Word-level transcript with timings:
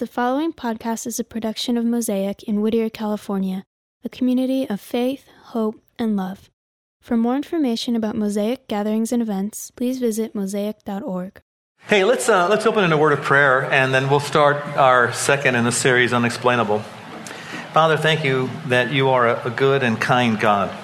The 0.00 0.08
following 0.08 0.52
podcast 0.52 1.06
is 1.06 1.20
a 1.20 1.24
production 1.24 1.78
of 1.78 1.84
Mosaic 1.84 2.42
in 2.42 2.60
Whittier, 2.60 2.90
California, 2.90 3.62
a 4.02 4.08
community 4.08 4.68
of 4.68 4.80
faith, 4.80 5.28
hope, 5.52 5.80
and 5.96 6.16
love. 6.16 6.50
For 7.00 7.16
more 7.16 7.36
information 7.36 7.94
about 7.94 8.16
Mosaic 8.16 8.66
gatherings 8.66 9.12
and 9.12 9.22
events, 9.22 9.70
please 9.70 10.00
visit 10.00 10.34
mosaic.org. 10.34 11.40
Hey, 11.86 12.02
let's, 12.02 12.28
uh, 12.28 12.48
let's 12.48 12.66
open 12.66 12.82
in 12.82 12.90
a 12.90 12.96
word 12.96 13.12
of 13.12 13.22
prayer, 13.22 13.70
and 13.70 13.94
then 13.94 14.10
we'll 14.10 14.18
start 14.18 14.56
our 14.76 15.12
second 15.12 15.54
in 15.54 15.62
the 15.62 15.70
series, 15.70 16.12
Unexplainable. 16.12 16.80
Father, 17.72 17.96
thank 17.96 18.24
you 18.24 18.50
that 18.66 18.92
you 18.92 19.10
are 19.10 19.28
a, 19.46 19.50
good 19.50 19.84
and 19.84 20.00
kind 20.00 20.40
God. 20.40 20.76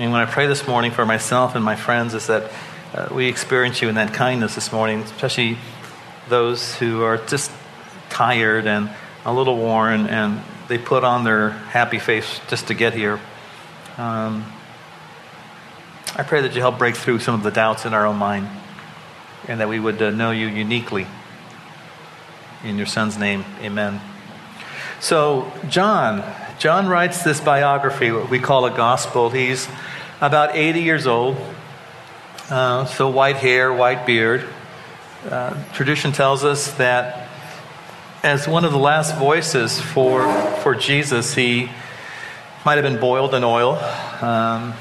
And 0.00 0.10
when 0.10 0.20
I 0.20 0.26
pray 0.26 0.48
this 0.48 0.66
morning 0.66 0.90
for 0.90 1.06
myself 1.06 1.54
and 1.54 1.64
my 1.64 1.76
friends, 1.76 2.14
is 2.14 2.26
that 2.26 2.50
uh, 2.94 3.14
we 3.14 3.28
experience 3.28 3.80
you 3.80 3.88
in 3.88 3.94
that 3.94 4.12
kindness 4.12 4.56
this 4.56 4.72
morning, 4.72 5.02
especially 5.02 5.56
those 6.28 6.74
who 6.74 7.04
are 7.04 7.18
just 7.18 7.52
tired 8.14 8.66
and 8.66 8.88
a 9.26 9.32
little 9.32 9.58
worn, 9.58 10.06
and 10.06 10.40
they 10.68 10.78
put 10.78 11.04
on 11.04 11.24
their 11.24 11.50
happy 11.50 11.98
face 11.98 12.40
just 12.48 12.68
to 12.68 12.74
get 12.74 12.94
here. 12.94 13.20
Um, 13.98 14.44
I 16.16 16.22
pray 16.22 16.42
that 16.42 16.54
you 16.54 16.60
help 16.60 16.78
break 16.78 16.96
through 16.96 17.18
some 17.18 17.34
of 17.34 17.42
the 17.42 17.50
doubts 17.50 17.84
in 17.84 17.92
our 17.92 18.06
own 18.06 18.16
mind, 18.16 18.48
and 19.48 19.60
that 19.60 19.68
we 19.68 19.80
would 19.80 20.00
uh, 20.00 20.10
know 20.10 20.30
you 20.30 20.46
uniquely. 20.46 21.06
In 22.62 22.78
your 22.78 22.86
son's 22.86 23.18
name, 23.18 23.44
amen. 23.60 24.00
So, 25.00 25.52
John, 25.68 26.24
John 26.58 26.86
writes 26.86 27.24
this 27.24 27.40
biography, 27.40 28.10
what 28.10 28.30
we 28.30 28.38
call 28.38 28.64
a 28.64 28.70
gospel. 28.70 29.28
He's 29.28 29.68
about 30.20 30.56
80 30.56 30.80
years 30.80 31.06
old, 31.06 31.36
uh, 32.48 32.86
so 32.86 33.10
white 33.10 33.36
hair, 33.36 33.72
white 33.72 34.06
beard. 34.06 34.48
Uh, 35.28 35.62
tradition 35.72 36.12
tells 36.12 36.44
us 36.44 36.72
that 36.74 37.23
as 38.24 38.48
one 38.48 38.64
of 38.64 38.72
the 38.72 38.78
last 38.78 39.16
voices 39.18 39.78
for, 39.78 40.26
for 40.62 40.74
Jesus, 40.74 41.34
he 41.34 41.68
might 42.64 42.76
have 42.76 42.82
been 42.82 42.98
boiled 42.98 43.34
in 43.34 43.44
oil. 43.44 43.74
Um, 44.22 44.72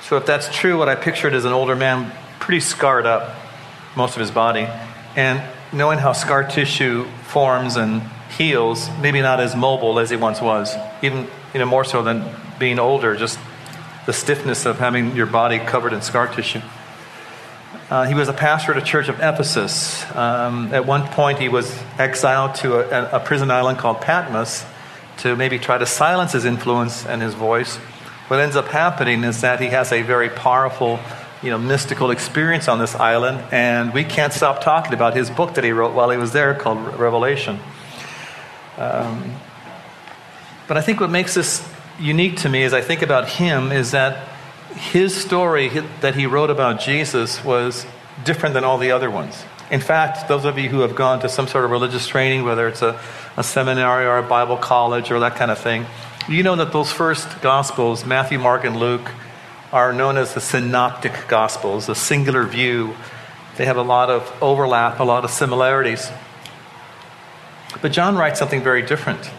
so, 0.00 0.16
if 0.16 0.24
that's 0.24 0.48
true, 0.54 0.78
what 0.78 0.88
I 0.88 0.94
pictured 0.94 1.34
is 1.34 1.44
an 1.44 1.52
older 1.52 1.74
man, 1.74 2.12
pretty 2.38 2.60
scarred 2.60 3.06
up, 3.06 3.34
most 3.96 4.14
of 4.14 4.20
his 4.20 4.30
body. 4.30 4.68
And 5.16 5.42
knowing 5.72 5.98
how 5.98 6.12
scar 6.12 6.44
tissue 6.44 7.06
forms 7.24 7.74
and 7.74 8.02
heals, 8.38 8.88
maybe 9.00 9.20
not 9.20 9.40
as 9.40 9.56
mobile 9.56 9.98
as 9.98 10.10
he 10.10 10.16
once 10.16 10.40
was, 10.40 10.72
even 11.02 11.26
you 11.52 11.58
know, 11.58 11.66
more 11.66 11.84
so 11.84 12.04
than 12.04 12.24
being 12.60 12.78
older, 12.78 13.16
just 13.16 13.36
the 14.06 14.12
stiffness 14.12 14.64
of 14.64 14.78
having 14.78 15.16
your 15.16 15.26
body 15.26 15.58
covered 15.58 15.92
in 15.92 16.02
scar 16.02 16.28
tissue. 16.28 16.60
Uh, 17.90 18.06
he 18.06 18.14
was 18.14 18.28
a 18.28 18.32
pastor 18.32 18.70
at 18.70 18.78
a 18.78 18.86
church 18.86 19.08
of 19.08 19.18
Ephesus. 19.18 20.04
Um, 20.14 20.72
at 20.72 20.86
one 20.86 21.08
point, 21.08 21.40
he 21.40 21.48
was 21.48 21.76
exiled 21.98 22.54
to 22.56 22.76
a, 22.76 23.16
a, 23.16 23.18
prison 23.18 23.50
island 23.50 23.78
called 23.78 24.00
Patmos 24.00 24.64
to 25.18 25.34
maybe 25.34 25.58
try 25.58 25.76
to 25.76 25.86
silence 25.86 26.30
his 26.30 26.44
influence 26.44 27.04
and 27.04 27.20
his 27.20 27.34
voice. 27.34 27.78
What 28.28 28.38
ends 28.38 28.54
up 28.54 28.68
happening 28.68 29.24
is 29.24 29.40
that 29.40 29.60
he 29.60 29.66
has 29.70 29.90
a 29.90 30.02
very 30.02 30.28
powerful, 30.28 31.00
you 31.42 31.50
know, 31.50 31.58
mystical 31.58 32.12
experience 32.12 32.68
on 32.68 32.78
this 32.78 32.94
island, 32.94 33.42
and 33.50 33.92
we 33.92 34.04
can't 34.04 34.32
stop 34.32 34.62
talking 34.62 34.94
about 34.94 35.16
his 35.16 35.28
book 35.28 35.54
that 35.54 35.64
he 35.64 35.72
wrote 35.72 35.92
while 35.92 36.10
he 36.10 36.16
was 36.16 36.32
there 36.32 36.54
called 36.54 36.96
Revelation. 36.96 37.58
Um, 38.78 39.34
but 40.68 40.76
I 40.76 40.80
think 40.80 41.00
what 41.00 41.10
makes 41.10 41.34
this 41.34 41.68
unique 41.98 42.36
to 42.42 42.48
me 42.48 42.62
as 42.62 42.72
I 42.72 42.82
think 42.82 43.02
about 43.02 43.28
him 43.28 43.72
is 43.72 43.90
that 43.90 44.28
his 44.74 45.14
story 45.14 45.68
that 46.00 46.14
he 46.14 46.26
wrote 46.26 46.50
about 46.50 46.80
Jesus 46.80 47.44
was 47.44 47.86
different 48.24 48.54
than 48.54 48.64
all 48.64 48.78
the 48.78 48.92
other 48.92 49.10
ones. 49.10 49.44
In 49.70 49.80
fact, 49.80 50.28
those 50.28 50.44
of 50.44 50.58
you 50.58 50.68
who 50.68 50.80
have 50.80 50.96
gone 50.96 51.20
to 51.20 51.28
some 51.28 51.46
sort 51.46 51.64
of 51.64 51.70
religious 51.70 52.06
training, 52.06 52.44
whether 52.44 52.66
it's 52.66 52.82
a, 52.82 53.00
a 53.36 53.44
seminary 53.44 54.04
or 54.04 54.18
a 54.18 54.22
Bible 54.22 54.56
college 54.56 55.10
or 55.10 55.20
that 55.20 55.36
kind 55.36 55.50
of 55.50 55.58
thing, 55.58 55.86
you 56.28 56.42
know 56.42 56.56
that 56.56 56.72
those 56.72 56.90
first 56.92 57.40
Gospels, 57.40 58.04
Matthew, 58.04 58.38
Mark, 58.38 58.64
and 58.64 58.78
Luke, 58.78 59.10
are 59.72 59.92
known 59.92 60.16
as 60.16 60.34
the 60.34 60.40
synoptic 60.40 61.28
Gospels, 61.28 61.88
a 61.88 61.94
singular 61.94 62.44
view. 62.44 62.96
They 63.56 63.64
have 63.66 63.76
a 63.76 63.82
lot 63.82 64.10
of 64.10 64.32
overlap, 64.42 64.98
a 64.98 65.04
lot 65.04 65.24
of 65.24 65.30
similarities. 65.30 66.10
But 67.80 67.92
John 67.92 68.16
writes 68.16 68.38
something 68.38 68.62
very 68.62 68.82
different 68.82 69.30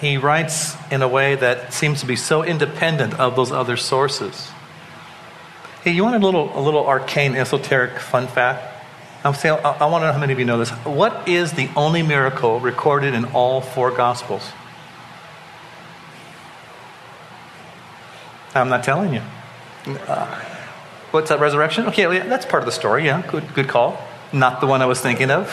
he 0.00 0.16
writes 0.16 0.76
in 0.90 1.02
a 1.02 1.08
way 1.08 1.34
that 1.34 1.72
seems 1.72 2.00
to 2.00 2.06
be 2.06 2.16
so 2.16 2.42
independent 2.42 3.14
of 3.14 3.36
those 3.36 3.52
other 3.52 3.76
sources. 3.76 4.50
Hey, 5.82 5.92
you 5.92 6.04
want 6.04 6.16
a 6.16 6.18
little, 6.18 6.56
a 6.58 6.60
little 6.60 6.86
arcane, 6.86 7.34
esoteric 7.36 7.98
fun 7.98 8.26
fact? 8.26 8.74
I'm 9.24 9.34
saying, 9.34 9.58
I, 9.64 9.70
I 9.70 9.86
want 9.86 10.02
to 10.02 10.06
know 10.06 10.12
how 10.12 10.18
many 10.18 10.32
of 10.32 10.38
you 10.38 10.44
know 10.44 10.58
this. 10.58 10.70
What 10.70 11.28
is 11.28 11.52
the 11.52 11.68
only 11.76 12.02
miracle 12.02 12.60
recorded 12.60 13.14
in 13.14 13.24
all 13.26 13.60
four 13.60 13.90
Gospels? 13.90 14.42
I'm 18.54 18.68
not 18.68 18.84
telling 18.84 19.14
you. 19.14 19.22
Uh, 19.86 20.26
what's 21.10 21.28
that 21.28 21.40
resurrection? 21.40 21.86
Okay, 21.86 22.06
that's 22.20 22.46
part 22.46 22.62
of 22.62 22.66
the 22.66 22.72
story. 22.72 23.04
Yeah, 23.04 23.22
good, 23.30 23.52
good 23.54 23.68
call. 23.68 24.00
Not 24.32 24.60
the 24.60 24.66
one 24.66 24.82
I 24.82 24.86
was 24.86 25.00
thinking 25.00 25.30
of, 25.30 25.46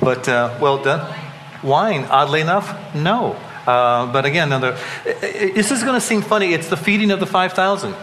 but 0.00 0.28
uh, 0.28 0.58
well 0.60 0.82
done. 0.82 1.14
Wine, 1.62 2.04
oddly 2.04 2.40
enough, 2.40 2.94
no. 2.94 3.40
Uh, 3.66 4.12
but 4.12 4.26
again, 4.26 4.48
another, 4.48 4.78
this 5.04 5.70
is 5.70 5.82
going 5.82 5.94
to 5.94 6.00
seem 6.00 6.22
funny. 6.22 6.52
It's 6.52 6.68
the 6.68 6.76
feeding 6.76 7.10
of 7.10 7.20
the 7.20 7.26
5,000. 7.26 7.94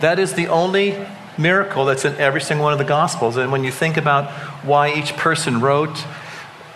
That 0.00 0.18
is 0.18 0.34
the 0.34 0.48
only 0.48 0.96
miracle 1.38 1.84
that's 1.84 2.04
in 2.04 2.14
every 2.16 2.40
single 2.40 2.64
one 2.64 2.72
of 2.72 2.78
the 2.78 2.84
Gospels. 2.84 3.36
And 3.36 3.50
when 3.50 3.64
you 3.64 3.70
think 3.70 3.96
about 3.96 4.30
why 4.64 4.92
each 4.92 5.16
person 5.16 5.60
wrote, 5.60 6.04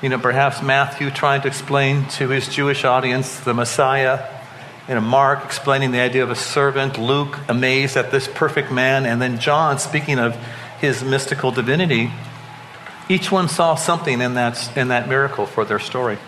you 0.01 0.09
know, 0.09 0.19
perhaps 0.19 0.63
Matthew 0.63 1.11
trying 1.11 1.43
to 1.43 1.49
explain 1.49 2.07
to 2.11 2.29
his 2.29 2.49
Jewish 2.49 2.85
audience 2.85 3.41
the 3.41 3.55
Messiah, 3.55 4.29
you 4.89 4.95
know, 4.95 5.01
Mark 5.01 5.45
explaining 5.45 5.93
the 5.93 6.01
idea 6.01 6.23
of 6.23 6.31
a 6.31 6.37
servant, 6.37 6.99
Luke 6.99 7.39
amazed 7.49 7.97
at 7.97 8.11
this 8.11 8.29
perfect 8.29 8.73
man, 8.73 9.07
and 9.07 9.23
then 9.23 9.39
John 9.39 9.79
speaking 9.79 10.19
of 10.19 10.37
his 10.81 11.05
mystical 11.05 11.53
divinity, 11.53 12.11
each 13.09 13.31
one 13.31 13.49
saw 13.49 13.75
something 13.75 14.21
in 14.21 14.35
that, 14.35 14.77
in 14.77 14.89
that 14.89 15.09
miracle 15.09 15.47
for 15.47 15.65
their 15.65 15.79
story. 15.79 16.19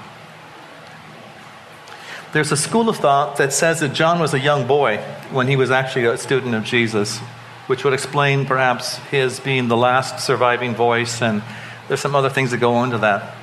There's 2.34 2.50
a 2.50 2.56
school 2.56 2.88
of 2.88 2.96
thought 2.96 3.36
that 3.36 3.52
says 3.52 3.78
that 3.78 3.92
John 3.92 4.18
was 4.18 4.34
a 4.34 4.40
young 4.40 4.66
boy 4.66 4.96
when 5.30 5.46
he 5.46 5.54
was 5.54 5.70
actually 5.70 6.06
a 6.06 6.18
student 6.18 6.56
of 6.56 6.64
Jesus, 6.64 7.20
which 7.68 7.84
would 7.84 7.92
explain 7.92 8.44
perhaps 8.44 8.96
his 9.12 9.38
being 9.38 9.68
the 9.68 9.76
last 9.76 10.18
surviving 10.18 10.74
voice, 10.74 11.22
and 11.22 11.44
there's 11.86 12.00
some 12.00 12.16
other 12.16 12.28
things 12.28 12.50
that 12.50 12.56
go 12.56 12.82
into 12.82 12.98
that. 12.98 13.36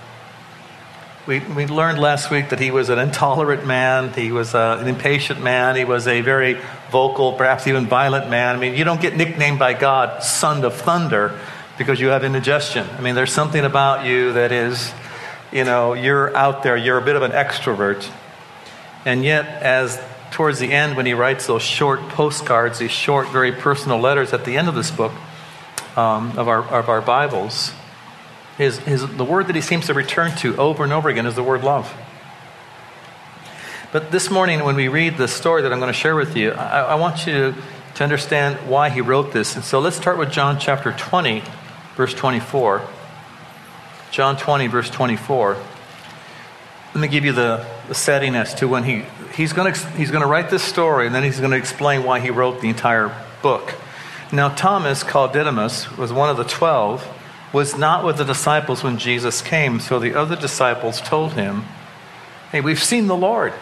We, 1.25 1.39
we 1.39 1.67
learned 1.67 1.99
last 1.99 2.31
week 2.31 2.49
that 2.49 2.59
he 2.59 2.69
was 2.69 2.89
an 2.89 2.99
intolerant 2.99 3.65
man, 3.65 4.11
he 4.11 4.33
was 4.33 4.53
a, 4.53 4.59
uh, 4.59 4.77
an 4.81 4.89
impatient 4.89 5.41
man, 5.41 5.77
he 5.77 5.85
was 5.85 6.05
a 6.05 6.19
very 6.19 6.57
vocal, 6.89 7.31
perhaps 7.31 7.67
even 7.67 7.87
violent 7.87 8.29
man. 8.29 8.57
I 8.57 8.59
mean, 8.59 8.75
you 8.75 8.83
don't 8.83 8.99
get 8.99 9.15
nicknamed 9.15 9.57
by 9.57 9.73
God 9.73 10.21
Son 10.21 10.65
of 10.65 10.75
Thunder 10.75 11.39
because 11.77 12.01
you 12.01 12.07
have 12.07 12.25
indigestion. 12.25 12.85
I 12.97 12.99
mean, 12.99 13.15
there's 13.15 13.31
something 13.31 13.63
about 13.63 14.05
you 14.05 14.33
that 14.33 14.51
is, 14.51 14.91
you 15.49 15.63
know, 15.63 15.93
you're 15.93 16.35
out 16.35 16.63
there, 16.63 16.75
you're 16.75 16.97
a 16.97 17.05
bit 17.05 17.15
of 17.15 17.21
an 17.21 17.31
extrovert. 17.31 18.05
And 19.05 19.23
yet, 19.23 19.45
as 19.61 20.01
towards 20.31 20.59
the 20.59 20.71
end, 20.71 20.95
when 20.95 21.05
he 21.05 21.13
writes 21.13 21.47
those 21.47 21.61
short 21.61 21.99
postcards, 22.09 22.79
these 22.79 22.91
short, 22.91 23.29
very 23.29 23.51
personal 23.51 23.99
letters 23.99 24.33
at 24.33 24.45
the 24.45 24.57
end 24.57 24.67
of 24.67 24.75
this 24.75 24.91
book 24.91 25.11
um, 25.95 26.37
of, 26.37 26.47
our, 26.47 26.63
of 26.63 26.89
our 26.89 27.01
Bibles, 27.01 27.73
his, 28.57 28.77
his, 28.79 29.07
the 29.17 29.25
word 29.25 29.47
that 29.47 29.55
he 29.55 29.61
seems 29.61 29.87
to 29.87 29.93
return 29.93 30.35
to 30.37 30.55
over 30.57 30.83
and 30.83 30.93
over 30.93 31.09
again 31.09 31.25
is 31.25 31.35
the 31.35 31.43
word 31.43 31.63
love. 31.63 31.93
But 33.91 34.11
this 34.11 34.29
morning, 34.29 34.63
when 34.63 34.75
we 34.75 34.87
read 34.87 35.17
the 35.17 35.27
story 35.27 35.63
that 35.63 35.73
I'm 35.73 35.79
going 35.79 35.91
to 35.91 35.97
share 35.97 36.15
with 36.15 36.37
you, 36.37 36.51
I, 36.51 36.81
I 36.81 36.95
want 36.95 37.25
you 37.25 37.33
to, 37.33 37.55
to 37.95 38.03
understand 38.03 38.55
why 38.69 38.89
he 38.89 39.01
wrote 39.01 39.33
this. 39.33 39.55
And 39.55 39.65
so 39.65 39.79
let's 39.79 39.97
start 39.97 40.17
with 40.17 40.31
John 40.31 40.59
chapter 40.59 40.93
20, 40.93 41.43
verse 41.97 42.13
24. 42.13 42.87
John 44.11 44.37
20, 44.37 44.67
verse 44.67 44.89
24. 44.89 45.57
Let 46.93 47.01
me 47.01 47.07
give 47.07 47.25
you 47.25 47.33
the, 47.33 47.65
the 47.80 47.80
setting 47.93 48.35
as 48.35 48.53
to 48.55 48.67
when 48.67 48.83
he, 48.83 49.05
he's 49.33 49.53
going 49.53 49.73
to 49.73 49.87
he's 49.91 50.11
going 50.11 50.21
to 50.23 50.27
write 50.27 50.49
this 50.49 50.63
story 50.63 51.05
and 51.05 51.15
then 51.15 51.23
he's 51.23 51.39
going 51.39 51.51
to 51.51 51.57
explain 51.57 52.03
why 52.03 52.19
he 52.19 52.29
wrote 52.29 52.61
the 52.61 52.69
entire 52.69 53.15
book. 53.41 53.75
Now, 54.31 54.49
Thomas, 54.49 55.03
called 55.03 55.33
Didymus, 55.33 55.97
was 55.97 56.13
one 56.13 56.29
of 56.29 56.37
the 56.37 56.45
twelve, 56.45 57.05
was 57.51 57.77
not 57.77 58.05
with 58.05 58.17
the 58.17 58.23
disciples 58.23 58.83
when 58.83 58.97
Jesus 58.97 59.41
came. 59.41 59.79
So 59.79 59.99
the 59.99 60.15
other 60.15 60.35
disciples 60.35 61.01
told 61.01 61.33
him, 61.33 61.65
Hey, 62.51 62.61
we've 62.61 62.83
seen 62.83 63.07
the 63.07 63.15
Lord. 63.15 63.53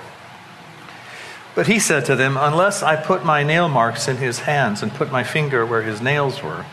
But 1.55 1.67
he 1.67 1.79
said 1.79 2.05
to 2.05 2.15
them, 2.15 2.37
Unless 2.37 2.83
I 2.83 2.95
put 2.95 3.25
my 3.25 3.43
nail 3.43 3.67
marks 3.67 4.07
in 4.07 4.17
his 4.17 4.39
hands 4.39 4.83
and 4.83 4.93
put 4.93 5.11
my 5.11 5.23
finger 5.23 5.65
where 5.65 5.81
his 5.81 6.01
nails 6.01 6.43
were, 6.43 6.65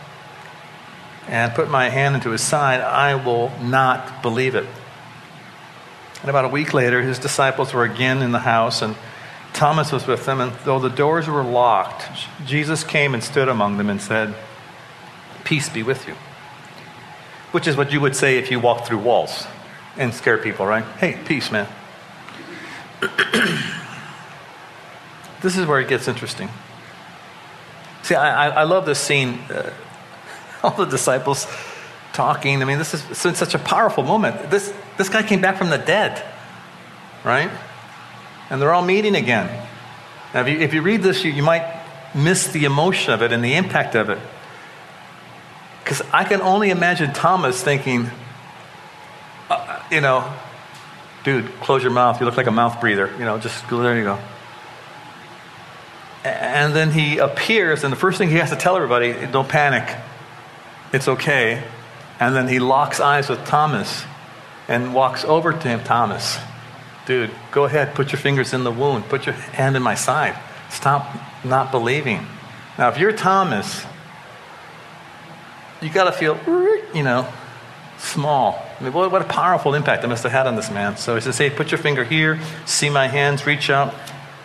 and 1.26 1.54
put 1.54 1.70
my 1.70 1.88
hand 1.88 2.14
into 2.14 2.30
his 2.30 2.42
side, 2.42 2.80
I 2.80 3.14
will 3.14 3.50
not 3.60 4.22
believe 4.22 4.54
it. 4.54 4.66
And 6.26 6.31
about 6.31 6.44
a 6.44 6.49
week 6.49 6.75
later, 6.75 7.02
his 7.02 7.20
disciples 7.20 7.73
were 7.73 7.84
again 7.84 8.20
in 8.20 8.32
the 8.32 8.40
house, 8.40 8.82
and 8.82 8.96
Thomas 9.52 9.93
was 9.93 10.08
with 10.08 10.26
them. 10.26 10.40
And 10.40 10.50
though 10.64 10.81
the 10.81 10.90
doors 10.90 11.28
were 11.28 11.44
locked, 11.44 12.08
Jesus 12.44 12.82
came 12.82 13.14
and 13.14 13.23
stood 13.23 13.49
among 13.49 13.78
them 13.78 13.88
and 13.88 14.02
said, 14.02 14.34
Peace 15.44 15.69
be 15.69 15.84
with 15.84 16.08
you. 16.08 16.14
Which 17.52 17.69
is 17.69 17.76
what 17.76 17.93
you 17.93 18.00
would 18.00 18.17
say 18.17 18.38
if 18.38 18.50
you 18.50 18.58
walked 18.58 18.88
through 18.88 18.99
walls. 18.99 19.46
and 19.96 20.12
scare 20.12 20.37
people, 20.37 20.67
right? 20.67 20.84
Hey, 20.99 21.17
peace, 21.26 21.52
man. 21.52 21.69
this 25.43 25.56
is 25.56 25.64
where 25.64 25.78
it 25.78 25.87
gets 25.87 26.08
interesting. 26.08 26.49
See, 28.02 28.17
I, 28.17 28.49
I 28.49 28.64
love 28.64 28.84
this 28.84 28.99
scene. 28.99 29.38
Uh, 29.49 29.73
all 30.64 30.73
the 30.73 30.87
disciples 30.87 31.46
talking. 32.12 32.62
I 32.62 32.64
mean, 32.64 32.78
this 32.78 32.94
is 32.94 33.17
such 33.17 33.55
a 33.55 33.61
powerful 33.61 34.02
moment. 34.02 34.50
This, 34.50 34.75
this 34.96 35.08
guy 35.08 35.22
came 35.22 35.40
back 35.40 35.58
from 35.58 35.70
the 35.70 35.78
dead, 35.78 36.22
right? 37.25 37.50
And 38.50 38.60
they're 38.60 38.72
all 38.72 38.84
meeting 38.84 39.14
again. 39.14 39.46
Now, 40.32 40.43
if 40.43 40.48
you, 40.48 40.58
if 40.58 40.75
you 40.75 40.82
read 40.82 41.02
this, 41.02 41.25
you, 41.25 41.32
you 41.32 41.43
might 41.43 41.64
miss 42.14 42.48
the 42.48 42.64
emotion 42.64 43.12
of 43.12 43.22
it 43.22 43.32
and 43.32 43.44
the 43.44 43.54
impact 43.54 43.94
of 43.94 44.10
it. 44.10 44.19
Because 45.82 46.02
I 46.12 46.25
can 46.25 46.40
only 46.40 46.70
imagine 46.70 47.12
Thomas 47.12 47.62
thinking, 47.62 48.10
uh, 49.48 49.82
you 49.90 50.00
know, 50.00 50.32
dude, 51.25 51.46
close 51.60 51.82
your 51.82 51.92
mouth. 51.92 52.20
You 52.20 52.26
look 52.26 52.37
like 52.37 52.46
a 52.46 52.52
mouth 52.52 52.81
breather. 52.81 53.10
You 53.19 53.25
know, 53.25 53.38
just 53.38 53.69
there 53.69 53.96
you 53.96 54.04
go. 54.04 54.19
And 56.25 56.75
then 56.75 56.90
he 56.90 57.19
appears, 57.19 57.84
and 57.84 57.92
the 57.92 57.96
first 57.96 58.19
thing 58.19 58.31
he 58.31 58.37
has 58.37 58.50
to 58.50 58.56
tell 58.56 58.75
everybody 58.75 59.12
don't 59.31 59.49
panic. 59.49 59.96
It's 60.92 61.06
okay. 61.06 61.62
And 62.19 62.34
then 62.34 62.49
he 62.49 62.58
locks 62.58 62.99
eyes 62.99 63.28
with 63.28 63.44
Thomas 63.46 64.04
and 64.68 64.94
walks 64.94 65.24
over 65.24 65.52
to 65.52 65.68
him. 65.68 65.82
Thomas, 65.84 66.38
dude, 67.06 67.30
go 67.52 67.64
ahead, 67.64 67.94
put 67.94 68.12
your 68.12 68.20
fingers 68.20 68.52
in 68.52 68.64
the 68.64 68.72
wound, 68.72 69.04
put 69.08 69.26
your 69.26 69.34
hand 69.34 69.76
in 69.76 69.82
my 69.82 69.94
side. 69.94 70.36
Stop 70.70 71.08
not 71.44 71.70
believing. 71.70 72.26
Now, 72.78 72.88
if 72.88 72.98
you're 72.98 73.12
Thomas, 73.12 73.84
you 75.80 75.90
got 75.90 76.04
to 76.04 76.12
feel, 76.12 76.38
you 76.94 77.02
know, 77.02 77.28
small. 77.98 78.62
I 78.78 78.84
mean, 78.84 78.92
what, 78.92 79.10
what, 79.10 79.22
a 79.22 79.26
powerful 79.26 79.74
impact 79.74 80.04
it 80.04 80.08
must 80.08 80.22
have 80.24 80.32
had 80.32 80.46
on 80.46 80.56
this 80.56 80.70
man. 80.70 80.96
So 80.96 81.14
he 81.14 81.20
says, 81.20 81.38
hey, 81.38 81.50
put 81.50 81.70
your 81.70 81.78
finger 81.78 82.04
here, 82.04 82.38
see 82.66 82.90
my 82.90 83.08
hands, 83.08 83.46
reach 83.46 83.70
out 83.70 83.94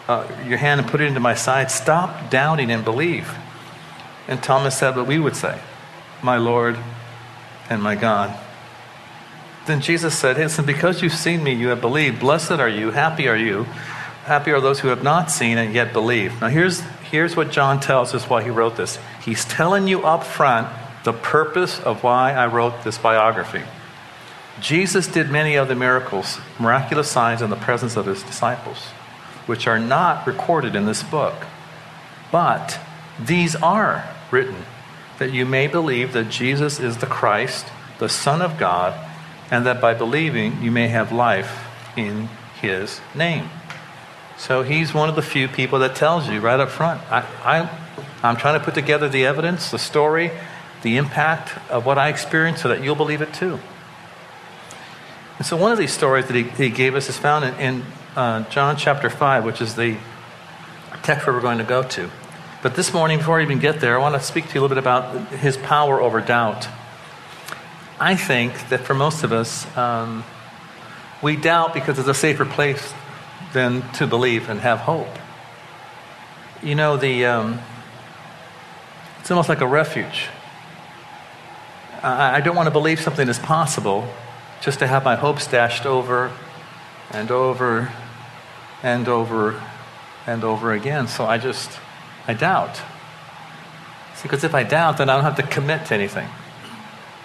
uh, 0.07 0.27
your 0.45 0.57
hand 0.57 0.79
and 0.79 0.89
put 0.89 1.01
it 1.01 1.05
into 1.05 1.19
my 1.19 1.35
side. 1.35 1.71
Stop 1.71 2.29
doubting 2.29 2.71
and 2.71 2.83
believe. 2.83 3.33
And 4.27 4.41
Thomas 4.41 4.77
said 4.77 4.95
what 4.95 5.07
we 5.07 5.19
would 5.19 5.35
say, 5.35 5.59
my 6.21 6.37
Lord 6.37 6.77
and 7.69 7.81
my 7.81 7.95
God. 7.95 8.37
Then 9.67 9.81
Jesus 9.81 10.17
said, 10.17 10.37
hey, 10.37 10.43
listen, 10.43 10.65
because 10.65 11.01
you've 11.01 11.13
seen 11.13 11.43
me, 11.43 11.53
you 11.53 11.67
have 11.67 11.81
believed. 11.81 12.19
Blessed 12.19 12.51
are 12.51 12.69
you, 12.69 12.91
happy 12.91 13.27
are 13.27 13.37
you. 13.37 13.63
Happy 14.25 14.51
are 14.51 14.61
those 14.61 14.79
who 14.79 14.87
have 14.89 15.03
not 15.03 15.31
seen 15.31 15.57
and 15.57 15.73
yet 15.73 15.93
believe. 15.93 16.39
Now, 16.41 16.49
here's, 16.49 16.81
here's 17.09 17.35
what 17.35 17.51
John 17.51 17.79
tells 17.79 18.13
us 18.13 18.29
why 18.29 18.43
he 18.43 18.49
wrote 18.49 18.75
this. 18.75 18.99
He's 19.23 19.45
telling 19.45 19.87
you 19.87 20.03
up 20.03 20.23
front 20.23 20.67
the 21.03 21.13
purpose 21.13 21.79
of 21.79 22.03
why 22.03 22.33
I 22.33 22.47
wrote 22.47 22.83
this 22.83 22.97
biography. 22.97 23.63
Jesus 24.59 25.07
did 25.07 25.31
many 25.31 25.57
other 25.57 25.75
miracles, 25.75 26.39
miraculous 26.59 27.09
signs 27.09 27.41
in 27.41 27.49
the 27.49 27.55
presence 27.55 27.97
of 27.97 28.05
his 28.05 28.21
disciples, 28.21 28.77
which 29.47 29.65
are 29.67 29.79
not 29.79 30.27
recorded 30.27 30.75
in 30.75 30.85
this 30.85 31.01
book. 31.01 31.33
But 32.31 32.79
these 33.19 33.55
are 33.55 34.07
written 34.29 34.65
that 35.17 35.31
you 35.31 35.45
may 35.45 35.67
believe 35.67 36.13
that 36.13 36.29
Jesus 36.29 36.79
is 36.79 36.97
the 36.97 37.05
Christ, 37.07 37.67
the 37.99 38.09
Son 38.09 38.41
of 38.41 38.57
God, 38.57 38.93
and 39.51 39.65
that 39.65 39.81
by 39.81 39.93
believing 39.93 40.63
you 40.63 40.71
may 40.71 40.87
have 40.87 41.11
life 41.11 41.67
in 41.97 42.29
his 42.61 43.01
name. 43.13 43.49
So 44.37 44.63
he's 44.63 44.93
one 44.93 45.09
of 45.09 45.15
the 45.15 45.21
few 45.21 45.47
people 45.47 45.79
that 45.79 45.95
tells 45.95 46.27
you 46.27 46.39
right 46.39 46.59
up 46.59 46.69
front. 46.69 47.01
I, 47.11 47.19
I, 47.43 47.69
I'm 48.23 48.37
trying 48.37 48.57
to 48.57 48.65
put 48.65 48.73
together 48.73 49.07
the 49.07 49.25
evidence, 49.25 49.69
the 49.69 49.77
story, 49.77 50.31
the 50.81 50.97
impact 50.97 51.51
of 51.69 51.85
what 51.85 51.97
I 51.97 52.09
experienced 52.09 52.63
so 52.63 52.69
that 52.69 52.81
you'll 52.81 52.95
believe 52.95 53.21
it 53.21 53.33
too. 53.33 53.59
And 55.37 55.45
so 55.45 55.57
one 55.57 55.71
of 55.71 55.77
these 55.77 55.91
stories 55.91 56.27
that 56.27 56.35
he, 56.35 56.43
he 56.43 56.69
gave 56.69 56.95
us 56.95 57.09
is 57.09 57.17
found 57.17 57.45
in, 57.45 57.53
in 57.55 57.85
uh, 58.15 58.49
John 58.49 58.77
chapter 58.77 59.09
5, 59.09 59.43
which 59.43 59.61
is 59.61 59.75
the 59.75 59.97
text 61.03 61.27
where 61.27 61.35
we're 61.35 61.41
going 61.41 61.57
to 61.57 61.63
go 61.63 61.83
to. 61.83 62.09
But 62.61 62.75
this 62.75 62.93
morning, 62.93 63.17
before 63.17 63.39
I 63.39 63.43
even 63.43 63.59
get 63.59 63.79
there, 63.79 63.95
I 63.95 63.97
want 63.99 64.15
to 64.15 64.21
speak 64.21 64.47
to 64.49 64.53
you 64.53 64.59
a 64.59 64.61
little 64.61 64.75
bit 64.75 64.81
about 64.81 65.29
his 65.29 65.57
power 65.57 65.99
over 65.99 66.21
doubt. 66.21 66.67
I 68.01 68.15
think 68.15 68.69
that 68.69 68.79
for 68.79 68.95
most 68.95 69.23
of 69.23 69.31
us, 69.31 69.67
um, 69.77 70.23
we 71.21 71.35
doubt 71.35 71.75
because 71.75 71.99
it's 71.99 72.07
a 72.07 72.15
safer 72.15 72.45
place 72.45 72.95
than 73.53 73.87
to 73.91 74.07
believe 74.07 74.49
and 74.49 74.59
have 74.59 74.79
hope. 74.79 75.19
You 76.63 76.73
know, 76.73 76.97
the, 76.97 77.25
um, 77.25 77.59
it's 79.19 79.29
almost 79.29 79.49
like 79.49 79.61
a 79.61 79.67
refuge. 79.67 80.29
I, 82.01 82.37
I 82.37 82.41
don't 82.41 82.55
want 82.55 82.65
to 82.65 82.71
believe 82.71 82.99
something 82.99 83.29
is 83.29 83.37
possible 83.37 84.11
just 84.61 84.79
to 84.79 84.87
have 84.87 85.05
my 85.05 85.15
hopes 85.15 85.45
dashed 85.45 85.85
over 85.85 86.31
and 87.11 87.29
over 87.29 87.93
and 88.81 89.07
over 89.07 89.61
and 90.25 90.43
over 90.43 90.71
again. 90.71 91.07
So 91.07 91.25
I 91.25 91.37
just, 91.37 91.69
I 92.27 92.33
doubt. 92.33 92.77
See, 94.15 94.23
Because 94.23 94.43
if 94.43 94.55
I 94.55 94.63
doubt, 94.63 94.97
then 94.97 95.07
I 95.07 95.13
don't 95.13 95.23
have 95.23 95.35
to 95.35 95.43
commit 95.43 95.85
to 95.85 95.93
anything. 95.93 96.27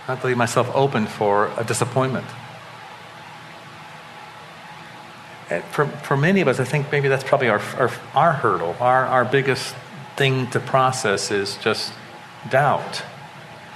I 0.07 0.13
have 0.13 0.21
to 0.21 0.29
leave 0.29 0.37
myself 0.37 0.71
open 0.73 1.07
for 1.07 1.51
a 1.57 1.65
disappointment. 1.65 2.27
For, 5.73 5.87
for 5.87 6.17
many 6.17 6.41
of 6.41 6.49
us, 6.49 6.61
I 6.61 6.65
think 6.65 6.93
maybe 6.93 7.09
that's 7.09 7.25
probably 7.25 7.49
our, 7.49 7.61
our, 7.77 7.91
our 8.15 8.33
hurdle. 8.33 8.77
Our, 8.79 9.05
our 9.07 9.25
biggest 9.25 9.75
thing 10.17 10.49
to 10.51 10.61
process 10.61 11.33
is 11.33 11.57
just 11.57 11.93
doubt. 12.51 13.03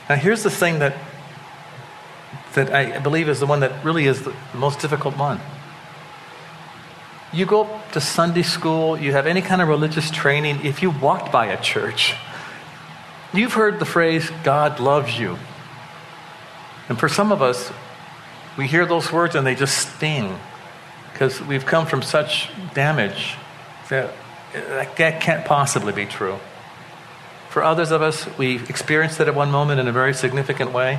Now, 0.09 0.17
here's 0.17 0.45
the 0.45 0.51
thing 0.51 0.79
that, 0.79 0.97
that 2.55 2.73
I 2.73 3.01
believe 3.01 3.29
is 3.29 3.41
the 3.41 3.47
one 3.47 3.61
that 3.61 3.85
really 3.85 4.07
is 4.07 4.23
the 4.23 4.35
most 4.55 4.79
difficult 4.79 5.17
one. 5.17 5.41
You 7.33 7.45
go 7.45 7.81
to 7.93 8.01
Sunday 8.01 8.43
school, 8.43 8.97
you 8.97 9.13
have 9.13 9.27
any 9.27 9.43
kind 9.43 9.61
of 9.61 9.69
religious 9.69 10.11
training, 10.13 10.65
if 10.65 10.81
you 10.81 10.91
walked 10.91 11.33
by 11.33 11.47
a 11.47 11.61
church, 11.61 12.15
you've 13.33 13.53
heard 13.53 13.81
the 13.81 13.85
phrase, 13.85 14.31
God 14.45 14.79
loves 14.79 15.19
you. 15.19 15.39
And 16.91 16.99
for 16.99 17.09
some 17.09 17.31
of 17.31 17.41
us, 17.41 17.73
we 18.59 18.67
hear 18.67 18.85
those 18.85 19.13
words 19.13 19.37
and 19.37 19.47
they 19.47 19.55
just 19.55 19.95
sting 19.95 20.37
because 21.13 21.41
we've 21.41 21.65
come 21.65 21.87
from 21.87 22.03
such 22.03 22.51
damage 22.75 23.37
that 23.91 24.13
that 24.97 25.21
can't 25.21 25.45
possibly 25.45 25.93
be 25.93 26.05
true. 26.05 26.41
For 27.49 27.63
others 27.63 27.93
of 27.93 28.03
us, 28.03 28.27
we 28.37 28.57
experienced 28.69 29.21
it 29.21 29.29
at 29.29 29.37
one 29.37 29.53
moment 29.53 29.79
in 29.79 29.87
a 29.87 29.93
very 29.93 30.13
significant 30.13 30.73
way, 30.73 30.99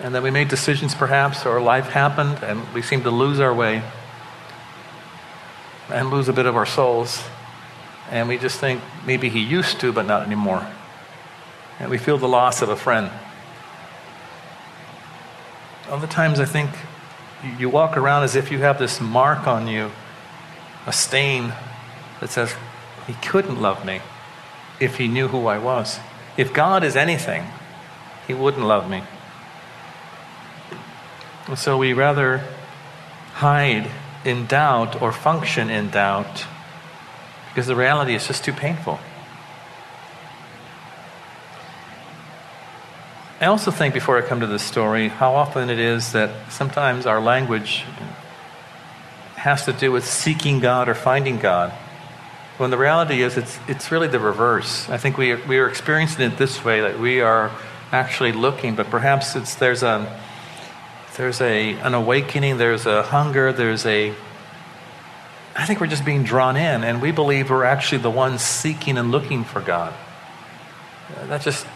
and 0.00 0.14
then 0.14 0.22
we 0.22 0.30
made 0.30 0.48
decisions 0.48 0.94
perhaps, 0.94 1.44
or 1.44 1.60
life 1.60 1.88
happened, 1.88 2.42
and 2.42 2.72
we 2.72 2.80
seem 2.80 3.02
to 3.02 3.10
lose 3.10 3.40
our 3.40 3.52
way 3.52 3.82
and 5.90 6.10
lose 6.10 6.28
a 6.28 6.32
bit 6.32 6.46
of 6.46 6.56
our 6.56 6.66
souls. 6.66 7.22
And 8.10 8.26
we 8.26 8.38
just 8.38 8.58
think 8.58 8.80
maybe 9.04 9.28
he 9.28 9.40
used 9.40 9.80
to, 9.80 9.92
but 9.92 10.06
not 10.06 10.22
anymore. 10.22 10.66
And 11.78 11.90
we 11.90 11.98
feel 11.98 12.16
the 12.16 12.28
loss 12.28 12.62
of 12.62 12.70
a 12.70 12.76
friend. 12.76 13.10
Other 15.88 16.06
times, 16.06 16.38
I 16.38 16.44
think 16.44 16.70
you 17.58 17.70
walk 17.70 17.96
around 17.96 18.24
as 18.24 18.36
if 18.36 18.50
you 18.50 18.58
have 18.58 18.78
this 18.78 19.00
mark 19.00 19.46
on 19.46 19.68
you, 19.68 19.90
a 20.86 20.92
stain 20.92 21.54
that 22.20 22.28
says, 22.28 22.54
He 23.06 23.14
couldn't 23.14 23.60
love 23.60 23.86
me 23.86 24.00
if 24.80 24.96
He 24.98 25.08
knew 25.08 25.28
who 25.28 25.46
I 25.46 25.58
was. 25.58 25.98
If 26.36 26.52
God 26.52 26.84
is 26.84 26.94
anything, 26.94 27.44
He 28.26 28.34
wouldn't 28.34 28.66
love 28.66 28.90
me. 28.90 29.02
And 31.46 31.58
so 31.58 31.78
we 31.78 31.94
rather 31.94 32.42
hide 33.34 33.90
in 34.24 34.46
doubt 34.46 35.00
or 35.00 35.10
function 35.10 35.70
in 35.70 35.88
doubt 35.88 36.44
because 37.48 37.66
the 37.66 37.76
reality 37.76 38.14
is 38.14 38.26
just 38.26 38.44
too 38.44 38.52
painful. 38.52 39.00
I 43.40 43.46
also 43.46 43.70
think, 43.70 43.94
before 43.94 44.18
I 44.18 44.22
come 44.22 44.40
to 44.40 44.48
this 44.48 44.64
story, 44.64 45.06
how 45.06 45.36
often 45.36 45.70
it 45.70 45.78
is 45.78 46.10
that 46.10 46.50
sometimes 46.50 47.06
our 47.06 47.20
language 47.20 47.84
has 49.36 49.64
to 49.66 49.72
do 49.72 49.92
with 49.92 50.04
seeking 50.04 50.58
God 50.58 50.88
or 50.88 50.94
finding 50.94 51.38
God. 51.38 51.70
When 52.56 52.72
the 52.72 52.76
reality 52.76 53.22
is, 53.22 53.36
it's, 53.36 53.56
it's 53.68 53.92
really 53.92 54.08
the 54.08 54.18
reverse. 54.18 54.88
I 54.88 54.96
think 54.96 55.16
we 55.16 55.30
are, 55.30 55.46
we 55.46 55.58
are 55.58 55.68
experiencing 55.68 56.22
it 56.22 56.36
this 56.36 56.64
way 56.64 56.80
that 56.80 56.98
we 56.98 57.20
are 57.20 57.52
actually 57.92 58.32
looking, 58.32 58.74
but 58.74 58.90
perhaps 58.90 59.36
it's, 59.36 59.54
there's, 59.54 59.84
a, 59.84 60.20
there's 61.16 61.40
a, 61.40 61.74
an 61.74 61.94
awakening, 61.94 62.58
there's 62.58 62.86
a 62.86 63.04
hunger, 63.04 63.52
there's 63.52 63.86
a. 63.86 64.12
I 65.54 65.64
think 65.64 65.80
we're 65.80 65.86
just 65.86 66.04
being 66.04 66.24
drawn 66.24 66.56
in, 66.56 66.82
and 66.82 67.00
we 67.00 67.12
believe 67.12 67.50
we're 67.50 67.64
actually 67.64 67.98
the 67.98 68.10
ones 68.10 68.42
seeking 68.42 68.98
and 68.98 69.12
looking 69.12 69.44
for 69.44 69.60
God. 69.60 69.94
That 71.26 71.42
just 71.42 71.66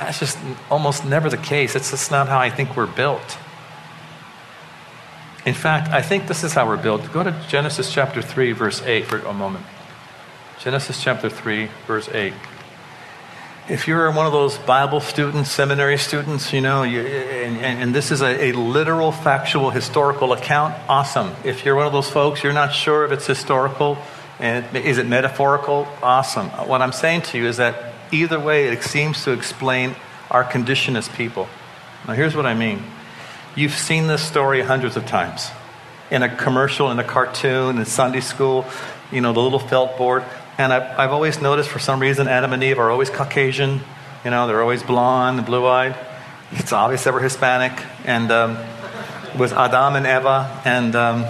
that's 0.00 0.18
just 0.18 0.38
almost 0.70 1.04
never 1.04 1.30
the 1.30 1.36
case. 1.36 1.74
It's 1.74 1.90
just 1.90 2.10
not 2.10 2.28
how 2.28 2.38
I 2.38 2.50
think 2.50 2.76
we're 2.76 2.86
built. 2.86 3.38
In 5.46 5.54
fact, 5.54 5.92
I 5.92 6.02
think 6.02 6.26
this 6.26 6.42
is 6.42 6.52
how 6.54 6.66
we're 6.66 6.76
built. 6.76 7.12
Go 7.12 7.22
to 7.22 7.44
Genesis 7.48 7.92
chapter 7.92 8.20
3, 8.20 8.52
verse 8.52 8.82
8 8.82 9.06
for 9.06 9.18
a 9.18 9.32
moment. 9.32 9.64
Genesis 10.58 11.02
chapter 11.02 11.28
3, 11.28 11.68
verse 11.86 12.08
8. 12.08 12.32
if 13.68 13.86
you're 13.86 14.10
one 14.10 14.26
of 14.26 14.32
those 14.32 14.58
Bible 14.58 15.00
students, 15.00 15.50
seminary 15.50 15.98
students, 15.98 16.52
you 16.52 16.60
know, 16.60 16.82
you, 16.82 17.00
and, 17.00 17.80
and, 17.80 17.94
this 17.94 18.10
is 18.10 18.22
a, 18.22 18.50
a, 18.50 18.52
literal, 18.52 19.12
factual, 19.12 19.70
historical 19.70 20.32
account, 20.32 20.74
awesome. 20.88 21.34
If 21.44 21.64
you're 21.64 21.74
one 21.74 21.86
of 21.86 21.92
those 21.92 22.08
folks, 22.08 22.42
you're 22.42 22.52
not 22.52 22.72
sure 22.72 23.04
if 23.04 23.12
it's 23.12 23.26
historical 23.26 23.98
and 24.38 24.64
is 24.76 24.98
it 24.98 25.06
metaphorical, 25.06 25.88
awesome. 26.02 26.48
What 26.68 26.82
I'm 26.82 26.92
saying 26.92 27.22
to 27.22 27.38
you 27.38 27.46
is 27.46 27.56
that 27.56 27.95
either 28.12 28.38
way, 28.38 28.68
it 28.68 28.82
seems 28.82 29.24
to 29.24 29.32
explain 29.32 29.94
our 30.30 30.44
condition 30.44 30.96
as 30.96 31.08
people. 31.08 31.48
Now, 32.06 32.14
here's 32.14 32.34
what 32.34 32.46
I 32.46 32.54
mean. 32.54 32.82
You've 33.54 33.74
seen 33.74 34.06
this 34.06 34.22
story 34.22 34.62
hundreds 34.62 34.96
of 34.96 35.06
times 35.06 35.50
in 36.10 36.22
a 36.22 36.34
commercial, 36.34 36.90
in 36.90 36.98
a 36.98 37.04
cartoon, 37.04 37.78
in 37.78 37.84
Sunday 37.84 38.20
school, 38.20 38.64
you 39.10 39.20
know, 39.20 39.32
the 39.32 39.40
little 39.40 39.58
felt 39.58 39.96
board. 39.96 40.24
And 40.58 40.72
I've, 40.72 40.98
I've 40.98 41.10
always 41.10 41.40
noticed 41.40 41.68
for 41.68 41.78
some 41.78 42.00
reason 42.00 42.28
Adam 42.28 42.52
and 42.52 42.62
Eve 42.62 42.78
are 42.78 42.90
always 42.90 43.10
Caucasian. 43.10 43.80
You 44.24 44.30
know, 44.30 44.46
they're 44.46 44.62
always 44.62 44.82
blonde, 44.82 45.44
blue 45.46 45.66
eyed. 45.66 45.96
It's 46.52 46.72
obvious 46.72 47.04
they 47.04 47.10
were 47.10 47.20
Hispanic. 47.20 47.72
And 48.04 48.30
um, 48.30 48.58
with 49.38 49.52
Adam 49.52 49.96
and 49.96 50.06
Eva. 50.06 50.62
And, 50.64 50.94
um, 50.94 51.26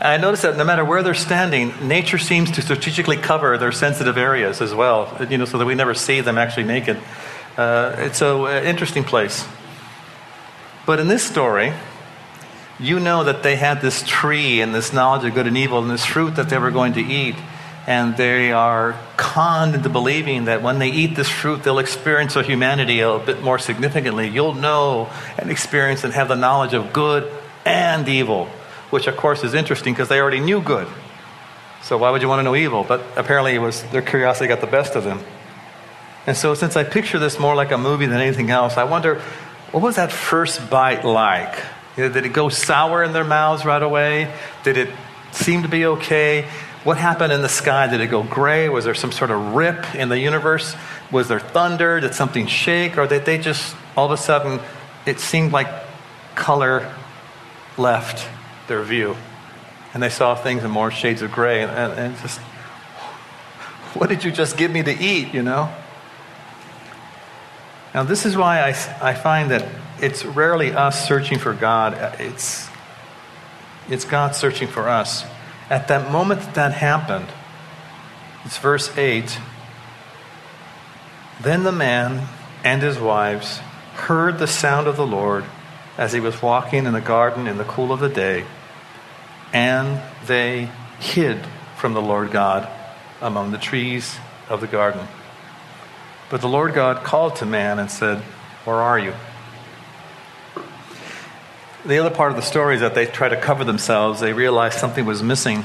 I 0.00 0.16
noticed 0.16 0.42
that 0.42 0.56
no 0.56 0.64
matter 0.64 0.84
where 0.84 1.02
they're 1.02 1.14
standing, 1.14 1.88
nature 1.88 2.18
seems 2.18 2.52
to 2.52 2.62
strategically 2.62 3.16
cover 3.16 3.58
their 3.58 3.72
sensitive 3.72 4.16
areas 4.16 4.60
as 4.60 4.72
well, 4.72 5.16
you 5.28 5.38
know, 5.38 5.44
so 5.44 5.58
that 5.58 5.66
we 5.66 5.74
never 5.74 5.94
see 5.94 6.20
them 6.20 6.38
actually 6.38 6.64
naked. 6.64 6.98
Uh, 7.56 7.96
it's 7.98 8.22
an 8.22 8.64
interesting 8.64 9.02
place. 9.02 9.44
But 10.86 11.00
in 11.00 11.08
this 11.08 11.24
story, 11.24 11.72
you 12.78 13.00
know 13.00 13.24
that 13.24 13.42
they 13.42 13.56
had 13.56 13.80
this 13.80 14.04
tree 14.06 14.60
and 14.60 14.72
this 14.72 14.92
knowledge 14.92 15.24
of 15.24 15.34
good 15.34 15.48
and 15.48 15.58
evil 15.58 15.80
and 15.80 15.90
this 15.90 16.04
fruit 16.04 16.36
that 16.36 16.48
they 16.48 16.58
were 16.58 16.70
going 16.70 16.92
to 16.92 17.00
eat 17.00 17.34
and 17.88 18.18
they 18.18 18.52
are 18.52 18.94
conned 19.16 19.74
into 19.74 19.88
believing 19.88 20.44
that 20.44 20.62
when 20.62 20.78
they 20.78 20.90
eat 20.90 21.16
this 21.16 21.28
fruit, 21.28 21.62
they'll 21.62 21.78
experience 21.78 22.34
their 22.34 22.42
humanity 22.42 23.00
a 23.00 23.18
bit 23.18 23.42
more 23.42 23.58
significantly. 23.58 24.28
You'll 24.28 24.52
know 24.52 25.10
and 25.38 25.50
experience 25.50 26.04
and 26.04 26.12
have 26.12 26.28
the 26.28 26.36
knowledge 26.36 26.74
of 26.74 26.92
good 26.92 27.32
and 27.64 28.06
evil, 28.06 28.50
which 28.90 29.06
of 29.06 29.16
course 29.16 29.44
is 29.44 29.54
interesting 29.54 29.92
because 29.92 30.08
they 30.08 30.20
already 30.20 30.40
knew 30.40 30.60
good. 30.60 30.88
So 31.82 31.96
why 31.98 32.10
would 32.10 32.22
you 32.22 32.28
want 32.28 32.40
to 32.40 32.42
know 32.42 32.56
evil? 32.56 32.84
But 32.84 33.02
apparently 33.16 33.54
it 33.54 33.60
was 33.60 33.82
their 33.84 34.02
curiosity 34.02 34.48
got 34.48 34.60
the 34.60 34.66
best 34.66 34.96
of 34.96 35.04
them. 35.04 35.20
And 36.26 36.36
so 36.36 36.54
since 36.54 36.76
I 36.76 36.84
picture 36.84 37.18
this 37.18 37.38
more 37.38 37.54
like 37.54 37.70
a 37.70 37.78
movie 37.78 38.06
than 38.06 38.20
anything 38.20 38.50
else, 38.50 38.76
I 38.76 38.84
wonder 38.84 39.20
what 39.70 39.82
was 39.82 39.96
that 39.96 40.12
first 40.12 40.70
bite 40.70 41.04
like? 41.04 41.54
Did 41.96 42.16
it 42.16 42.32
go 42.32 42.48
sour 42.48 43.02
in 43.02 43.12
their 43.12 43.24
mouths 43.24 43.64
right 43.64 43.82
away? 43.82 44.32
Did 44.62 44.76
it 44.76 44.90
seem 45.32 45.62
to 45.62 45.68
be 45.68 45.84
okay? 45.86 46.48
What 46.84 46.96
happened 46.96 47.32
in 47.32 47.42
the 47.42 47.48
sky? 47.48 47.86
Did 47.88 48.00
it 48.00 48.06
go 48.06 48.22
gray? 48.22 48.68
Was 48.68 48.84
there 48.84 48.94
some 48.94 49.10
sort 49.10 49.30
of 49.30 49.54
rip 49.54 49.94
in 49.94 50.08
the 50.08 50.18
universe? 50.18 50.76
Was 51.10 51.28
there 51.28 51.40
thunder? 51.40 52.00
Did 52.00 52.14
something 52.14 52.46
shake? 52.46 52.98
Or 52.98 53.06
did 53.06 53.24
they 53.24 53.38
just, 53.38 53.74
all 53.96 54.06
of 54.06 54.12
a 54.12 54.16
sudden, 54.16 54.60
it 55.06 55.20
seemed 55.20 55.52
like 55.52 55.68
color 56.34 56.94
left 57.76 58.28
their 58.68 58.82
view? 58.82 59.16
And 59.94 60.02
they 60.02 60.08
saw 60.08 60.34
things 60.34 60.64
in 60.64 60.70
more 60.70 60.90
shades 60.90 61.22
of 61.22 61.32
gray. 61.32 61.62
And, 61.62 61.70
and, 61.70 61.92
and 61.92 62.18
just, 62.18 62.38
what 63.94 64.08
did 64.08 64.22
you 64.22 64.30
just 64.30 64.56
give 64.56 64.70
me 64.70 64.82
to 64.82 64.92
eat, 64.92 65.34
you 65.34 65.42
know? 65.42 65.74
Now, 67.94 68.02
this 68.04 68.26
is 68.26 68.36
why 68.36 68.60
I, 68.60 68.68
I 69.00 69.14
find 69.14 69.50
that 69.50 69.66
it's 70.00 70.24
rarely 70.24 70.72
us 70.72 71.08
searching 71.08 71.38
for 71.38 71.54
God, 71.54 71.94
it's, 72.20 72.68
it's 73.88 74.04
God 74.04 74.34
searching 74.34 74.68
for 74.68 74.88
us. 74.88 75.24
At 75.70 75.88
that 75.88 76.12
moment 76.12 76.40
that 76.40 76.54
that 76.54 76.72
happened, 76.74 77.28
it's 78.44 78.58
verse 78.58 78.96
8. 78.96 79.38
Then 81.40 81.64
the 81.64 81.72
man 81.72 82.28
and 82.64 82.82
his 82.82 82.98
wives 82.98 83.58
heard 83.94 84.38
the 84.38 84.46
sound 84.46 84.86
of 84.86 84.96
the 84.96 85.06
Lord 85.06 85.44
as 85.96 86.12
he 86.12 86.20
was 86.20 86.40
walking 86.40 86.86
in 86.86 86.92
the 86.92 87.00
garden 87.00 87.46
in 87.46 87.58
the 87.58 87.64
cool 87.64 87.92
of 87.92 88.00
the 88.00 88.08
day, 88.08 88.44
and 89.52 90.00
they 90.26 90.70
hid 91.00 91.44
from 91.76 91.94
the 91.94 92.02
Lord 92.02 92.30
God 92.30 92.68
among 93.20 93.50
the 93.50 93.58
trees 93.58 94.18
of 94.48 94.60
the 94.60 94.66
garden. 94.66 95.06
But 96.30 96.40
the 96.40 96.48
Lord 96.48 96.74
God 96.74 97.04
called 97.04 97.36
to 97.36 97.46
man 97.46 97.78
and 97.78 97.90
said, 97.90 98.18
Where 98.64 98.76
are 98.76 98.98
you? 98.98 99.14
the 101.88 101.98
other 101.98 102.14
part 102.14 102.30
of 102.30 102.36
the 102.36 102.42
story 102.42 102.74
is 102.74 102.82
that 102.82 102.94
they 102.94 103.06
try 103.06 103.28
to 103.28 103.40
cover 103.40 103.64
themselves. 103.64 104.20
They 104.20 104.34
realize 104.34 104.74
something 104.74 105.06
was 105.06 105.22
missing. 105.22 105.64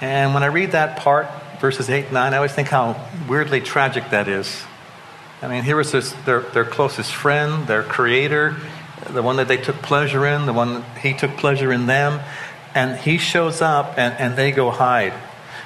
And 0.00 0.34
when 0.34 0.42
I 0.42 0.46
read 0.46 0.72
that 0.72 0.98
part, 0.98 1.28
verses 1.60 1.88
8 1.88 2.06
and 2.06 2.14
9, 2.14 2.34
I 2.34 2.36
always 2.36 2.52
think 2.52 2.68
how 2.68 3.06
weirdly 3.28 3.60
tragic 3.60 4.10
that 4.10 4.26
is. 4.26 4.64
I 5.40 5.48
mean, 5.48 5.62
here 5.62 5.76
was 5.76 5.92
this, 5.92 6.12
their, 6.24 6.40
their 6.40 6.64
closest 6.64 7.14
friend, 7.14 7.66
their 7.66 7.82
creator, 7.82 8.56
the 9.08 9.22
one 9.22 9.36
that 9.36 9.46
they 9.46 9.56
took 9.56 9.76
pleasure 9.76 10.26
in, 10.26 10.46
the 10.46 10.52
one 10.52 10.84
he 11.00 11.14
took 11.14 11.36
pleasure 11.36 11.72
in 11.72 11.86
them. 11.86 12.20
And 12.74 12.98
he 12.98 13.18
shows 13.18 13.60
up 13.60 13.98
and, 13.98 14.14
and 14.14 14.36
they 14.36 14.52
go 14.52 14.70
hide. 14.70 15.12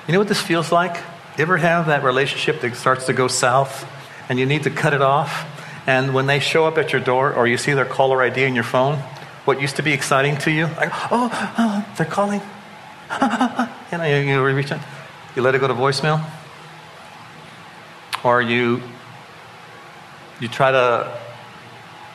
You 0.07 0.13
know 0.13 0.19
what 0.19 0.29
this 0.29 0.41
feels 0.41 0.73
like? 0.73 0.97
You 1.37 1.43
ever 1.43 1.57
have 1.57 1.87
that 1.87 2.03
relationship 2.03 2.61
that 2.61 2.77
starts 2.77 3.07
to 3.07 3.13
go 3.13 3.29
south 3.29 3.87
and 4.29 4.39
you 4.39 4.47
need 4.47 4.63
to 4.65 4.71
cut 4.71 4.95
it 4.95 5.03
off? 5.03 5.51
And 5.87 6.15
when 6.15 6.27
they 6.27 6.41
show 6.41 6.67
up 6.67 6.79
at 6.79 6.93
your 6.93 7.01
door 7.01 7.33
or 7.33 7.47
you 7.47 7.59
see 7.59 7.73
their 7.75 7.85
caller 7.85 8.23
ID 8.23 8.45
in 8.45 8.55
your 8.55 8.65
phone, 8.65 8.99
what 9.45 9.61
used 9.61 9.77
to 9.77 9.83
be 9.83 9.93
exciting 9.93 10.39
to 10.39 10.51
you, 10.51 10.65
like, 10.67 10.91
oh, 11.11 11.29
oh 11.59 11.95
they're 11.97 12.07
calling. 12.07 12.41
you 13.93 13.99
know, 13.99 14.05
you, 14.05 14.17
you 14.17 14.45
reach 14.45 14.73
out, 14.73 14.81
you 15.37 15.43
let 15.43 15.55
it 15.55 15.61
go 15.61 15.69
to 15.69 15.75
voicemail, 15.75 16.25
or 18.25 18.41
you 18.41 18.83
you 20.41 20.49
try 20.49 20.73
to 20.73 21.21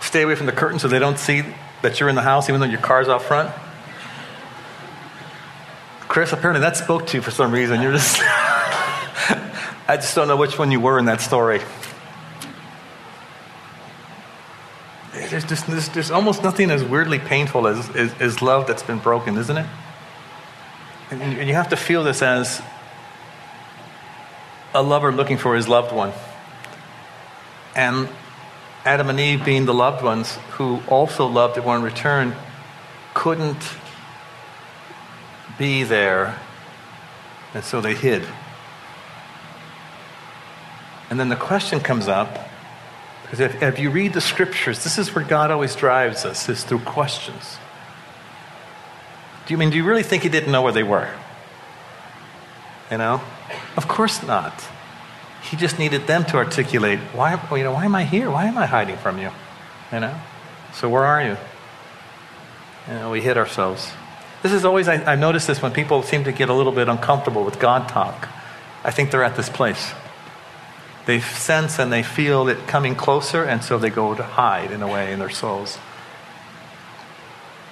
stay 0.02 0.24
away 0.24 0.36
from 0.36 0.46
the 0.46 0.52
curtain 0.52 0.80
so 0.80 0.88
they 0.88 1.00
don't 1.00 1.20
see 1.20 1.44
that 1.82 2.00
you're 2.00 2.10
in 2.10 2.16
the 2.16 2.22
house, 2.22 2.50
even 2.50 2.60
though 2.60 2.68
your 2.68 2.82
car's 2.82 3.08
out 3.08 3.22
front. 3.22 3.54
Chris, 6.10 6.34
apparently 6.34 6.60
that 6.60 6.76
spoke 6.76 7.08
to 7.08 7.18
you 7.18 7.22
for 7.22 7.32
some 7.32 7.54
reason. 7.54 7.82
You're 7.82 7.94
just, 7.94 8.18
I 9.88 9.96
just 9.96 10.14
don't 10.16 10.28
know 10.28 10.36
which 10.36 10.60
one 10.60 10.72
you 10.72 10.82
were 10.82 11.00
in 11.00 11.06
that 11.06 11.22
story. 11.22 11.62
there's, 15.30 15.46
just, 15.46 15.68
there's, 15.68 15.90
there's 15.90 16.12
almost 16.12 16.44
nothing 16.44 16.72
as 16.72 16.84
weirdly 16.84 17.20
painful 17.20 17.68
as, 17.68 17.90
as, 17.96 18.14
as 18.20 18.42
love 18.42 18.66
that's 18.68 18.84
been 18.84 18.98
broken, 18.98 19.38
isn't 19.38 19.58
it? 19.58 19.68
And, 21.12 21.22
and 21.22 21.48
you 21.48 21.54
have 21.54 21.70
to 21.70 21.78
feel 21.78 22.04
this 22.04 22.22
as 22.22 22.62
a 24.74 24.82
lover 24.82 25.12
looking 25.12 25.38
for 25.38 25.56
his 25.56 25.68
loved 25.68 25.94
one. 25.94 26.12
And 27.76 28.10
Adam 28.84 29.10
and 29.10 29.20
Eve, 29.20 29.46
being 29.46 29.66
the 29.66 29.74
loved 29.74 30.04
ones 30.04 30.36
who 30.52 30.82
also 30.88 31.28
loved 31.28 31.58
it 31.58 31.64
one 31.64 31.84
return, 31.84 32.36
couldn't 33.14 33.62
be 35.60 35.84
there, 35.84 36.40
and 37.54 37.64
so 37.64 37.82
they 37.82 37.94
hid. 37.94 38.24
And 41.12 41.20
then 41.20 41.30
the 41.30 41.36
question 41.36 41.80
comes 41.80 42.08
up 42.08 42.50
because 43.24 43.42
if, 43.42 43.62
if 43.62 43.78
you 43.78 43.92
read 43.92 44.14
the 44.14 44.22
scriptures, 44.22 44.84
this 44.84 44.98
is 44.98 45.14
where 45.14 45.24
God 45.24 45.52
always 45.52 45.76
drives 45.76 46.26
us, 46.26 46.50
is 46.50 46.64
through 46.64 46.80
questions. 46.80 47.58
Do 49.46 49.54
you 49.54 49.58
mean, 49.60 49.70
do 49.70 49.78
you 49.78 49.84
really 49.84 50.02
think 50.02 50.24
he 50.24 50.30
didn't 50.30 50.52
know 50.52 50.64
where 50.64 50.74
they 50.74 50.82
were? 50.82 51.14
You 52.90 52.98
know? 52.98 53.22
Of 53.78 53.88
course 53.88 54.24
not. 54.24 54.64
He 55.44 55.58
just 55.58 55.78
needed 55.78 56.08
them 56.08 56.26
to 56.26 56.38
articulate, 56.38 57.00
why, 57.14 57.40
you 57.56 57.64
know, 57.64 57.74
why 57.74 57.86
am 57.86 57.94
I 57.94 58.04
here? 58.04 58.32
Why 58.32 58.46
am 58.46 58.58
I 58.58 58.66
hiding 58.66 58.98
from 58.98 59.20
you? 59.20 59.30
You 59.92 60.00
know? 60.00 60.20
So 60.74 60.90
where 60.90 61.04
are 61.04 61.22
you? 61.22 61.38
You 62.88 62.94
know, 62.94 63.12
we 63.12 63.22
hid 63.22 63.38
ourselves. 63.38 63.92
This 64.42 64.54
is 64.54 64.64
always, 64.64 64.88
I, 64.88 65.12
I've 65.12 65.20
noticed 65.20 65.48
this 65.48 65.62
when 65.62 65.72
people 65.72 66.02
seem 66.02 66.24
to 66.24 66.32
get 66.32 66.50
a 66.50 66.54
little 66.54 66.72
bit 66.72 66.88
uncomfortable 66.88 67.44
with 67.44 67.60
God 67.60 67.90
talk. 67.90 68.30
I 68.84 68.92
think 68.92 69.12
they're 69.12 69.24
at 69.24 69.36
this 69.36 69.50
place. 69.50 69.92
They 71.06 71.20
sense 71.20 71.80
and 71.80 71.92
they 71.92 72.04
feel 72.04 72.48
it 72.48 72.68
coming 72.68 72.96
closer, 72.96 73.44
and 73.44 73.64
so 73.64 73.78
they 73.78 73.90
go 73.90 74.16
to 74.16 74.24
hide 74.24 74.72
in 74.72 74.82
a 74.82 74.88
way 74.88 75.12
in 75.12 75.20
their 75.20 75.30
souls. 75.30 75.78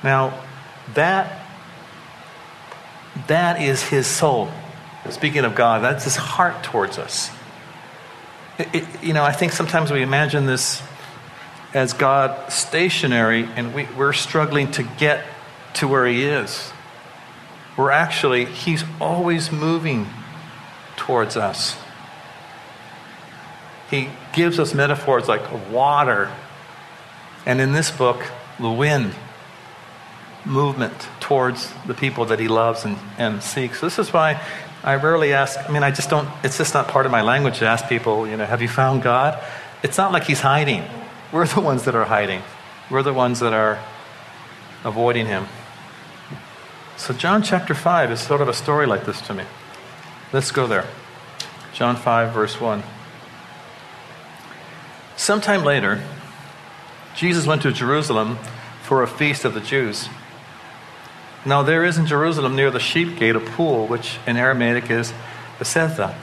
Now, 0.03 0.43
that 0.93 1.43
that 3.27 3.61
is 3.61 3.81
his 3.83 4.05
soul. 4.05 4.49
Speaking 5.09 5.45
of 5.45 5.55
God, 5.55 5.83
that's 5.83 6.03
his 6.03 6.15
heart 6.15 6.63
towards 6.63 6.97
us. 6.97 7.31
It, 8.59 8.67
it, 8.73 9.03
you 9.03 9.13
know, 9.13 9.23
I 9.23 9.31
think 9.31 9.53
sometimes 9.53 9.91
we 9.91 10.01
imagine 10.01 10.45
this 10.45 10.81
as 11.73 11.93
God 11.93 12.51
stationary, 12.51 13.47
and 13.55 13.73
we, 13.73 13.87
we're 13.97 14.13
struggling 14.13 14.71
to 14.71 14.83
get 14.83 15.23
to 15.77 15.87
where 15.87 16.05
he 16.05 16.23
is. 16.23 16.71
We're 17.77 17.91
actually, 17.91 18.45
he's 18.45 18.83
always 18.99 19.51
moving 19.51 20.07
towards 20.95 21.37
us. 21.37 21.77
He 23.89 24.09
gives 24.33 24.59
us 24.59 24.73
metaphors 24.73 25.27
like 25.27 25.71
water, 25.71 26.31
and 27.45 27.61
in 27.61 27.71
this 27.71 27.91
book, 27.91 28.21
the 28.59 28.69
wind, 28.69 29.13
movement 30.45 31.07
towards 31.19 31.71
the 31.85 31.93
people 31.93 32.25
that 32.25 32.39
he 32.39 32.47
loves 32.47 32.85
and, 32.85 32.97
and 33.17 33.43
seeks. 33.43 33.81
This 33.81 33.99
is 33.99 34.11
why 34.11 34.41
I 34.83 34.95
rarely 34.95 35.33
ask, 35.33 35.59
I 35.59 35.71
mean, 35.71 35.83
I 35.83 35.91
just 35.91 36.09
don't, 36.09 36.29
it's 36.43 36.57
just 36.57 36.73
not 36.73 36.87
part 36.87 37.05
of 37.05 37.11
my 37.11 37.21
language 37.21 37.59
to 37.59 37.65
ask 37.65 37.87
people, 37.87 38.27
you 38.27 38.37
know, 38.37 38.45
have 38.45 38.61
you 38.61 38.67
found 38.67 39.03
God? 39.03 39.41
It's 39.83 39.97
not 39.97 40.11
like 40.11 40.23
he's 40.23 40.39
hiding. 40.39 40.83
We're 41.31 41.45
the 41.45 41.61
ones 41.61 41.83
that 41.83 41.95
are 41.95 42.05
hiding, 42.05 42.41
we're 42.89 43.03
the 43.03 43.13
ones 43.13 43.41
that 43.41 43.53
are 43.53 43.79
avoiding 44.83 45.25
him. 45.25 45.45
So, 46.97 47.13
John 47.13 47.43
chapter 47.43 47.75
5 47.75 48.11
is 48.11 48.19
sort 48.19 48.41
of 48.41 48.47
a 48.47 48.53
story 48.53 48.87
like 48.87 49.05
this 49.05 49.21
to 49.27 49.33
me. 49.33 49.43
Let's 50.33 50.51
go 50.51 50.65
there. 50.65 50.85
John 51.71 51.95
5, 51.95 52.33
verse 52.33 52.59
1. 52.59 52.81
Sometime 55.15 55.63
later, 55.63 56.01
Jesus 57.15 57.45
went 57.45 57.61
to 57.61 57.71
Jerusalem 57.71 58.39
for 58.81 59.03
a 59.03 59.07
feast 59.07 59.45
of 59.45 59.53
the 59.53 59.61
Jews. 59.61 60.09
Now, 61.45 61.61
there 61.61 61.85
is 61.85 61.99
in 61.99 62.07
Jerusalem 62.07 62.55
near 62.55 62.71
the 62.71 62.79
sheep 62.79 63.15
gate 63.17 63.35
a 63.35 63.39
pool, 63.39 63.85
which 63.85 64.17
in 64.25 64.35
Aramaic 64.35 64.89
is 64.89 65.13
Bethesda, 65.59 66.15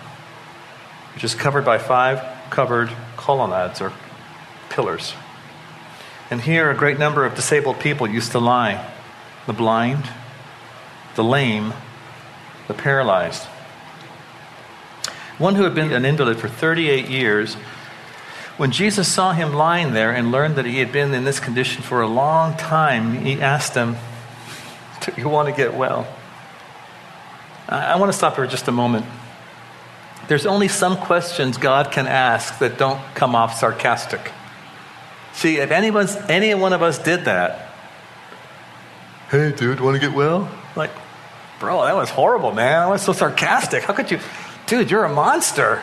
which 1.14 1.23
is 1.23 1.37
covered 1.37 1.64
by 1.64 1.78
five 1.78 2.21
covered 2.50 2.90
colonnades 3.16 3.81
or 3.81 3.93
pillars. 4.71 5.14
And 6.31 6.40
here 6.40 6.69
a 6.71 6.75
great 6.75 6.99
number 6.99 7.25
of 7.25 7.37
disabled 7.37 7.78
people 7.78 8.09
used 8.09 8.33
to 8.33 8.38
lie 8.40 8.93
the 9.47 9.52
blind, 9.52 10.09
the 11.16 11.25
lame, 11.25 11.75
the 12.68 12.75
paralyzed. 12.75 13.44
One 15.38 15.56
who 15.56 15.64
had 15.64 15.75
been 15.75 15.92
an 15.92 16.04
invalid 16.04 16.38
for 16.38 16.49
38 16.49 17.09
years, 17.09 17.54
when 18.56 18.71
Jesus 18.71 19.12
saw 19.12 19.33
him 19.33 19.52
lying 19.52 19.92
there 19.92 20.12
and 20.12 20.30
learned 20.30 20.54
that 20.56 20.64
he 20.64 20.78
had 20.78 20.92
been 20.92 21.12
in 21.12 21.25
this 21.25 21.40
condition 21.40 21.83
for 21.83 22.02
a 22.02 22.06
long 22.06 22.56
time, 22.56 23.14
he 23.25 23.40
asked 23.40 23.75
him, 23.75 23.97
Do 25.00 25.12
you 25.16 25.28
want 25.28 25.49
to 25.49 25.54
get 25.54 25.75
well? 25.75 26.06
I 27.68 27.97
want 27.97 28.12
to 28.12 28.16
stop 28.16 28.37
here 28.37 28.47
just 28.47 28.68
a 28.68 28.73
moment. 28.73 29.06
There's 30.28 30.47
only 30.47 30.68
some 30.68 30.97
questions 30.97 31.59
God 31.59 31.90
can 31.90 32.06
ask 32.06 32.59
that 32.61 32.78
don't 32.78 33.00
come 33.14 33.35
off 33.35 33.59
sarcastic. 33.59 34.30
See, 35.33 35.56
if 35.56 35.71
anyone's, 35.71 36.14
any 36.28 36.54
one 36.54 36.73
of 36.73 36.83
us 36.83 36.99
did 36.99 37.25
that, 37.25 37.68
hey, 39.30 39.52
dude, 39.52 39.80
want 39.80 40.00
to 40.00 40.00
get 40.00 40.14
well? 40.14 40.49
Like, 40.76 40.90
bro, 41.64 41.83
that 41.85 41.97
was 41.97 42.11
horrible, 42.11 42.52
man. 42.52 42.83
I 42.83 42.87
was 42.87 43.00
so 43.00 43.14
sarcastic. 43.14 43.85
How 43.85 43.94
could 43.94 44.11
you? 44.11 44.21
Dude, 44.66 44.90
you're 44.90 45.04
a 45.04 45.12
monster. 45.12 45.83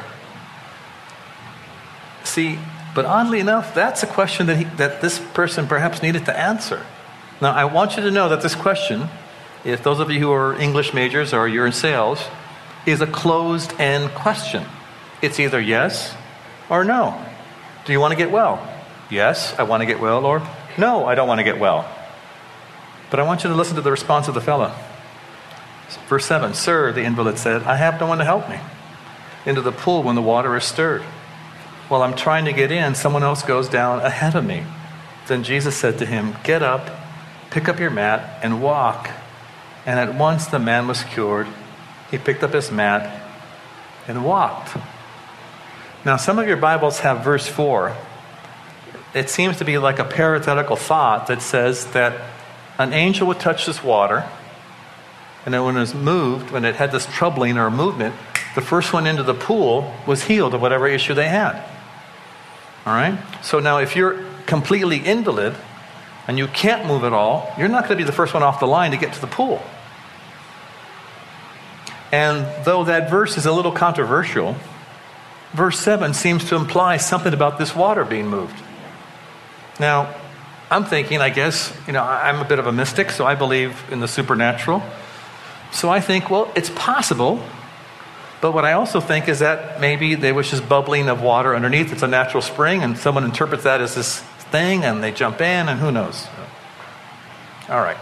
See, 2.23 2.59
but 2.93 3.05
oddly 3.05 3.39
enough, 3.39 3.73
that's 3.73 4.03
a 4.03 4.07
question 4.07 4.45
that, 4.45 4.57
he, 4.57 4.63
that 4.75 5.01
this 5.01 5.17
person 5.33 5.67
perhaps 5.67 6.03
needed 6.03 6.25
to 6.25 6.37
answer. 6.37 6.85
Now, 7.41 7.51
I 7.53 7.65
want 7.65 7.97
you 7.97 8.03
to 8.03 8.11
know 8.11 8.29
that 8.29 8.41
this 8.41 8.53
question, 8.53 9.09
if 9.65 9.81
those 9.81 9.99
of 9.99 10.11
you 10.11 10.19
who 10.19 10.31
are 10.31 10.59
English 10.59 10.93
majors 10.93 11.33
or 11.33 11.47
you're 11.47 11.65
in 11.65 11.71
sales, 11.71 12.23
is 12.85 13.01
a 13.01 13.07
closed 13.07 13.73
end 13.79 14.11
question. 14.11 14.63
It's 15.21 15.39
either 15.39 15.59
yes 15.59 16.15
or 16.69 16.83
no. 16.83 17.19
Do 17.85 17.91
you 17.91 17.99
want 17.99 18.11
to 18.11 18.17
get 18.17 18.29
well? 18.29 18.67
Yes, 19.09 19.55
I 19.57 19.63
want 19.63 19.81
to 19.81 19.87
get 19.87 19.99
well, 19.99 20.25
or 20.25 20.47
no, 20.77 21.05
I 21.05 21.15
don't 21.15 21.27
want 21.27 21.39
to 21.39 21.43
get 21.43 21.59
well. 21.59 21.89
But 23.09 23.19
I 23.19 23.23
want 23.23 23.43
you 23.43 23.49
to 23.49 23.55
listen 23.55 23.75
to 23.75 23.81
the 23.81 23.91
response 23.91 24.27
of 24.27 24.35
the 24.35 24.41
fellow. 24.41 24.73
Verse 26.07 26.25
7 26.25 26.53
Sir, 26.53 26.91
the 26.91 27.03
invalid 27.03 27.37
said, 27.37 27.63
I 27.63 27.75
have 27.75 27.99
no 27.99 28.07
one 28.07 28.17
to 28.19 28.25
help 28.25 28.49
me 28.49 28.59
into 29.45 29.61
the 29.61 29.71
pool 29.71 30.03
when 30.03 30.15
the 30.15 30.21
water 30.21 30.55
is 30.55 30.63
stirred. 30.63 31.01
While 31.87 32.03
I'm 32.03 32.15
trying 32.15 32.45
to 32.45 32.53
get 32.53 32.71
in, 32.71 32.95
someone 32.95 33.23
else 33.23 33.43
goes 33.43 33.67
down 33.67 33.99
ahead 33.99 34.35
of 34.35 34.45
me. 34.45 34.65
Then 35.27 35.43
Jesus 35.43 35.75
said 35.75 35.97
to 35.99 36.05
him, 36.05 36.35
Get 36.43 36.61
up, 36.63 36.89
pick 37.49 37.67
up 37.67 37.79
your 37.79 37.89
mat, 37.89 38.39
and 38.43 38.61
walk. 38.61 39.09
And 39.85 39.99
at 39.99 40.15
once 40.15 40.45
the 40.47 40.59
man 40.59 40.87
was 40.87 41.03
cured. 41.03 41.47
He 42.09 42.17
picked 42.17 42.43
up 42.43 42.53
his 42.53 42.71
mat 42.71 43.21
and 44.07 44.23
walked. 44.23 44.77
Now, 46.05 46.17
some 46.17 46.39
of 46.39 46.47
your 46.47 46.57
Bibles 46.57 46.99
have 46.99 47.23
verse 47.23 47.47
4. 47.47 47.95
It 49.13 49.29
seems 49.29 49.57
to 49.57 49.65
be 49.65 49.77
like 49.77 49.99
a 49.99 50.05
parenthetical 50.05 50.75
thought 50.75 51.27
that 51.27 51.41
says 51.41 51.85
that 51.91 52.29
an 52.77 52.93
angel 52.93 53.27
would 53.27 53.39
touch 53.39 53.65
this 53.65 53.83
water 53.83 54.27
and 55.45 55.53
then 55.53 55.63
when 55.63 55.75
it 55.75 55.79
was 55.79 55.95
moved, 55.95 56.51
when 56.51 56.65
it 56.65 56.75
had 56.75 56.91
this 56.91 57.05
troubling 57.07 57.57
or 57.57 57.69
movement, 57.71 58.15
the 58.55 58.61
first 58.61 58.93
one 58.93 59.07
into 59.07 59.23
the 59.23 59.33
pool 59.33 59.93
was 60.05 60.23
healed 60.23 60.53
of 60.53 60.61
whatever 60.61 60.87
issue 60.87 61.13
they 61.13 61.29
had. 61.29 61.55
All 62.85 62.93
right? 62.93 63.17
So 63.43 63.59
now, 63.59 63.77
if 63.77 63.95
you're 63.95 64.23
completely 64.45 64.97
invalid 64.97 65.55
and 66.27 66.37
you 66.37 66.47
can't 66.47 66.85
move 66.85 67.03
at 67.03 67.13
all, 67.13 67.53
you're 67.57 67.67
not 67.67 67.83
going 67.83 67.97
to 67.97 68.03
be 68.03 68.03
the 68.03 68.11
first 68.11 68.33
one 68.33 68.43
off 68.43 68.59
the 68.59 68.67
line 68.67 68.91
to 68.91 68.97
get 68.97 69.13
to 69.13 69.21
the 69.21 69.27
pool. 69.27 69.61
And 72.11 72.45
though 72.65 72.83
that 72.83 73.09
verse 73.09 73.37
is 73.37 73.45
a 73.45 73.51
little 73.51 73.71
controversial, 73.71 74.55
verse 75.53 75.79
7 75.79 76.13
seems 76.13 76.45
to 76.49 76.55
imply 76.55 76.97
something 76.97 77.33
about 77.33 77.57
this 77.57 77.75
water 77.75 78.03
being 78.03 78.27
moved. 78.27 78.55
Now, 79.79 80.13
I'm 80.69 80.85
thinking, 80.85 81.21
I 81.21 81.29
guess, 81.29 81.75
you 81.87 81.93
know, 81.93 82.03
I'm 82.03 82.39
a 82.39 82.45
bit 82.45 82.59
of 82.59 82.67
a 82.67 82.71
mystic, 82.71 83.11
so 83.11 83.25
I 83.25 83.35
believe 83.35 83.81
in 83.91 83.99
the 83.99 84.07
supernatural. 84.07 84.83
So 85.71 85.89
I 85.89 85.99
think, 85.99 86.29
well, 86.29 86.51
it's 86.55 86.69
possible. 86.69 87.43
But 88.41 88.53
what 88.53 88.65
I 88.65 88.73
also 88.73 88.99
think 88.99 89.27
is 89.27 89.39
that 89.39 89.79
maybe 89.79 90.15
there 90.15 90.33
was 90.33 90.49
just 90.49 90.67
bubbling 90.67 91.09
of 91.09 91.21
water 91.21 91.55
underneath. 91.55 91.91
It's 91.93 92.01
a 92.01 92.07
natural 92.07 92.41
spring, 92.41 92.83
and 92.83 92.97
someone 92.97 93.23
interprets 93.23 93.63
that 93.63 93.81
as 93.81 93.95
this 93.95 94.19
thing, 94.51 94.83
and 94.83 95.03
they 95.03 95.11
jump 95.11 95.41
in, 95.41 95.69
and 95.69 95.79
who 95.79 95.91
knows? 95.91 96.27
All 97.69 97.81
right. 97.81 97.97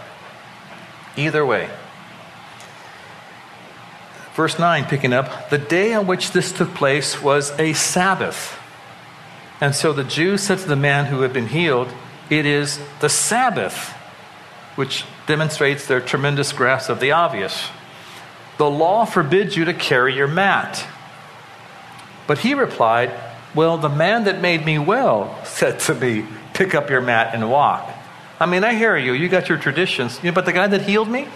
Either 1.16 1.44
way. 1.44 1.68
Verse 4.34 4.58
9, 4.58 4.86
picking 4.86 5.12
up, 5.12 5.50
the 5.50 5.58
day 5.58 5.92
on 5.92 6.06
which 6.06 6.32
this 6.32 6.52
took 6.52 6.74
place 6.74 7.20
was 7.20 7.50
a 7.58 7.74
Sabbath. 7.74 8.58
And 9.60 9.74
so 9.74 9.92
the 9.92 10.04
Jews 10.04 10.42
said 10.42 10.58
to 10.60 10.68
the 10.68 10.76
man 10.76 11.06
who 11.06 11.20
had 11.20 11.32
been 11.32 11.48
healed, 11.48 11.88
It 12.30 12.46
is 12.46 12.80
the 13.00 13.08
Sabbath 13.08 13.90
which 14.76 15.04
demonstrates 15.30 15.86
their 15.86 16.00
tremendous 16.00 16.52
grasp 16.52 16.90
of 16.90 16.98
the 16.98 17.12
obvious. 17.12 17.68
The 18.58 18.68
law 18.68 19.04
forbids 19.04 19.56
you 19.56 19.64
to 19.66 19.72
carry 19.72 20.16
your 20.16 20.26
mat. 20.26 20.84
But 22.26 22.38
he 22.38 22.52
replied, 22.54 23.12
Well, 23.54 23.78
the 23.78 23.88
man 23.88 24.24
that 24.24 24.40
made 24.40 24.66
me 24.66 24.80
well 24.80 25.38
said 25.44 25.78
to 25.80 25.94
me, 25.94 26.26
Pick 26.52 26.74
up 26.74 26.90
your 26.90 27.00
mat 27.00 27.32
and 27.32 27.48
walk. 27.48 27.88
I 28.40 28.46
mean, 28.46 28.64
I 28.64 28.74
hear 28.74 28.96
you. 28.96 29.12
You 29.12 29.28
got 29.28 29.48
your 29.48 29.56
traditions. 29.56 30.18
But 30.18 30.46
the 30.46 30.52
guy 30.52 30.66
that 30.66 30.82
healed 30.82 31.08
me, 31.08 31.28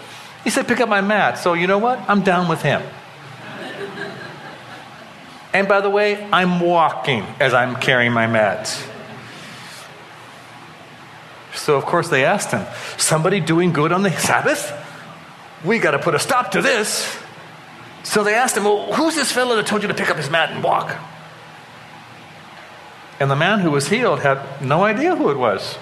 he 0.43 0.49
said, 0.49 0.67
Pick 0.67 0.81
up 0.81 0.89
my 0.89 1.01
mat. 1.01 1.37
So 1.37 1.53
you 1.53 1.65
know 1.65 1.77
what? 1.77 1.97
I'm 2.09 2.21
down 2.21 2.49
with 2.49 2.61
him. 2.63 2.81
and 5.53 5.69
by 5.69 5.79
the 5.79 5.89
way, 5.89 6.21
I'm 6.33 6.59
walking 6.59 7.23
as 7.39 7.53
I'm 7.53 7.77
carrying 7.77 8.11
my 8.11 8.27
mat. 8.27 8.77
So, 11.55 11.75
of 11.75 11.85
course, 11.85 12.09
they 12.09 12.25
asked 12.25 12.51
him, 12.51 12.65
Somebody 12.97 13.39
doing 13.39 13.73
good 13.73 13.91
on 13.91 14.03
the 14.03 14.11
Sabbath? 14.11 14.71
We 15.63 15.79
got 15.79 15.91
to 15.91 15.99
put 15.99 16.15
a 16.15 16.19
stop 16.19 16.51
to 16.51 16.61
this. 16.61 17.17
So 18.03 18.23
they 18.23 18.35
asked 18.35 18.55
him, 18.55 18.65
Well, 18.65 18.93
who's 18.93 19.15
this 19.15 19.31
fellow 19.31 19.55
that 19.55 19.65
told 19.65 19.81
you 19.81 19.87
to 19.87 19.93
pick 19.93 20.09
up 20.09 20.17
his 20.17 20.29
mat 20.29 20.51
and 20.51 20.63
walk? 20.63 20.95
And 23.19 23.31
the 23.31 23.35
man 23.35 23.59
who 23.59 23.71
was 23.71 23.87
healed 23.87 24.19
had 24.19 24.61
no 24.61 24.83
idea 24.83 25.15
who 25.15 25.29
it 25.31 25.37
was. 25.37 25.77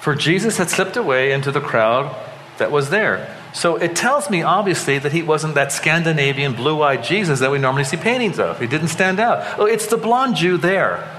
For 0.00 0.14
Jesus 0.14 0.58
had 0.58 0.70
slipped 0.70 0.96
away 0.96 1.32
into 1.32 1.50
the 1.50 1.60
crowd 1.60 2.14
that 2.58 2.70
was 2.70 2.90
there. 2.90 3.34
So 3.52 3.76
it 3.76 3.96
tells 3.96 4.28
me, 4.28 4.42
obviously, 4.42 4.98
that 4.98 5.12
he 5.12 5.22
wasn't 5.22 5.54
that 5.54 5.72
Scandinavian 5.72 6.52
blue 6.52 6.82
eyed 6.82 7.02
Jesus 7.02 7.40
that 7.40 7.50
we 7.50 7.58
normally 7.58 7.84
see 7.84 7.96
paintings 7.96 8.38
of. 8.38 8.60
He 8.60 8.66
didn't 8.66 8.88
stand 8.88 9.18
out. 9.18 9.58
Oh, 9.58 9.64
it's 9.64 9.86
the 9.86 9.96
blonde 9.96 10.36
Jew 10.36 10.58
there. 10.58 11.10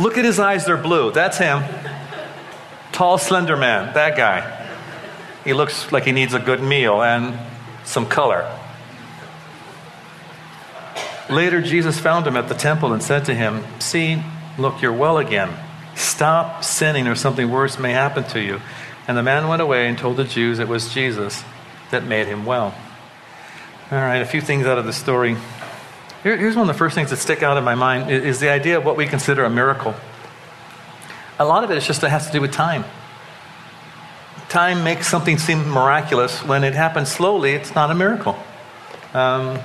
Look 0.00 0.16
at 0.16 0.24
his 0.24 0.40
eyes, 0.40 0.64
they're 0.64 0.78
blue. 0.78 1.12
That's 1.12 1.36
him. 1.36 1.62
Tall, 2.90 3.18
slender 3.18 3.54
man, 3.54 3.92
that 3.92 4.16
guy. 4.16 4.66
He 5.44 5.52
looks 5.52 5.92
like 5.92 6.04
he 6.04 6.12
needs 6.12 6.32
a 6.32 6.38
good 6.38 6.62
meal 6.62 7.02
and 7.02 7.38
some 7.84 8.06
color. 8.06 8.50
Later, 11.28 11.60
Jesus 11.60 12.00
found 12.00 12.26
him 12.26 12.36
at 12.38 12.48
the 12.48 12.54
temple 12.54 12.94
and 12.94 13.02
said 13.02 13.26
to 13.26 13.34
him, 13.34 13.62
See, 13.78 14.22
look, 14.58 14.80
you're 14.80 14.92
well 14.92 15.18
again. 15.18 15.50
Stop 15.96 16.64
sinning, 16.64 17.06
or 17.06 17.14
something 17.14 17.50
worse 17.50 17.78
may 17.78 17.92
happen 17.92 18.24
to 18.24 18.40
you. 18.40 18.62
And 19.06 19.18
the 19.18 19.22
man 19.22 19.48
went 19.48 19.60
away 19.60 19.86
and 19.86 19.98
told 19.98 20.16
the 20.16 20.24
Jews 20.24 20.60
it 20.60 20.68
was 20.68 20.94
Jesus 20.94 21.44
that 21.90 22.04
made 22.04 22.26
him 22.26 22.46
well. 22.46 22.74
All 23.92 23.98
right, 23.98 24.22
a 24.22 24.24
few 24.24 24.40
things 24.40 24.66
out 24.66 24.78
of 24.78 24.86
the 24.86 24.94
story. 24.94 25.36
Here, 26.22 26.36
here's 26.36 26.54
one 26.54 26.68
of 26.68 26.74
the 26.74 26.78
first 26.78 26.94
things 26.94 27.10
that 27.10 27.16
stick 27.16 27.42
out 27.42 27.56
in 27.56 27.64
my 27.64 27.74
mind 27.74 28.10
is, 28.10 28.24
is 28.24 28.40
the 28.40 28.50
idea 28.50 28.76
of 28.76 28.84
what 28.84 28.96
we 28.96 29.06
consider 29.06 29.44
a 29.44 29.50
miracle. 29.50 29.94
A 31.38 31.44
lot 31.44 31.64
of 31.64 31.70
it 31.70 31.78
is 31.78 31.86
just 31.86 32.02
it 32.02 32.10
has 32.10 32.26
to 32.26 32.32
do 32.32 32.42
with 32.42 32.52
time. 32.52 32.84
Time 34.50 34.84
makes 34.84 35.06
something 35.06 35.38
seem 35.38 35.66
miraculous. 35.70 36.44
When 36.44 36.62
it 36.62 36.74
happens 36.74 37.10
slowly, 37.10 37.52
it's 37.52 37.74
not 37.74 37.90
a 37.90 37.94
miracle. 37.94 38.36
Um, 39.14 39.60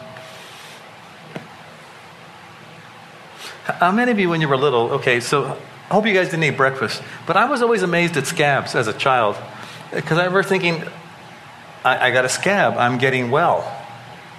how 3.65 3.91
many 3.91 4.11
of 4.11 4.19
you, 4.19 4.29
when 4.29 4.39
you 4.39 4.47
were 4.47 4.55
little, 4.55 4.91
okay, 4.91 5.19
so 5.19 5.57
I 5.89 5.93
hope 5.93 6.05
you 6.05 6.13
guys 6.13 6.27
didn't 6.29 6.45
eat 6.45 6.55
breakfast, 6.55 7.01
but 7.27 7.35
I 7.35 7.49
was 7.49 7.61
always 7.61 7.81
amazed 7.83 8.15
at 8.15 8.27
scabs 8.27 8.75
as 8.75 8.87
a 8.87 8.93
child. 8.93 9.35
Because 9.91 10.17
I 10.17 10.23
remember 10.25 10.43
thinking, 10.43 10.83
I, 11.83 12.07
I 12.07 12.11
got 12.11 12.23
a 12.23 12.29
scab. 12.29 12.77
I'm 12.77 12.97
getting 12.97 13.29
well, 13.29 13.69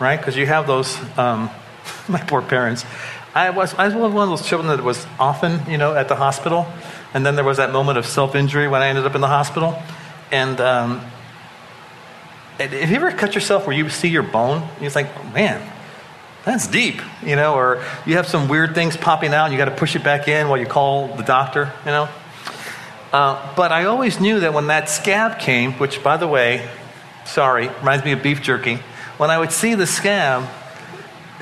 right? 0.01 0.17
Because 0.17 0.37
you 0.37 0.47
have 0.47 0.67
those, 0.67 0.97
um, 1.19 1.51
my 2.09 2.21
poor 2.21 2.43
parents. 2.43 2.85
I 3.35 3.51
was, 3.51 3.75
I 3.75 3.89
was 3.89 4.13
one 4.13 4.29
of 4.29 4.39
those 4.39 4.49
children 4.49 4.75
that 4.75 4.83
was 4.83 5.07
often, 5.19 5.71
you 5.71 5.77
know, 5.77 5.95
at 5.95 6.09
the 6.09 6.17
hospital. 6.17 6.67
And 7.13 7.25
then 7.25 7.35
there 7.35 7.45
was 7.45 7.59
that 7.59 7.73
moment 7.73 7.99
of 7.99 8.07
self 8.07 8.35
injury 8.35 8.69
when 8.69 8.83
I 8.83 8.89
ended 8.89 9.07
up 9.07 9.15
in 9.15 9.21
the 9.21 9.29
hospital. 9.29 9.81
And 10.33 10.61
um, 10.61 11.01
have 12.59 12.73
you 12.73 12.97
ever 12.97 13.13
cut 13.13 13.35
yourself 13.35 13.67
where 13.67 13.77
you 13.77 13.89
see 13.91 14.09
your 14.09 14.23
bone? 14.23 14.67
You're 14.81 14.91
like, 14.91 15.35
man, 15.35 15.71
that's 16.45 16.67
deep, 16.67 17.01
you 17.23 17.37
know, 17.37 17.55
or 17.55 17.85
you 18.07 18.17
have 18.17 18.27
some 18.27 18.49
weird 18.49 18.75
things 18.75 18.97
popping 18.97 19.35
out 19.35 19.45
and 19.45 19.53
you 19.53 19.59
got 19.59 19.67
to 19.67 19.77
push 19.77 19.97
it 19.97 20.05
back 20.05 20.29
in 20.29 20.49
while 20.49 20.59
you 20.59 20.67
call 20.67 21.09
the 21.09 21.23
doctor, 21.23 21.73
you 21.85 21.91
know. 21.91 22.09
Uh, 23.13 23.55
but 23.55 23.73
I 23.73 23.85
always 23.85 24.21
knew 24.21 24.41
that 24.41 24.55
when 24.55 24.69
that 24.69 24.89
scab 24.89 25.39
came, 25.39 25.73
which, 25.75 26.03
by 26.03 26.17
the 26.17 26.27
way, 26.27 26.69
sorry, 27.25 27.69
reminds 27.69 28.05
me 28.05 28.13
of 28.13 28.23
beef 28.23 28.43
jerky. 28.43 28.77
When 29.19 29.31
I 29.31 29.39
would 29.39 29.53
see 29.53 29.75
the 29.75 29.87
scab, 29.87 30.49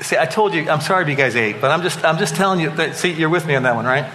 see, 0.01 0.17
I 0.17 0.25
told 0.25 0.53
you, 0.53 0.69
I'm 0.69 0.81
sorry 0.81 1.03
if 1.03 1.09
you 1.09 1.15
guys 1.15 1.35
ate, 1.35 1.61
but 1.61 1.71
I'm 1.71 1.81
just, 1.81 2.03
I'm 2.03 2.17
just 2.17 2.35
telling 2.35 2.59
you, 2.59 2.69
that, 2.71 2.95
see, 2.95 3.11
you're 3.11 3.29
with 3.29 3.45
me 3.45 3.55
on 3.55 3.63
that 3.63 3.75
one, 3.75 3.85
right? 3.85 4.05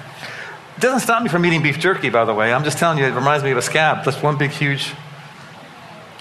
It 0.76 0.80
doesn't 0.80 1.00
stop 1.00 1.22
me 1.22 1.28
from 1.28 1.44
eating 1.44 1.62
beef 1.62 1.78
jerky, 1.78 2.10
by 2.10 2.24
the 2.24 2.34
way. 2.34 2.52
I'm 2.52 2.64
just 2.64 2.78
telling 2.78 2.98
you, 2.98 3.04
it 3.04 3.14
reminds 3.14 3.44
me 3.44 3.50
of 3.50 3.58
a 3.58 3.62
scab. 3.62 4.04
That's 4.04 4.22
one 4.22 4.38
big, 4.38 4.50
huge. 4.50 4.94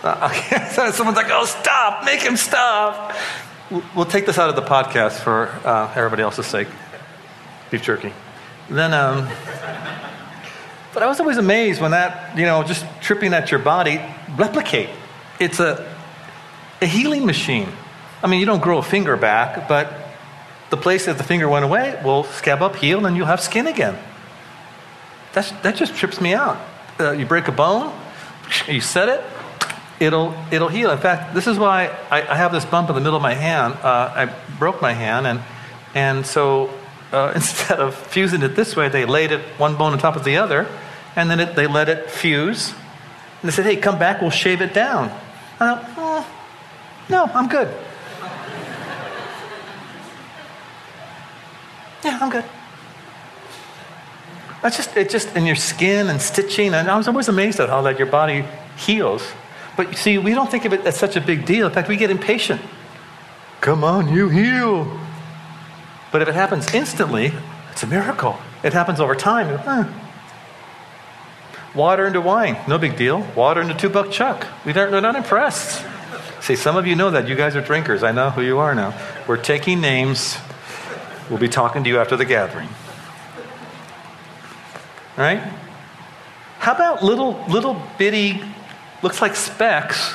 Uh, 0.03 0.29
someone's 0.91 1.17
like, 1.17 1.29
oh, 1.29 1.45
stop, 1.45 2.05
make 2.05 2.21
him 2.21 2.37
stop. 2.37 3.15
We'll 3.95 4.05
take 4.05 4.25
this 4.25 4.37
out 4.37 4.49
of 4.49 4.55
the 4.55 4.61
podcast 4.61 5.19
for 5.19 5.47
uh, 5.65 5.93
everybody 5.95 6.23
else's 6.23 6.47
sake. 6.47 6.67
Beef 7.69 7.83
jerky. 7.83 8.13
Then, 8.69 8.93
um, 8.93 9.29
but 10.93 11.03
I 11.03 11.07
was 11.07 11.19
always 11.19 11.37
amazed 11.37 11.81
when 11.81 11.91
that, 11.91 12.37
you 12.37 12.45
know, 12.45 12.63
just 12.63 12.85
tripping 13.01 13.33
at 13.33 13.51
your 13.51 13.59
body 13.59 14.01
replicate. 14.35 14.89
It's 15.39 15.59
a, 15.59 15.87
a 16.81 16.85
healing 16.85 17.25
machine. 17.25 17.69
I 18.21 18.27
mean, 18.27 18.39
you 18.39 18.45
don't 18.45 18.61
grow 18.61 18.79
a 18.79 18.83
finger 18.83 19.15
back, 19.15 19.67
but 19.67 19.93
the 20.69 20.77
place 20.77 21.05
that 21.05 21.17
the 21.17 21.23
finger 21.23 21.47
went 21.47 21.65
away 21.65 21.99
will 22.03 22.23
scab 22.23 22.61
up, 22.61 22.75
heal, 22.75 23.05
and 23.05 23.15
you'll 23.15 23.25
have 23.25 23.41
skin 23.41 23.67
again. 23.67 23.97
That's, 25.33 25.51
that 25.63 25.75
just 25.75 25.95
trips 25.95 26.19
me 26.19 26.33
out. 26.33 26.59
Uh, 26.99 27.11
you 27.11 27.25
break 27.25 27.47
a 27.47 27.51
bone, 27.51 27.97
you 28.67 28.81
set 28.81 29.09
it, 29.09 29.23
it'll, 29.99 30.35
it'll 30.51 30.67
heal. 30.67 30.91
In 30.91 30.97
fact, 30.97 31.33
this 31.33 31.47
is 31.47 31.57
why 31.57 31.87
I, 32.11 32.21
I 32.21 32.35
have 32.35 32.51
this 32.51 32.65
bump 32.65 32.89
in 32.89 32.95
the 32.95 33.01
middle 33.01 33.15
of 33.15 33.21
my 33.21 33.33
hand. 33.33 33.75
Uh, 33.75 34.13
I 34.15 34.57
broke 34.57 34.81
my 34.81 34.93
hand, 34.93 35.25
and, 35.25 35.41
and 35.95 36.25
so 36.25 36.69
uh, 37.11 37.31
instead 37.35 37.79
of 37.79 37.95
fusing 37.95 38.41
it 38.41 38.55
this 38.55 38.75
way, 38.75 38.89
they 38.89 39.05
laid 39.05 39.31
it 39.31 39.41
one 39.57 39.75
bone 39.75 39.93
on 39.93 39.99
top 39.99 40.15
of 40.15 40.23
the 40.23 40.37
other, 40.37 40.67
and 41.15 41.29
then 41.29 41.39
it, 41.39 41.55
they 41.55 41.67
let 41.67 41.89
it 41.89 42.09
fuse. 42.09 42.73
And 43.41 43.49
they 43.49 43.51
said, 43.51 43.65
hey, 43.65 43.77
come 43.77 43.97
back, 43.97 44.21
we'll 44.21 44.29
shave 44.29 44.61
it 44.61 44.73
down. 44.73 45.09
I 45.59 45.75
thought, 45.75 45.89
oh, 45.97 46.27
no, 47.09 47.25
I'm 47.33 47.47
good. 47.47 47.73
Yeah, 52.09 52.19
I'm 52.21 52.29
good. 52.29 52.45
That's 54.61 54.75
just, 54.75 54.97
it 54.97 55.09
just 55.09 55.35
in 55.35 55.45
your 55.45 55.55
skin 55.55 56.09
and 56.09 56.21
stitching. 56.21 56.73
And 56.73 56.89
I 56.89 56.97
was 56.97 57.07
always 57.07 57.27
amazed 57.27 57.59
at 57.59 57.69
how 57.69 57.81
that 57.83 57.97
your 57.97 58.07
body 58.07 58.45
heals. 58.77 59.23
But 59.77 59.91
you 59.91 59.97
see, 59.97 60.17
we 60.17 60.33
don't 60.33 60.51
think 60.51 60.65
of 60.65 60.73
it 60.73 60.85
as 60.85 60.97
such 60.97 61.15
a 61.15 61.21
big 61.21 61.45
deal. 61.45 61.67
In 61.67 61.73
fact, 61.73 61.87
we 61.87 61.95
get 61.95 62.09
impatient. 62.09 62.61
Come 63.61 63.83
on, 63.83 64.13
you 64.13 64.29
heal. 64.29 64.99
But 66.11 66.21
if 66.21 66.27
it 66.27 66.35
happens 66.35 66.73
instantly, 66.73 67.31
it's 67.71 67.83
a 67.83 67.87
miracle. 67.87 68.37
It 68.63 68.73
happens 68.73 68.99
over 68.99 69.15
time. 69.15 69.57
Huh. 69.59 69.85
Water 71.75 72.07
into 72.07 72.19
wine, 72.19 72.57
no 72.67 72.79
big 72.79 72.97
deal. 72.97 73.25
Water 73.35 73.61
into 73.61 73.75
two 73.75 73.89
buck 73.89 74.11
chuck. 74.11 74.47
We 74.65 74.73
don't, 74.73 74.91
they're 74.91 75.01
not 75.01 75.15
impressed. 75.15 75.85
See, 76.41 76.55
some 76.55 76.75
of 76.75 76.87
you 76.87 76.95
know 76.95 77.11
that. 77.11 77.27
You 77.27 77.35
guys 77.35 77.55
are 77.55 77.61
drinkers. 77.61 78.01
I 78.01 78.11
know 78.11 78.31
who 78.31 78.41
you 78.41 78.57
are 78.57 78.73
now. 78.73 78.99
We're 79.27 79.37
taking 79.37 79.79
names. 79.79 80.37
We'll 81.29 81.39
be 81.39 81.49
talking 81.49 81.83
to 81.83 81.89
you 81.89 81.99
after 81.99 82.15
the 82.15 82.25
gathering. 82.25 82.69
Right? 85.17 85.41
How 86.59 86.73
about 86.73 87.03
little, 87.03 87.43
little 87.47 87.81
bitty, 87.97 88.41
looks 89.01 89.21
like 89.21 89.35
specks 89.35 90.13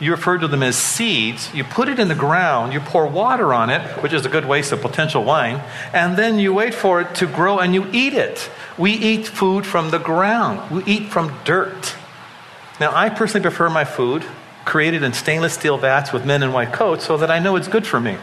you 0.00 0.10
refer 0.10 0.38
to 0.38 0.48
them 0.48 0.62
as 0.62 0.76
seeds. 0.76 1.54
You 1.54 1.62
put 1.62 1.88
it 1.88 1.98
in 1.98 2.08
the 2.08 2.14
ground, 2.14 2.72
you 2.72 2.80
pour 2.80 3.06
water 3.06 3.54
on 3.54 3.70
it, 3.70 3.80
which 4.02 4.12
is 4.12 4.26
a 4.26 4.28
good 4.28 4.44
waste 4.44 4.72
of 4.72 4.80
potential 4.80 5.22
wine, 5.22 5.62
and 5.92 6.16
then 6.16 6.38
you 6.38 6.52
wait 6.52 6.74
for 6.74 7.00
it 7.00 7.14
to 7.16 7.26
grow 7.26 7.60
and 7.60 7.74
you 7.74 7.88
eat 7.92 8.12
it. 8.12 8.50
We 8.76 8.92
eat 8.92 9.26
food 9.26 9.64
from 9.64 9.90
the 9.90 9.98
ground, 9.98 10.70
we 10.70 10.84
eat 10.84 11.10
from 11.10 11.32
dirt. 11.44 11.94
Now, 12.80 12.94
I 12.94 13.08
personally 13.08 13.42
prefer 13.42 13.70
my 13.70 13.84
food 13.84 14.24
created 14.64 15.02
in 15.02 15.12
stainless 15.12 15.54
steel 15.54 15.78
vats 15.78 16.12
with 16.12 16.24
men 16.24 16.42
in 16.42 16.52
white 16.52 16.72
coats 16.72 17.04
so 17.04 17.16
that 17.18 17.30
I 17.30 17.38
know 17.38 17.54
it's 17.54 17.68
good 17.68 17.86
for 17.86 18.00
me. 18.00 18.16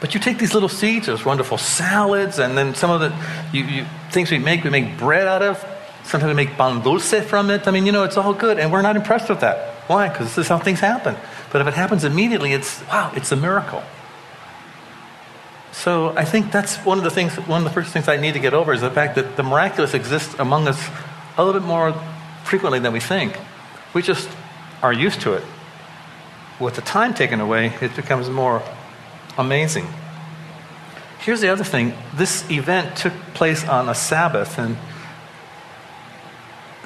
But 0.00 0.14
you 0.14 0.20
take 0.20 0.38
these 0.38 0.54
little 0.54 0.68
seeds, 0.68 1.06
those 1.06 1.24
wonderful 1.24 1.58
salads, 1.58 2.38
and 2.38 2.56
then 2.56 2.74
some 2.74 2.90
of 2.90 3.00
the 3.00 3.12
you, 3.52 3.64
you, 3.64 3.86
things 4.10 4.30
we 4.30 4.38
make, 4.38 4.62
we 4.62 4.70
make 4.70 4.96
bread 4.96 5.26
out 5.26 5.42
of. 5.42 5.64
Sometimes 6.04 6.30
we 6.30 6.34
make 6.34 6.56
pan 6.56 6.80
dulce 6.82 7.26
from 7.26 7.50
it. 7.50 7.66
I 7.66 7.70
mean, 7.70 7.84
you 7.84 7.92
know, 7.92 8.04
it's 8.04 8.16
all 8.16 8.32
good, 8.32 8.58
and 8.58 8.70
we're 8.70 8.82
not 8.82 8.96
impressed 8.96 9.28
with 9.28 9.40
that. 9.40 9.74
Why? 9.88 10.08
Because 10.08 10.28
this 10.28 10.38
is 10.38 10.48
how 10.48 10.58
things 10.58 10.80
happen. 10.80 11.16
But 11.50 11.60
if 11.60 11.66
it 11.66 11.74
happens 11.74 12.04
immediately, 12.04 12.52
it's 12.52 12.80
wow, 12.88 13.12
it's 13.14 13.32
a 13.32 13.36
miracle. 13.36 13.82
So 15.72 16.10
I 16.16 16.24
think 16.24 16.50
that's 16.50 16.76
one 16.78 16.98
of 16.98 17.04
the 17.04 17.10
things, 17.10 17.36
one 17.36 17.58
of 17.58 17.64
the 17.64 17.70
first 17.70 17.92
things 17.92 18.08
I 18.08 18.16
need 18.16 18.34
to 18.34 18.40
get 18.40 18.54
over 18.54 18.72
is 18.72 18.80
the 18.80 18.90
fact 18.90 19.14
that 19.16 19.36
the 19.36 19.42
miraculous 19.42 19.94
exists 19.94 20.34
among 20.38 20.66
us 20.66 20.88
a 21.36 21.44
little 21.44 21.60
bit 21.60 21.66
more 21.66 21.92
frequently 22.44 22.78
than 22.78 22.92
we 22.92 23.00
think. 23.00 23.38
We 23.94 24.02
just 24.02 24.28
are 24.82 24.92
used 24.92 25.20
to 25.22 25.34
it. 25.34 25.44
With 26.58 26.74
the 26.74 26.82
time 26.82 27.14
taken 27.14 27.40
away, 27.40 27.72
it 27.80 27.94
becomes 27.94 28.28
more 28.28 28.62
amazing. 29.38 29.86
Here's 31.20 31.40
the 31.40 31.48
other 31.48 31.64
thing 31.64 31.94
this 32.14 32.48
event 32.50 32.96
took 32.96 33.12
place 33.34 33.66
on 33.66 33.88
a 33.88 33.94
Sabbath, 33.94 34.58
and 34.58 34.76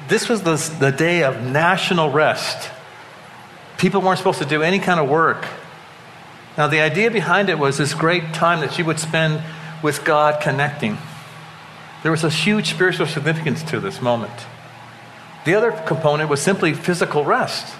this 0.08 0.28
was 0.28 0.42
the, 0.42 0.56
the 0.78 0.92
day 0.92 1.24
of 1.24 1.42
national 1.42 2.10
rest. 2.10 2.70
People 3.78 4.00
weren't 4.00 4.18
supposed 4.18 4.38
to 4.38 4.44
do 4.44 4.62
any 4.62 4.78
kind 4.78 5.00
of 5.00 5.08
work. 5.08 5.46
Now, 6.56 6.68
the 6.68 6.80
idea 6.80 7.10
behind 7.10 7.48
it 7.48 7.58
was 7.58 7.78
this 7.78 7.94
great 7.94 8.34
time 8.34 8.60
that 8.60 8.78
you 8.78 8.84
would 8.84 8.98
spend 8.98 9.42
with 9.82 10.04
God 10.04 10.40
connecting. 10.40 10.98
There 12.02 12.12
was 12.12 12.24
a 12.24 12.30
huge 12.30 12.70
spiritual 12.70 13.06
significance 13.06 13.62
to 13.64 13.80
this 13.80 14.02
moment. 14.02 14.46
The 15.44 15.54
other 15.54 15.72
component 15.72 16.28
was 16.28 16.40
simply 16.40 16.74
physical 16.74 17.24
rest, 17.24 17.74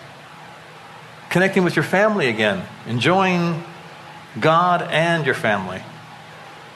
connecting 1.29 1.65
with 1.65 1.77
your 1.77 1.85
family 1.85 2.29
again, 2.29 2.67
enjoying 2.87 3.63
God 4.41 4.83
and 4.83 5.27
your 5.27 5.35
family, 5.35 5.83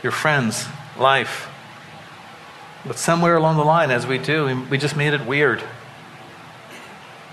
your 0.02 0.12
friends, 0.12 0.66
life. 0.98 1.48
But 2.86 2.98
somewhere 2.98 3.36
along 3.36 3.56
the 3.56 3.64
line, 3.64 3.90
as 3.90 4.06
we 4.06 4.18
do, 4.18 4.64
we 4.70 4.78
just 4.78 4.96
made 4.96 5.14
it 5.14 5.26
weird. 5.26 5.62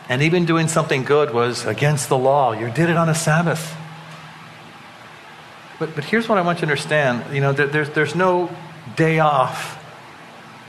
And 0.10 0.22
even 0.22 0.46
doing 0.46 0.68
something 0.68 1.04
good 1.04 1.34
was 1.34 1.66
against 1.66 2.10
the 2.10 2.18
law. 2.18 2.52
You 2.52 2.70
did 2.70 2.90
it 2.90 2.98
on 2.98 3.10
a 3.10 3.16
Sabbath. 3.16 3.76
But, 5.80 5.96
but 5.96 6.04
here's 6.06 6.28
what 6.28 6.38
I 6.38 6.42
want 6.42 6.60
you 6.60 6.62
to 6.62 6.72
understand 6.72 7.34
you 7.34 7.42
know, 7.42 7.54
there, 7.54 7.68
there's, 7.68 7.90
there's 7.92 8.16
no 8.16 8.56
day 8.96 9.20
off 9.20 9.80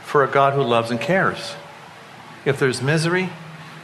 for 0.02 0.24
a 0.24 0.28
God 0.28 0.54
who 0.54 0.62
loves 0.62 0.90
and 0.90 1.00
cares. 1.00 1.54
If 2.44 2.58
there's 2.58 2.82
misery, 2.82 3.30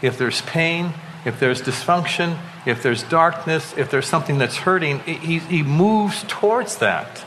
if 0.02 0.18
there's 0.18 0.42
pain, 0.42 0.92
if 1.24 1.40
there's 1.40 1.62
dysfunction, 1.62 2.38
if 2.66 2.82
there's 2.82 3.02
darkness, 3.04 3.74
if 3.76 3.90
there's 3.90 4.06
something 4.06 4.38
that's 4.38 4.56
hurting, 4.56 5.00
he, 5.00 5.38
he 5.38 5.62
moves 5.62 6.24
towards 6.28 6.76
that. 6.78 7.24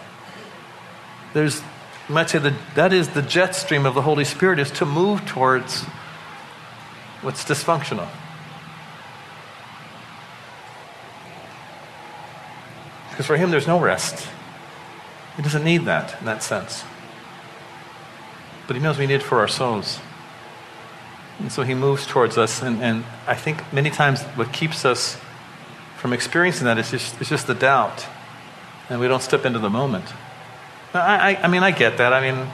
There's, 1.33 1.61
you 2.07 2.15
might 2.15 2.29
say 2.29 2.39
that 2.39 2.53
that 2.75 2.93
is 2.93 3.09
the 3.09 3.21
jet 3.21 3.55
stream 3.55 3.85
of 3.85 3.95
the 3.95 4.03
Holy 4.03 4.25
Spirit 4.25 4.59
is 4.59 4.69
to 4.71 4.85
move 4.85 5.25
towards 5.25 5.83
what's 7.21 7.43
dysfunctional. 7.43 8.07
Because 13.09 13.25
for 13.25 13.37
him, 13.37 13.51
there's 13.51 13.67
no 13.67 13.79
rest. 13.79 14.27
He 15.35 15.41
doesn't 15.41 15.63
need 15.63 15.85
that 15.85 16.19
in 16.19 16.25
that 16.25 16.43
sense. 16.43 16.83
But 18.67 18.75
he 18.75 18.81
knows 18.81 18.97
we 18.97 19.07
need 19.07 19.15
it 19.15 19.23
for 19.23 19.39
our 19.39 19.47
souls. 19.47 19.99
And 21.39 21.51
so 21.51 21.63
he 21.63 21.73
moves 21.73 22.05
towards 22.05 22.37
us. 22.37 22.61
And, 22.61 22.81
and 22.81 23.03
I 23.27 23.35
think 23.35 23.71
many 23.73 23.89
times 23.89 24.21
what 24.35 24.53
keeps 24.53 24.85
us 24.85 25.19
from 26.03 26.11
experiencing 26.11 26.65
that 26.65 26.77
is 26.77 26.91
just, 26.91 27.21
it's 27.21 27.29
just 27.29 27.47
the 27.47 27.55
doubt. 27.55 28.05
And 28.89 28.99
we 28.99 29.07
don't 29.07 29.21
step 29.21 29.45
into 29.45 29.57
the 29.57 29.69
moment. 29.69 30.03
I, 30.93 31.31
I, 31.31 31.43
I 31.43 31.47
mean, 31.47 31.63
I 31.63 31.71
get 31.71 31.97
that. 31.99 32.11
I 32.11 32.19
mean, 32.19 32.45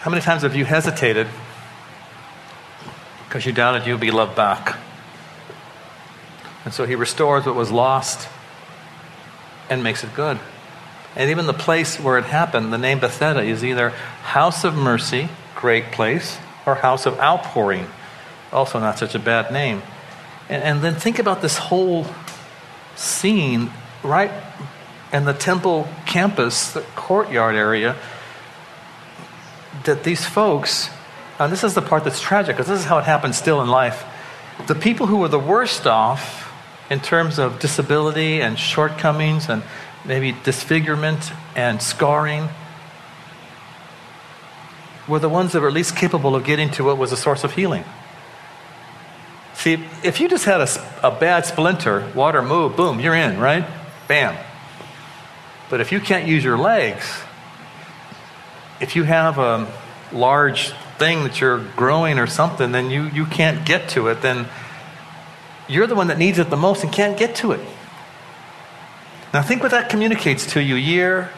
how 0.00 0.10
many 0.10 0.20
times 0.20 0.42
have 0.42 0.56
you 0.56 0.64
hesitated 0.64 1.28
because 3.28 3.46
you 3.46 3.52
doubted 3.52 3.86
you'd 3.86 4.00
be 4.00 4.10
loved 4.10 4.34
back? 4.34 4.76
And 6.64 6.74
so 6.74 6.84
he 6.84 6.96
restores 6.96 7.46
what 7.46 7.54
was 7.54 7.70
lost 7.70 8.28
and 9.70 9.84
makes 9.84 10.02
it 10.02 10.12
good. 10.16 10.40
And 11.14 11.30
even 11.30 11.46
the 11.46 11.54
place 11.54 12.00
where 12.00 12.18
it 12.18 12.24
happened, 12.24 12.72
the 12.72 12.76
name 12.76 12.98
Bethesda 12.98 13.42
is 13.42 13.64
either 13.64 13.90
house 13.90 14.64
of 14.64 14.74
mercy, 14.74 15.28
great 15.54 15.92
place, 15.92 16.38
or 16.66 16.74
house 16.74 17.06
of 17.06 17.20
outpouring, 17.20 17.86
also 18.52 18.80
not 18.80 18.98
such 18.98 19.14
a 19.14 19.20
bad 19.20 19.52
name. 19.52 19.80
And, 20.48 20.62
and 20.62 20.82
then 20.82 20.94
think 20.94 21.18
about 21.18 21.42
this 21.42 21.56
whole 21.56 22.06
scene 22.96 23.70
right 24.02 24.30
in 25.12 25.24
the 25.24 25.32
temple 25.32 25.88
campus, 26.06 26.72
the 26.72 26.80
courtyard 26.94 27.54
area, 27.54 27.96
that 29.84 30.04
these 30.04 30.24
folks, 30.24 30.90
and 31.38 31.52
this 31.52 31.64
is 31.64 31.74
the 31.74 31.82
part 31.82 32.04
that's 32.04 32.20
tragic, 32.20 32.56
because 32.56 32.68
this 32.68 32.80
is 32.80 32.86
how 32.86 32.98
it 32.98 33.04
happens 33.04 33.36
still 33.36 33.62
in 33.62 33.68
life. 33.68 34.04
The 34.66 34.74
people 34.74 35.06
who 35.06 35.18
were 35.18 35.28
the 35.28 35.38
worst 35.38 35.86
off 35.86 36.52
in 36.90 37.00
terms 37.00 37.38
of 37.38 37.60
disability 37.60 38.40
and 38.40 38.58
shortcomings 38.58 39.48
and 39.48 39.62
maybe 40.04 40.34
disfigurement 40.44 41.32
and 41.54 41.80
scarring 41.80 42.48
were 45.06 45.18
the 45.18 45.28
ones 45.28 45.52
that 45.52 45.60
were 45.60 45.70
least 45.70 45.96
capable 45.96 46.34
of 46.34 46.44
getting 46.44 46.70
to 46.70 46.84
what 46.84 46.98
was 46.98 47.12
a 47.12 47.16
source 47.16 47.44
of 47.44 47.54
healing. 47.54 47.84
See, 49.58 49.84
if 50.04 50.20
you 50.20 50.28
just 50.28 50.44
had 50.44 50.60
a, 50.60 50.68
a 51.02 51.10
bad 51.10 51.44
splinter, 51.44 52.08
water 52.14 52.42
move, 52.42 52.76
boom, 52.76 53.00
you're 53.00 53.16
in, 53.16 53.40
right? 53.40 53.66
Bam. 54.06 54.36
But 55.68 55.80
if 55.80 55.90
you 55.90 55.98
can't 55.98 56.28
use 56.28 56.44
your 56.44 56.56
legs, 56.56 57.22
if 58.80 58.94
you 58.94 59.02
have 59.02 59.36
a 59.36 59.66
large 60.12 60.70
thing 60.98 61.24
that 61.24 61.40
you're 61.40 61.58
growing 61.74 62.20
or 62.20 62.28
something, 62.28 62.70
then 62.70 62.88
you, 62.88 63.08
you 63.08 63.26
can't 63.26 63.66
get 63.66 63.88
to 63.90 64.06
it, 64.06 64.22
then 64.22 64.46
you're 65.66 65.88
the 65.88 65.96
one 65.96 66.06
that 66.06 66.18
needs 66.18 66.38
it 66.38 66.50
the 66.50 66.56
most 66.56 66.84
and 66.84 66.92
can't 66.92 67.18
get 67.18 67.34
to 67.34 67.50
it. 67.50 67.60
Now, 69.34 69.42
think 69.42 69.60
what 69.60 69.72
that 69.72 69.90
communicates 69.90 70.46
to 70.52 70.62
you 70.62 70.76
year 70.76 71.30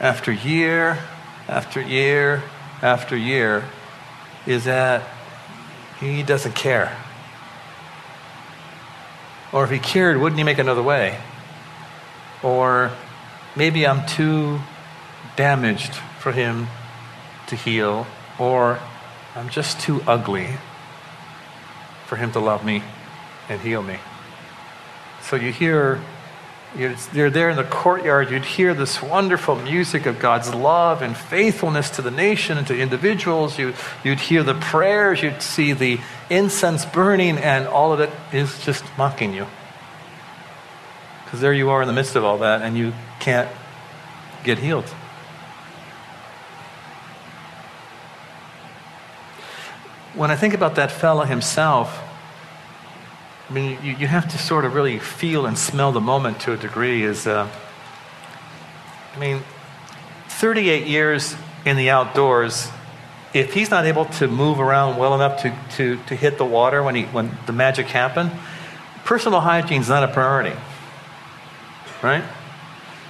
after 0.00 0.32
year 0.32 1.00
after 1.46 1.82
year 1.82 2.44
after 2.80 3.14
year 3.14 3.64
is 4.46 4.64
that 4.64 5.06
he 6.00 6.22
doesn't 6.22 6.54
care. 6.54 6.96
Or 9.52 9.64
if 9.64 9.70
he 9.70 9.78
cared, 9.78 10.18
wouldn't 10.18 10.38
he 10.38 10.44
make 10.44 10.58
another 10.58 10.82
way? 10.82 11.18
Or 12.42 12.90
maybe 13.56 13.86
I'm 13.86 14.06
too 14.06 14.60
damaged 15.36 15.94
for 15.94 16.32
him 16.32 16.68
to 17.46 17.56
heal, 17.56 18.06
or 18.38 18.78
I'm 19.34 19.48
just 19.48 19.80
too 19.80 20.02
ugly 20.06 20.48
for 22.06 22.16
him 22.16 22.32
to 22.32 22.40
love 22.40 22.64
me 22.64 22.82
and 23.48 23.60
heal 23.60 23.82
me. 23.82 23.98
So 25.22 25.36
you 25.36 25.52
hear, 25.52 26.00
you're, 26.76 27.30
there 27.30 27.50
in 27.50 27.56
the 27.56 27.64
courtyard, 27.64 28.30
you'd 28.30 28.44
hear 28.44 28.74
this 28.74 29.02
wonderful 29.02 29.56
music 29.56 30.06
of 30.06 30.18
God's 30.18 30.54
love 30.54 31.02
and 31.02 31.16
faithfulness 31.16 31.90
to 31.90 32.02
the 32.02 32.10
nation 32.10 32.58
and 32.58 32.66
to 32.66 32.78
individuals. 32.78 33.58
You, 33.58 33.74
you'd 34.04 34.20
hear 34.20 34.42
the 34.42 34.54
prayers, 34.54 35.22
you'd 35.22 35.40
see 35.40 35.72
the 35.72 35.98
incense 36.28 36.84
burning, 36.84 37.38
and 37.38 37.66
all 37.66 37.92
of 37.92 38.00
it 38.00 38.10
is 38.32 38.62
just 38.64 38.84
mocking 38.98 39.32
you. 39.32 39.46
Because 41.24 41.40
there 41.40 41.52
you 41.52 41.70
are 41.70 41.80
in 41.82 41.88
the 41.88 41.94
midst 41.94 42.16
of 42.16 42.24
all 42.24 42.38
that, 42.38 42.62
and 42.62 42.76
you 42.76 42.92
can't 43.18 43.48
get 44.44 44.58
healed. 44.58 44.88
When 50.14 50.30
I 50.30 50.36
think 50.36 50.52
about 50.54 50.74
that 50.74 50.90
fellow 50.90 51.24
himself, 51.24 52.02
I 53.48 53.52
mean, 53.52 53.78
you, 53.82 53.96
you 53.96 54.06
have 54.06 54.28
to 54.28 54.38
sort 54.38 54.66
of 54.66 54.74
really 54.74 54.98
feel 54.98 55.46
and 55.46 55.56
smell 55.56 55.90
the 55.90 56.02
moment 56.02 56.40
to 56.40 56.52
a 56.52 56.56
degree. 56.56 57.02
Is, 57.02 57.26
uh, 57.26 57.48
I 59.14 59.18
mean, 59.18 59.42
38 60.28 60.86
years 60.86 61.34
in 61.64 61.76
the 61.76 61.88
outdoors, 61.88 62.68
if 63.32 63.54
he's 63.54 63.70
not 63.70 63.86
able 63.86 64.04
to 64.04 64.28
move 64.28 64.60
around 64.60 64.98
well 64.98 65.14
enough 65.14 65.42
to, 65.42 65.58
to, 65.76 65.96
to 66.08 66.14
hit 66.14 66.36
the 66.36 66.44
water 66.44 66.82
when, 66.82 66.94
he, 66.94 67.04
when 67.04 67.36
the 67.46 67.52
magic 67.52 67.86
happened, 67.86 68.32
personal 69.04 69.40
hygiene 69.40 69.80
is 69.80 69.88
not 69.88 70.02
a 70.04 70.08
priority. 70.08 70.56
Right? 72.02 72.24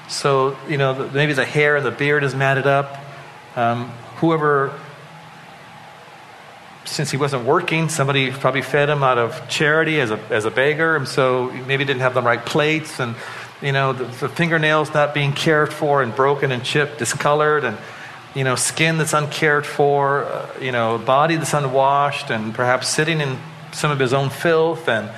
So, 0.08 0.56
you 0.68 0.78
know, 0.78 1.10
maybe 1.12 1.32
the 1.32 1.44
hair 1.44 1.76
and 1.76 1.84
the 1.84 1.90
beard 1.90 2.22
is 2.22 2.34
matted 2.34 2.66
up. 2.66 2.96
Um, 3.56 3.90
whoever 4.16 4.78
since 6.98 7.12
he 7.12 7.16
wasn't 7.16 7.44
working, 7.44 7.88
somebody 7.88 8.32
probably 8.32 8.60
fed 8.60 8.88
him 8.88 9.04
out 9.04 9.18
of 9.18 9.48
charity 9.48 10.00
as 10.00 10.10
a, 10.10 10.18
as 10.30 10.44
a 10.44 10.50
beggar, 10.50 10.96
and 10.96 11.06
so 11.06 11.48
maybe 11.64 11.84
didn't 11.84 12.00
have 12.00 12.12
the 12.12 12.20
right 12.20 12.44
plates, 12.44 12.98
and 12.98 13.14
you 13.62 13.70
know 13.70 13.92
the, 13.92 14.02
the 14.02 14.28
fingernails 14.28 14.92
not 14.92 15.14
being 15.14 15.32
cared 15.32 15.72
for 15.72 16.02
and 16.02 16.12
broken 16.12 16.50
and 16.50 16.64
chipped, 16.64 16.98
discolored, 16.98 17.62
and 17.62 17.78
you 18.34 18.42
know 18.42 18.56
skin 18.56 18.98
that's 18.98 19.12
uncared 19.12 19.64
for, 19.64 20.24
uh, 20.24 20.50
you 20.60 20.72
know 20.72 20.98
body 20.98 21.36
that's 21.36 21.54
unwashed, 21.54 22.30
and 22.30 22.52
perhaps 22.52 22.88
sitting 22.88 23.20
in 23.20 23.38
some 23.70 23.92
of 23.92 24.00
his 24.00 24.12
own 24.12 24.28
filth, 24.28 24.88
and 24.88 25.08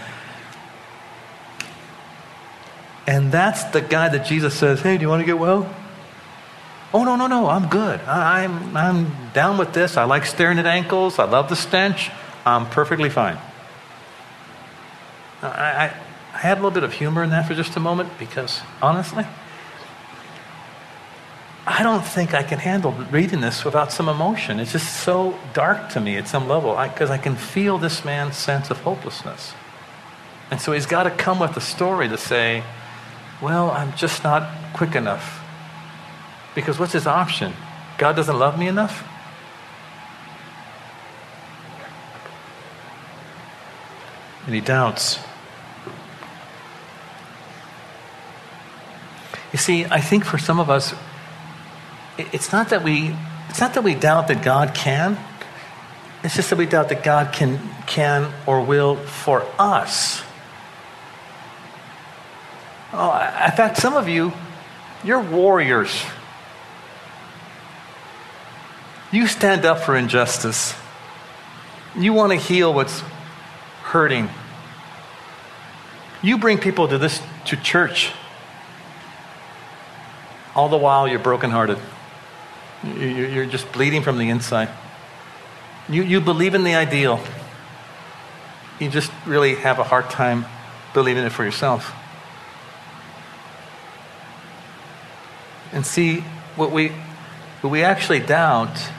and 3.06 3.32
that's 3.32 3.64
the 3.72 3.80
guy 3.80 4.10
that 4.10 4.26
Jesus 4.26 4.52
says, 4.52 4.82
"Hey, 4.82 4.98
do 4.98 5.00
you 5.00 5.08
want 5.08 5.20
to 5.20 5.26
get 5.26 5.38
well?" 5.38 5.66
Oh, 6.92 7.04
no, 7.04 7.14
no, 7.14 7.28
no, 7.28 7.48
I'm 7.48 7.68
good. 7.68 8.00
I, 8.00 8.42
am 8.42 8.76
I'm, 8.76 9.06
I'm 9.06 9.32
down 9.32 9.58
with 9.58 9.72
this. 9.72 9.96
I 9.96 10.04
like 10.04 10.26
staring 10.26 10.58
at 10.58 10.66
ankles. 10.66 11.18
I 11.18 11.24
love 11.24 11.48
the 11.48 11.56
stench. 11.56 12.10
I'm 12.44 12.66
perfectly 12.66 13.10
fine. 13.10 13.38
I, 15.42 15.46
I, 15.46 15.94
I 16.34 16.38
had 16.38 16.54
a 16.54 16.60
little 16.60 16.72
bit 16.72 16.82
of 16.82 16.92
humor 16.92 17.22
in 17.22 17.30
that 17.30 17.46
for 17.46 17.54
just 17.54 17.76
a 17.76 17.80
moment 17.80 18.10
because, 18.18 18.60
honestly, 18.82 19.24
I 21.66 21.82
don't 21.84 22.04
think 22.04 22.34
I 22.34 22.42
can 22.42 22.58
handle 22.58 22.90
reading 22.90 23.40
this 23.40 23.64
without 23.64 23.92
some 23.92 24.08
emotion. 24.08 24.58
It's 24.58 24.72
just 24.72 25.04
so 25.04 25.38
dark 25.52 25.90
to 25.90 26.00
me 26.00 26.16
at 26.16 26.26
some 26.26 26.48
level 26.48 26.76
because 26.76 27.10
I, 27.10 27.14
I, 27.14 27.18
can 27.18 27.36
feel 27.36 27.78
this 27.78 28.04
man's 28.04 28.36
sense 28.36 28.70
of 28.70 28.80
hopelessness. 28.80 29.52
And 30.50 30.60
so 30.60 30.72
he's 30.72 30.86
got 30.86 31.04
to 31.04 31.10
come 31.10 31.38
with 31.38 31.56
a 31.56 31.60
story 31.60 32.08
to 32.08 32.18
say, 32.18 32.64
well, 33.40 33.70
I'm 33.70 33.94
just 33.94 34.24
not 34.24 34.50
quick 34.72 34.96
enough. 34.96 35.39
Because 36.60 36.78
what's 36.78 36.92
his 36.92 37.06
option? 37.06 37.54
God 37.96 38.16
doesn't 38.16 38.38
love 38.38 38.58
me 38.58 38.68
enough? 38.68 39.02
And 44.44 44.54
he 44.54 44.60
doubts. 44.60 45.18
You 49.52 49.58
see, 49.58 49.84
I 49.86 50.00
think 50.00 50.24
for 50.24 50.38
some 50.38 50.60
of 50.60 50.70
us, 50.70 50.94
it's 52.18 52.52
not 52.52 52.68
that 52.70 52.84
we 52.84 53.16
it's 53.48 53.60
not 53.60 53.74
that 53.74 53.82
we 53.82 53.94
doubt 53.94 54.28
that 54.28 54.42
God 54.42 54.74
can. 54.74 55.18
It's 56.22 56.36
just 56.36 56.50
that 56.50 56.56
we 56.56 56.66
doubt 56.66 56.90
that 56.90 57.02
God 57.02 57.32
can 57.32 57.58
can 57.86 58.32
or 58.46 58.62
will 58.62 58.96
for 58.96 59.46
us. 59.58 60.22
Oh, 62.92 63.12
in 63.12 63.52
fact, 63.52 63.78
some 63.78 63.94
of 63.94 64.08
you, 64.08 64.32
you're 65.02 65.22
warriors 65.22 66.04
you 69.12 69.26
stand 69.26 69.64
up 69.64 69.80
for 69.80 69.96
injustice. 69.96 70.74
You 71.96 72.12
want 72.12 72.32
to 72.32 72.38
heal 72.38 72.72
what's 72.72 73.00
hurting. 73.82 74.28
You 76.22 76.38
bring 76.38 76.58
people 76.58 76.86
to 76.88 76.98
this 76.98 77.20
to 77.46 77.56
church. 77.56 78.12
All 80.54 80.68
the 80.68 80.76
while 80.76 81.08
you're 81.08 81.18
brokenhearted. 81.18 81.78
You're 82.84 83.46
just 83.46 83.70
bleeding 83.72 84.02
from 84.02 84.18
the 84.18 84.28
inside. 84.30 84.68
You, 85.88 86.02
you 86.02 86.20
believe 86.20 86.54
in 86.54 86.62
the 86.62 86.74
ideal. 86.74 87.20
You 88.78 88.88
just 88.88 89.10
really 89.26 89.56
have 89.56 89.78
a 89.78 89.84
hard 89.84 90.08
time 90.08 90.46
believing 90.94 91.24
it 91.24 91.30
for 91.30 91.44
yourself. 91.44 91.92
And 95.72 95.84
see, 95.84 96.20
what 96.56 96.70
we, 96.70 96.88
what 97.60 97.70
we 97.70 97.82
actually 97.82 98.20
doubt 98.20 98.90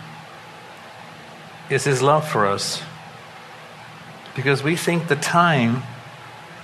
is 1.72 1.84
his 1.84 2.02
love 2.02 2.28
for 2.28 2.46
us. 2.46 2.82
Because 4.36 4.64
we 4.64 4.76
think 4.76 5.08
the 5.08 5.16
time 5.16 5.84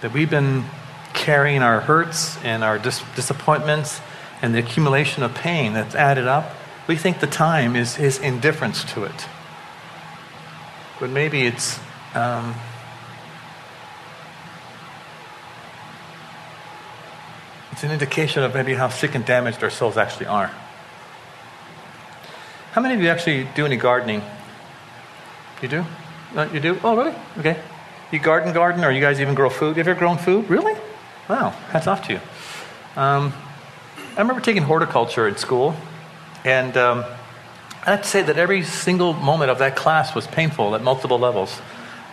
that 0.02 0.14
we've 0.14 0.30
been 0.30 0.66
carrying 1.14 1.62
our 1.62 1.82
hurts 1.82 2.38
and 2.44 2.64
our 2.64 2.78
dis- 2.78 3.04
disappointments 3.16 4.00
and 4.42 4.54
the 4.54 4.60
accumulation 4.60 5.24
of 5.24 5.34
pain 5.34 5.74
that's 5.74 5.96
added 5.96 6.28
up, 6.28 6.54
we 6.88 6.96
think 6.96 7.20
the 7.20 7.28
time 7.28 7.76
is 7.76 7.96
his 7.96 8.20
indifference 8.20 8.84
to 8.94 9.04
it. 9.04 9.26
But 11.00 11.10
maybe 11.10 11.46
it's. 11.46 11.80
Um, 12.14 12.56
it's 17.72 17.84
an 17.84 17.92
indication 17.92 18.44
of 18.44 18.56
maybe 18.56 18.74
how 18.74 18.90
sick 18.90 19.14
and 19.14 19.24
damaged 19.24 19.64
our 19.64 19.70
souls 19.70 19.98
actually 19.98 20.26
are. 20.26 20.52
How 22.72 22.82
many 22.82 22.96
of 22.96 23.02
you 23.02 23.10
actually 23.10 23.48
do 23.56 23.66
any 23.66 23.76
gardening? 23.76 24.22
You 25.62 25.68
do? 25.68 25.86
You 26.54 26.60
do? 26.60 26.80
Oh, 26.84 26.96
really? 26.96 27.16
Okay. 27.40 27.60
You 28.12 28.20
garden, 28.20 28.54
garden, 28.54 28.84
or 28.84 28.92
you 28.92 29.02
guys 29.02 29.20
even 29.20 29.34
grow 29.34 29.50
food? 29.50 29.78
Have 29.78 29.88
You 29.88 29.92
ever 29.92 30.00
grown 30.00 30.18
food? 30.18 30.50
Really? 30.50 30.76
Wow, 31.28 31.50
hats 31.72 31.88
off 31.88 32.06
to 32.08 32.14
you. 32.14 32.20
Um, 32.96 33.34
I 34.16 34.22
remember 34.22 34.42
taking 34.42 34.64
horticulture 34.64 35.28
in 35.28 35.36
school, 35.36 35.76
and 36.46 36.78
um, 36.78 37.04
I 37.86 37.92
have 37.92 38.04
to 38.04 38.08
say 38.08 38.22
that 38.22 38.38
every 38.38 38.64
single 38.64 39.14
moment 39.14 39.52
of 39.52 39.60
that 39.60 39.76
class 39.76 40.14
was 40.14 40.28
painful 40.28 40.76
at 40.76 40.84
multiple 40.84 41.20
levels. 41.20 41.60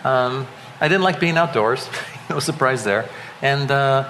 Um, 0.03 0.47
I 0.81 0.87
didn't 0.87 1.03
like 1.03 1.19
being 1.19 1.37
outdoors. 1.37 1.89
no 2.29 2.39
surprise 2.39 2.83
there. 2.83 3.09
And, 3.41 3.69
uh, 3.71 4.09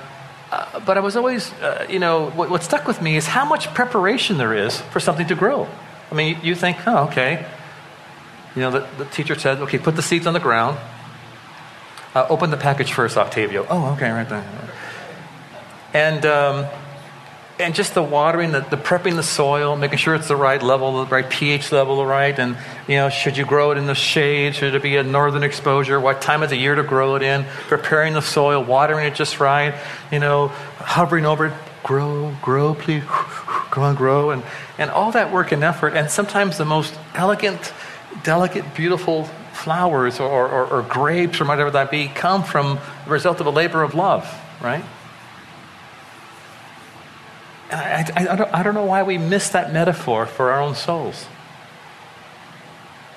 uh, 0.52 0.80
but 0.82 0.98
I 0.98 1.02
was 1.02 1.16
always, 1.16 1.52
uh, 1.54 1.86
you 1.90 2.00
know, 2.00 2.30
what, 2.32 2.50
what, 2.50 2.64
stuck 2.64 2.88
with 2.88 3.02
me 3.02 3.18
is 3.18 3.28
how 3.28 3.46
much 3.46 3.74
preparation 3.74 4.38
there 4.38 4.54
is 4.54 4.80
for 4.80 5.00
something 5.00 5.28
to 5.28 5.36
grow. 5.36 5.68
I 6.12 6.16
mean, 6.16 6.38
you 6.44 6.56
think, 6.56 6.78
oh, 6.88 7.06
okay. 7.08 7.46
You 8.56 8.62
know, 8.62 8.72
the, 8.72 8.88
the, 8.98 9.06
teacher 9.06 9.38
said, 9.38 9.60
okay, 9.60 9.78
put 9.78 9.96
the 9.96 10.02
seeds 10.02 10.26
on 10.28 10.34
the 10.34 10.40
ground. 10.40 10.78
Uh, 12.14 12.26
open 12.30 12.52
the 12.52 12.58
package 12.58 12.94
first, 12.94 13.18
Octavio. 13.18 13.68
Oh, 13.70 13.94
okay, 13.94 14.10
right 14.10 14.28
there. 14.30 14.46
And, 15.94 16.26
um, 16.26 16.66
and 17.60 17.76
just 17.76 17.94
the 17.94 18.04
watering, 18.04 18.52
the, 18.52 18.62
the, 18.62 18.78
prepping 18.78 19.16
the 19.16 19.24
soil, 19.24 19.76
making 19.76 19.98
sure 19.98 20.16
it's 20.16 20.28
the 20.28 20.36
right 20.36 20.62
level, 20.62 21.06
the 21.06 21.10
right 21.12 21.30
pH 21.30 21.72
level, 21.72 22.06
right? 22.06 22.38
And, 22.38 22.58
you 22.88 22.96
know, 22.96 23.10
should 23.10 23.38
you 23.38 23.46
grow 23.46 23.72
it 23.72 23.78
in 23.78 23.86
the 23.86 23.96
shade? 23.96 24.56
Should 24.56 24.76
it 24.76 24.84
be 24.84 24.98
a 24.98 25.04
northern 25.04 25.44
exposure? 25.44 26.00
What 26.00 26.22
time 26.22 26.44
of 26.44 26.50
the 26.50 26.58
year 26.58 26.76
to 26.76 26.84
grow 26.84 27.16
it 27.16 27.22
in? 27.22 27.46
Preparing 27.68 28.14
the 28.14 28.22
soil, 28.22 28.64
watering 28.64 29.06
it 29.06 29.16
just 29.16 29.40
right, 29.40 29.76
you 30.12 30.20
know, 30.20 30.50
hovering 30.80 31.26
over 31.26 31.48
it, 31.48 31.54
grow, 31.84 32.36
grow, 32.42 32.74
please, 32.74 33.04
come 33.08 33.84
on, 33.84 33.96
grow. 33.96 34.32
And, 34.32 34.44
and 34.78 34.90
all 34.90 35.12
that 35.14 35.32
work 35.32 35.52
and 35.52 35.64
effort. 35.64 35.94
And 35.94 36.10
sometimes 36.10 36.58
the 36.58 36.66
most 36.66 36.94
elegant, 37.14 37.74
delicate, 38.24 38.76
beautiful 38.76 39.26
flowers 39.54 40.20
or, 40.20 40.48
or, 40.48 40.66
or 40.68 40.82
grapes 40.84 41.40
or 41.40 41.46
whatever 41.46 41.72
that 41.72 41.92
be 41.92 42.08
come 42.08 42.44
from 42.44 42.80
the 43.06 43.12
result 43.12 43.40
of 43.40 43.46
a 43.46 43.50
labor 43.50 43.84
of 43.84 43.94
love, 43.94 44.28
right? 44.62 44.84
I, 47.72 48.06
I, 48.16 48.34
I, 48.34 48.36
don't, 48.36 48.54
I 48.54 48.64
don't 48.64 48.74
know 48.74 48.86
why 48.86 49.04
we 49.04 49.18
miss 49.18 49.50
that 49.50 49.74
metaphor 49.74 50.26
for 50.26 50.52
our 50.52 50.62
own 50.62 50.76
souls. 50.76 51.26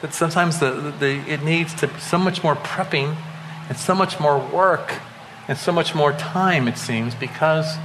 That 0.00 0.14
sometimes 0.14 0.60
the, 0.60 0.70
the, 0.70 0.90
the, 0.92 1.14
it 1.30 1.42
needs 1.42 1.74
to 1.74 2.00
so 2.00 2.18
much 2.18 2.42
more 2.42 2.54
prepping 2.54 3.16
and 3.68 3.76
so 3.76 3.94
much 3.94 4.20
more 4.20 4.38
work 4.38 4.94
and 5.48 5.58
so 5.58 5.72
much 5.72 5.94
more 5.94 6.12
time, 6.12 6.68
it 6.68 6.78
seems, 6.78 7.14
because 7.14 7.76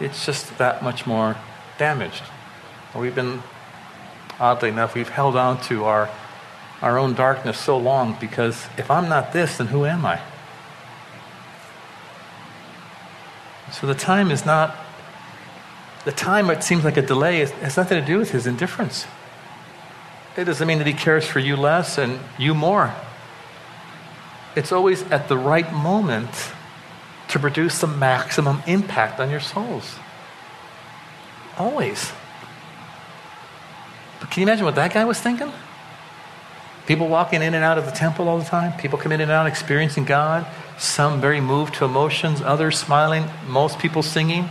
it's 0.00 0.26
just 0.26 0.58
that 0.58 0.82
much 0.82 1.06
more 1.06 1.36
damaged. 1.78 2.22
We've 2.94 3.14
been, 3.14 3.42
oddly 4.40 4.70
enough, 4.70 4.94
we've 4.94 5.08
held 5.08 5.36
on 5.36 5.60
to 5.62 5.84
our, 5.84 6.10
our 6.82 6.98
own 6.98 7.14
darkness 7.14 7.58
so 7.58 7.76
long 7.76 8.16
because 8.20 8.66
if 8.78 8.90
I'm 8.90 9.08
not 9.08 9.32
this, 9.32 9.58
then 9.58 9.68
who 9.68 9.84
am 9.84 10.06
I? 10.06 10.20
So 13.72 13.86
the 13.86 13.94
time 13.94 14.30
is 14.30 14.44
not 14.44 14.76
the 16.04 16.12
time 16.12 16.48
it 16.48 16.62
seems 16.62 16.82
like 16.82 16.96
a 16.96 17.02
delay 17.02 17.40
has 17.40 17.76
nothing 17.76 18.00
to 18.00 18.06
do 18.06 18.18
with 18.18 18.30
his 18.30 18.46
indifference. 18.46 19.06
It 20.36 20.44
doesn't 20.44 20.66
mean 20.66 20.78
that 20.78 20.86
he 20.86 20.94
cares 20.94 21.26
for 21.26 21.40
you 21.40 21.56
less 21.56 21.98
and 21.98 22.20
you 22.38 22.54
more. 22.54 22.94
It's 24.56 24.72
always 24.72 25.02
at 25.10 25.28
the 25.28 25.36
right 25.36 25.70
moment 25.72 26.30
to 27.28 27.38
produce 27.38 27.80
the 27.80 27.86
maximum 27.86 28.62
impact 28.66 29.20
on 29.20 29.30
your 29.30 29.40
souls. 29.40 29.96
Always. 31.58 32.12
But 34.18 34.30
can 34.30 34.40
you 34.40 34.46
imagine 34.46 34.64
what 34.64 34.74
that 34.76 34.94
guy 34.94 35.04
was 35.04 35.20
thinking? 35.20 35.52
People 36.90 37.06
walking 37.06 37.40
in 37.40 37.54
and 37.54 37.62
out 37.62 37.78
of 37.78 37.86
the 37.86 37.92
temple 37.92 38.28
all 38.28 38.36
the 38.36 38.44
time, 38.44 38.72
people 38.76 38.98
coming 38.98 39.20
in 39.20 39.22
and 39.22 39.30
out 39.30 39.46
experiencing 39.46 40.04
God, 40.04 40.44
some 40.76 41.20
very 41.20 41.40
moved 41.40 41.74
to 41.74 41.84
emotions, 41.84 42.42
others 42.42 42.80
smiling, 42.80 43.26
most 43.46 43.78
people 43.78 44.02
singing. 44.02 44.48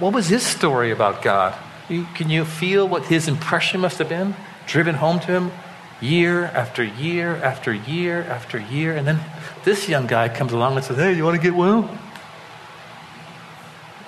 What 0.00 0.12
was 0.12 0.26
his 0.26 0.44
story 0.44 0.90
about 0.90 1.22
God? 1.22 1.54
Can 1.86 2.28
you 2.28 2.44
feel 2.44 2.88
what 2.88 3.04
his 3.04 3.28
impression 3.28 3.80
must 3.82 3.98
have 3.98 4.08
been? 4.08 4.34
Driven 4.66 4.96
home 4.96 5.20
to 5.20 5.26
him 5.26 5.52
year 6.00 6.46
after 6.46 6.82
year 6.82 7.36
after 7.36 7.72
year 7.72 8.24
after 8.24 8.58
year. 8.58 8.96
And 8.96 9.06
then 9.06 9.20
this 9.62 9.88
young 9.88 10.08
guy 10.08 10.28
comes 10.28 10.52
along 10.52 10.74
and 10.74 10.84
says, 10.84 10.96
Hey, 10.96 11.12
you 11.14 11.22
want 11.24 11.36
to 11.36 11.40
get 11.40 11.54
well? 11.54 11.84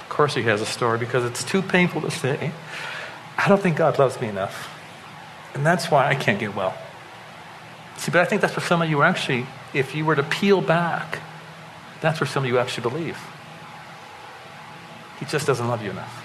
Of 0.00 0.09
course, 0.09 0.35
he 0.35 0.42
has 0.42 0.61
a 0.61 0.66
story 0.66 0.98
because 0.98 1.24
it's 1.24 1.44
too 1.44 1.62
painful 1.62 2.00
to 2.00 2.11
say. 2.11 2.50
I 3.38 3.46
don't 3.46 3.62
think 3.62 3.76
God 3.76 3.96
loves 3.96 4.20
me 4.20 4.26
enough. 4.26 4.79
And 5.55 5.67
that's 5.67 5.91
why 5.91 6.09
I 6.09 6.15
can't 6.15 6.39
get 6.39 6.55
well. 6.55 6.77
See, 7.97 8.11
but 8.11 8.21
I 8.21 8.25
think 8.25 8.41
that's 8.41 8.57
what 8.57 8.65
some 8.65 8.81
of 8.81 8.89
you 8.89 9.03
actually, 9.03 9.47
if 9.75 9.95
you 9.95 10.05
were 10.05 10.17
to 10.17 10.23
peel 10.23 10.61
back, 10.61 11.21
that's 12.01 12.21
what 12.21 12.31
some 12.31 12.45
of 12.45 12.49
you 12.49 12.59
actually 12.59 12.89
believe. 12.89 13.19
He 15.19 15.27
just 15.27 15.47
doesn't 15.47 15.69
love 15.69 15.83
you 15.83 15.91
enough. 15.91 16.25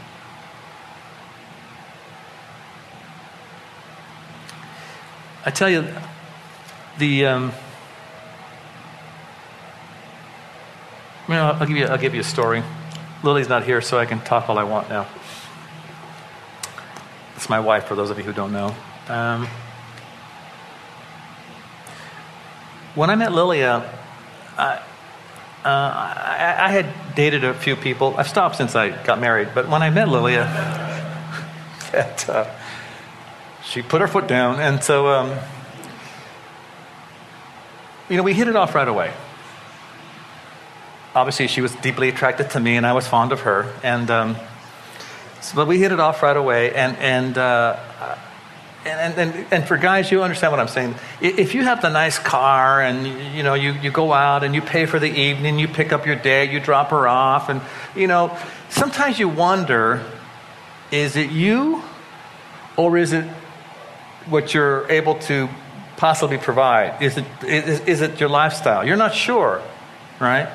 I 5.46 5.52
tell 5.52 5.70
you, 5.70 5.86
the 6.98 7.26
um, 7.26 7.52
you 11.28 11.34
know, 11.34 11.52
I'll 11.60 11.68
give 11.68 11.78
you 11.78 11.86
I'll 11.86 11.98
give 11.98 12.16
you 12.16 12.22
a 12.22 12.24
story. 12.24 12.64
Lily's 13.22 13.50
not 13.50 13.64
here, 13.64 13.82
so 13.82 14.00
I 14.00 14.06
can 14.06 14.22
talk 14.22 14.50
all 14.50 14.58
I 14.58 14.64
want 14.64 14.90
now. 14.90 15.08
It's 17.36 17.50
my 17.50 17.60
wife, 17.60 17.86
for 17.86 17.96
those 17.96 18.10
of 18.10 18.18
you 18.18 18.24
who 18.24 18.34
don't 18.34 18.54
know. 18.54 18.74
Um, 19.08 19.48
when 22.96 23.12
I 23.12 23.16
met 23.16 23.32
Lilia, 23.32 23.88
I, 24.58 24.82
uh, 25.64 25.68
I, 25.68 26.56
I, 26.60 26.70
had 26.72 27.14
dated 27.14 27.44
a 27.44 27.54
few 27.54 27.76
people. 27.76 28.16
I've 28.18 28.28
stopped 28.28 28.56
since 28.56 28.76
I 28.76 28.90
got 29.04 29.20
married, 29.20 29.50
but 29.54 29.70
when 29.70 29.84
I 29.84 29.92
met 29.92 30.10
Lilia, 30.10 30.46
that, 31.92 32.28
uh, 32.28 32.50
she 33.64 33.84
put 33.84 34.02
her 34.02 34.08
foot 34.08 34.28
down, 34.28 34.60
and 34.60 34.84
so 34.84 35.08
um, 35.08 35.38
you 38.10 38.18
know 38.18 38.24
we 38.24 38.34
hit 38.34 38.48
it 38.48 38.56
off 38.56 38.74
right 38.74 38.88
away. 38.88 39.14
Obviously, 41.14 41.48
she 41.48 41.62
was 41.62 41.76
deeply 41.76 42.10
attracted 42.10 42.50
to 42.52 42.60
me, 42.60 42.76
and 42.76 42.88
I 42.88 42.94
was 42.94 43.08
fond 43.08 43.32
of 43.32 43.42
her, 43.42 43.72
and 43.84 44.10
um, 44.10 44.36
so, 45.42 45.56
but 45.58 45.68
we 45.68 45.78
hit 45.78 45.92
it 45.92 46.00
off 46.00 46.24
right 46.24 46.38
away, 46.38 46.74
and 46.74 46.98
and. 46.98 47.38
Uh, 47.38 47.78
and, 48.86 49.18
and, 49.18 49.46
and 49.52 49.68
for 49.68 49.78
guys, 49.78 50.12
you 50.12 50.22
understand 50.22 50.52
what 50.52 50.60
I'm 50.60 50.68
saying. 50.68 50.96
If 51.20 51.56
you 51.56 51.64
have 51.64 51.82
the 51.82 51.90
nice 51.90 52.20
car 52.20 52.82
and 52.82 53.36
you 53.36 53.42
know 53.42 53.56
you, 53.56 53.74
you 53.74 53.90
go 53.90 54.14
out 54.14 54.44
and 54.44 54.54
you 54.54 54.62
pay 54.62 54.86
for 54.86 55.00
the 55.00 55.10
evening, 55.10 55.58
you 55.58 55.68
pick 55.68 55.92
up 55.92 56.06
your 56.06 56.16
date, 56.16 56.52
you 56.52 56.60
drop 56.60 56.92
her 56.92 57.08
off, 57.08 57.50
and 57.50 57.62
you 57.96 58.08
know 58.08 58.38
sometimes 58.70 59.18
you 59.18 59.28
wonder, 59.28 60.04
is 60.92 61.16
it 61.16 61.32
you, 61.32 61.82
or 62.78 62.98
is 62.98 63.12
it 63.12 63.26
what 64.28 64.54
you're 64.54 64.90
able 64.92 65.16
to 65.16 65.50
possibly 65.98 66.38
provide? 66.38 67.02
Is 67.02 67.18
it 67.18 67.26
is, 67.44 67.80
is 67.82 68.02
it 68.02 68.20
your 68.20 68.30
lifestyle? 68.30 68.86
You're 68.86 68.98
not 68.98 69.16
sure, 69.16 69.62
right? 70.20 70.48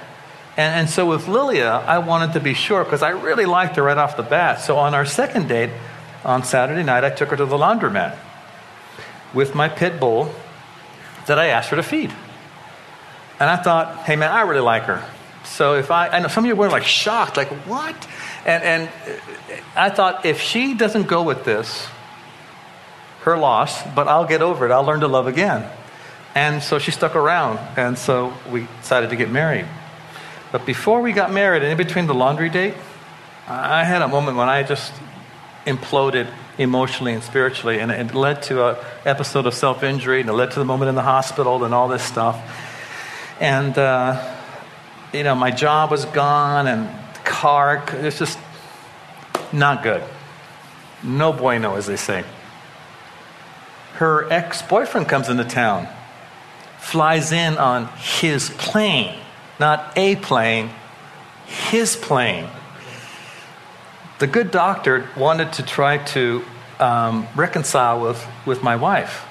And, 0.57 0.81
and 0.81 0.91
so 0.91 1.07
with 1.07 1.27
Lilia, 1.27 1.71
I 1.71 1.99
wanted 1.99 2.35
to 2.35 2.41
be 2.41 2.55
sure 2.55 2.85
because 2.85 3.03
I 3.03 3.11
really 3.11 3.47
liked 3.47 3.77
her 3.77 3.83
right 3.83 3.99
off 3.99 4.17
the 4.17 4.23
bat. 4.23 4.61
So 4.61 4.77
on 4.77 4.95
our 4.95 5.07
second 5.07 5.49
date, 5.49 5.71
on 6.25 6.45
Saturday 6.45 6.83
night, 6.83 7.05
I 7.05 7.11
took 7.11 7.31
her 7.31 7.37
to 7.37 7.47
the 7.47 7.57
laundromat 7.57 8.17
with 9.33 9.55
my 9.55 9.69
pit 9.69 10.01
bull 10.01 10.35
that 11.27 11.39
I 11.39 11.47
asked 11.47 11.71
her 11.71 11.77
to 11.77 11.83
feed. 11.83 12.13
And 13.39 13.49
I 13.49 13.57
thought, 13.57 14.05
hey 14.05 14.17
man, 14.17 14.31
I 14.31 14.43
really 14.43 14.61
like 14.61 14.85
her. 14.85 15.05
So 15.45 15.75
if 15.75 15.91
I, 15.91 16.09
I 16.09 16.21
know 16.21 16.29
some 16.29 16.45
of 16.45 16.49
you 16.49 16.57
were 16.57 16.69
like 16.69 16.85
shocked, 16.85 17.37
like 17.37 17.49
what? 17.67 18.09
And, 18.45 18.63
and 18.63 18.91
I 19.77 19.91
thought, 19.91 20.27
if 20.27 20.41
she 20.41 20.75
doesn't 20.75 21.07
go 21.07 21.23
with 21.23 21.45
this, 21.45 21.87
her 23.23 23.37
loss, 23.37 23.83
but 23.95 24.09
I'll 24.09 24.27
get 24.27 24.43
over 24.43 24.67
it. 24.67 24.73
I'll 24.73 24.85
learn 24.85 25.01
to 25.01 25.09
love 25.09 25.27
again. 25.27 25.71
And 26.35 26.63
so 26.63 26.79
she 26.79 26.91
stuck 26.91 27.17
around. 27.17 27.59
And 27.77 27.99
so 27.99 28.33
we 28.51 28.67
decided 28.81 29.11
to 29.11 29.17
get 29.17 29.31
married. 29.31 29.67
But 30.53 30.67
before 30.67 31.01
we 31.01 31.13
got 31.13 31.33
married, 31.33 31.63
and 31.63 31.71
in 31.71 31.79
between 31.79 32.07
the 32.07 32.15
laundry 32.15 32.49
date, 32.49 32.75
I 33.47 33.85
had 33.85 34.03
a 34.03 34.09
moment 34.09 34.37
when 34.37 34.49
I 34.49 34.63
just 34.63 34.93
imploded 35.67 36.33
emotionally 36.59 37.13
and 37.13 37.23
spiritually. 37.23 37.81
And 37.81 37.91
it 37.91 38.15
led 38.15 38.43
to 38.45 38.71
an 38.71 38.77
episode 39.05 39.47
of 39.47 39.55
self 39.55 39.83
injury, 39.83 40.21
and 40.21 40.29
it 40.29 40.33
led 40.33 40.51
to 40.53 40.59
the 40.59 40.65
moment 40.65 40.89
in 40.89 40.95
the 40.95 41.03
hospital 41.03 41.65
and 41.65 41.75
all 41.75 41.89
this 41.89 42.03
stuff. 42.03 42.39
And, 43.41 43.77
uh, 43.77 44.37
you 45.13 45.23
know, 45.23 45.35
my 45.35 45.51
job 45.51 45.91
was 45.91 46.05
gone, 46.07 46.67
and 46.67 46.89
car, 47.25 47.85
it's 47.93 48.19
just 48.19 48.39
not 49.53 49.83
good. 49.83 50.03
No 51.03 51.33
bueno, 51.33 51.77
as 51.77 51.87
they 51.87 51.97
say. 51.97 52.25
Her 53.95 54.31
ex 54.31 54.63
boyfriend 54.63 55.09
comes 55.09 55.29
into 55.29 55.45
town, 55.45 55.89
flies 56.79 57.33
in 57.33 57.59
on 57.59 57.89
his 57.97 58.51
plane, 58.51 59.19
not 59.59 59.93
a 59.97 60.17
plane, 60.17 60.71
his 61.47 61.97
plane 61.97 62.49
the 64.21 64.27
good 64.27 64.51
doctor 64.51 65.09
wanted 65.17 65.55
to 65.55 65.63
try 65.63 65.97
to 65.97 66.45
um, 66.79 67.27
reconcile 67.35 68.03
with, 68.03 68.25
with 68.45 68.63
my 68.63 68.77
wife. 68.77 69.27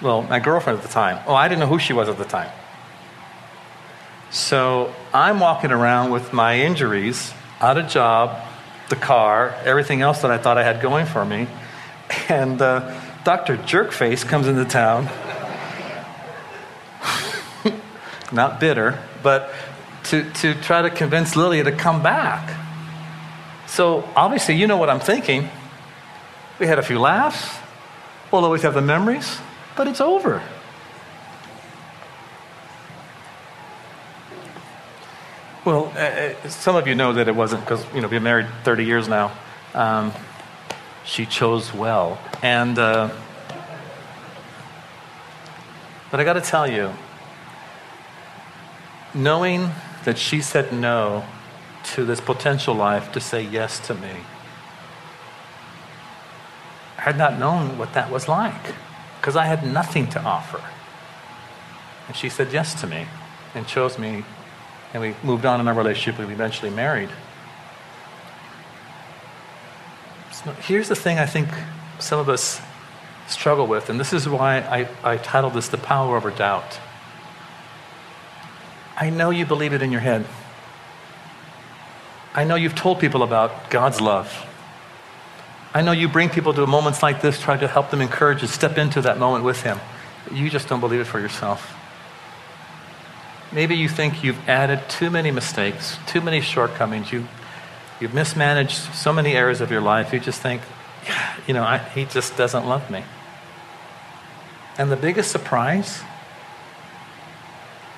Well, 0.00 0.22
my 0.22 0.40
girlfriend 0.40 0.78
at 0.78 0.82
the 0.84 0.90
time. 0.90 1.22
Oh, 1.26 1.34
I 1.34 1.48
didn't 1.48 1.60
know 1.60 1.66
who 1.66 1.78
she 1.78 1.92
was 1.92 2.08
at 2.08 2.16
the 2.16 2.24
time. 2.24 2.50
So 4.30 4.92
I'm 5.12 5.38
walking 5.38 5.70
around 5.70 6.12
with 6.12 6.32
my 6.32 6.58
injuries, 6.58 7.34
out 7.60 7.76
of 7.76 7.88
job, 7.88 8.42
the 8.88 8.96
car, 8.96 9.54
everything 9.64 10.00
else 10.00 10.22
that 10.22 10.30
I 10.30 10.38
thought 10.38 10.56
I 10.56 10.64
had 10.64 10.80
going 10.80 11.04
for 11.04 11.26
me. 11.26 11.46
And 12.30 12.60
uh, 12.60 12.98
Dr. 13.24 13.58
Jerkface 13.58 14.26
comes 14.26 14.48
into 14.48 14.64
town 14.64 15.10
not 18.32 18.60
bitter, 18.60 18.98
but 19.22 19.52
to, 20.04 20.30
to 20.32 20.54
try 20.54 20.80
to 20.80 20.90
convince 20.90 21.36
Lilia 21.36 21.64
to 21.64 21.72
come 21.72 22.02
back. 22.02 22.61
So 23.72 24.06
obviously, 24.14 24.56
you 24.56 24.66
know 24.66 24.76
what 24.76 24.90
I'm 24.90 25.00
thinking. 25.00 25.48
We 26.58 26.66
had 26.66 26.78
a 26.78 26.82
few 26.82 26.98
laughs. 26.98 27.58
We'll 28.30 28.44
always 28.44 28.60
have 28.64 28.74
the 28.74 28.82
memories, 28.82 29.38
but 29.78 29.88
it's 29.88 30.02
over. 30.02 30.42
Well, 35.64 35.90
uh, 35.96 36.00
uh 36.00 36.48
some 36.50 36.76
of 36.76 36.86
you 36.86 36.94
know 36.94 37.14
that 37.14 37.28
it 37.28 37.34
wasn't 37.34 37.62
because, 37.62 37.82
you 37.94 38.02
know, 38.02 38.08
we've 38.08 38.20
married 38.20 38.48
30 38.62 38.84
years 38.84 39.08
now. 39.08 39.32
Um, 39.72 40.12
she 41.06 41.24
chose 41.24 41.72
well. 41.72 42.18
And, 42.42 42.78
uh, 42.78 43.08
but 46.10 46.20
I 46.20 46.24
got 46.24 46.34
to 46.34 46.42
tell 46.42 46.70
you, 46.70 46.92
knowing 49.14 49.70
that 50.04 50.18
she 50.18 50.42
said 50.42 50.74
no 50.74 51.24
to 51.84 52.04
this 52.04 52.20
potential 52.20 52.74
life 52.74 53.12
to 53.12 53.20
say 53.20 53.42
yes 53.42 53.78
to 53.86 53.94
me, 53.94 54.10
I 56.98 57.02
had 57.02 57.18
not 57.18 57.38
known 57.38 57.78
what 57.78 57.94
that 57.94 58.10
was 58.10 58.28
like 58.28 58.74
because 59.20 59.36
I 59.36 59.44
had 59.44 59.66
nothing 59.66 60.08
to 60.10 60.22
offer. 60.22 60.62
And 62.08 62.16
she 62.16 62.28
said 62.28 62.52
yes 62.52 62.80
to 62.80 62.86
me 62.86 63.06
and 63.54 63.66
chose 63.66 63.98
me, 63.98 64.24
and 64.92 65.02
we 65.02 65.14
moved 65.22 65.44
on 65.44 65.60
in 65.60 65.68
our 65.68 65.74
relationship 65.74 66.24
we 66.26 66.32
eventually 66.32 66.70
married. 66.70 67.10
So 70.32 70.52
here's 70.52 70.88
the 70.88 70.96
thing 70.96 71.18
I 71.18 71.26
think 71.26 71.48
some 71.98 72.18
of 72.18 72.28
us 72.28 72.60
struggle 73.28 73.66
with, 73.66 73.88
and 73.88 74.00
this 74.00 74.12
is 74.12 74.28
why 74.28 74.58
I, 74.58 74.88
I 75.04 75.16
titled 75.16 75.54
this 75.54 75.68
The 75.68 75.78
Power 75.78 76.16
Over 76.16 76.30
Doubt. 76.30 76.80
I 78.96 79.10
know 79.10 79.30
you 79.30 79.46
believe 79.46 79.72
it 79.72 79.82
in 79.82 79.90
your 79.90 80.00
head. 80.00 80.26
I 82.34 82.44
know 82.44 82.54
you've 82.54 82.74
told 82.74 82.98
people 82.98 83.22
about 83.22 83.70
God's 83.70 84.00
love. 84.00 84.46
I 85.74 85.82
know 85.82 85.92
you 85.92 86.08
bring 86.08 86.30
people 86.30 86.54
to 86.54 86.66
moments 86.66 87.02
like 87.02 87.20
this, 87.20 87.40
trying 87.40 87.60
to 87.60 87.68
help 87.68 87.90
them 87.90 88.00
encourage 88.00 88.40
and 88.42 88.50
step 88.50 88.78
into 88.78 89.02
that 89.02 89.18
moment 89.18 89.44
with 89.44 89.62
Him. 89.62 89.78
You 90.30 90.48
just 90.48 90.68
don't 90.68 90.80
believe 90.80 91.00
it 91.00 91.06
for 91.06 91.20
yourself. 91.20 91.76
Maybe 93.52 93.76
you 93.76 93.88
think 93.88 94.24
you've 94.24 94.48
added 94.48 94.80
too 94.88 95.10
many 95.10 95.30
mistakes, 95.30 95.98
too 96.06 96.22
many 96.22 96.40
shortcomings. 96.40 97.12
You, 97.12 97.26
you've 98.00 98.14
mismanaged 98.14 98.76
so 98.94 99.12
many 99.12 99.34
areas 99.34 99.60
of 99.60 99.70
your 99.70 99.82
life. 99.82 100.12
You 100.12 100.20
just 100.20 100.40
think, 100.40 100.62
you 101.46 101.52
know, 101.52 101.62
I, 101.62 101.78
He 101.78 102.06
just 102.06 102.36
doesn't 102.36 102.66
love 102.66 102.90
me. 102.90 103.04
And 104.78 104.90
the 104.90 104.96
biggest 104.96 105.30
surprise 105.30 106.02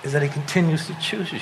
is 0.02 0.12
that 0.12 0.22
He 0.22 0.28
continues 0.28 0.88
to 0.88 0.94
choose 0.94 1.32
you. 1.32 1.40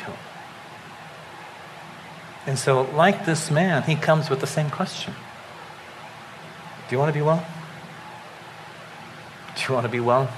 And 2.47 2.59
so, 2.59 2.83
like 2.83 3.25
this 3.25 3.51
man, 3.51 3.83
he 3.85 3.95
comes 3.95 4.29
with 4.29 4.41
the 4.41 4.47
same 4.47 4.69
question 4.69 5.15
Do 6.89 6.95
you 6.95 6.99
want 6.99 7.09
to 7.09 7.19
be 7.19 7.23
well? 7.23 7.47
Do 9.55 9.63
you 9.69 9.75
want 9.75 9.85
to 9.85 9.93
be 9.93 10.01
well? 10.01 10.29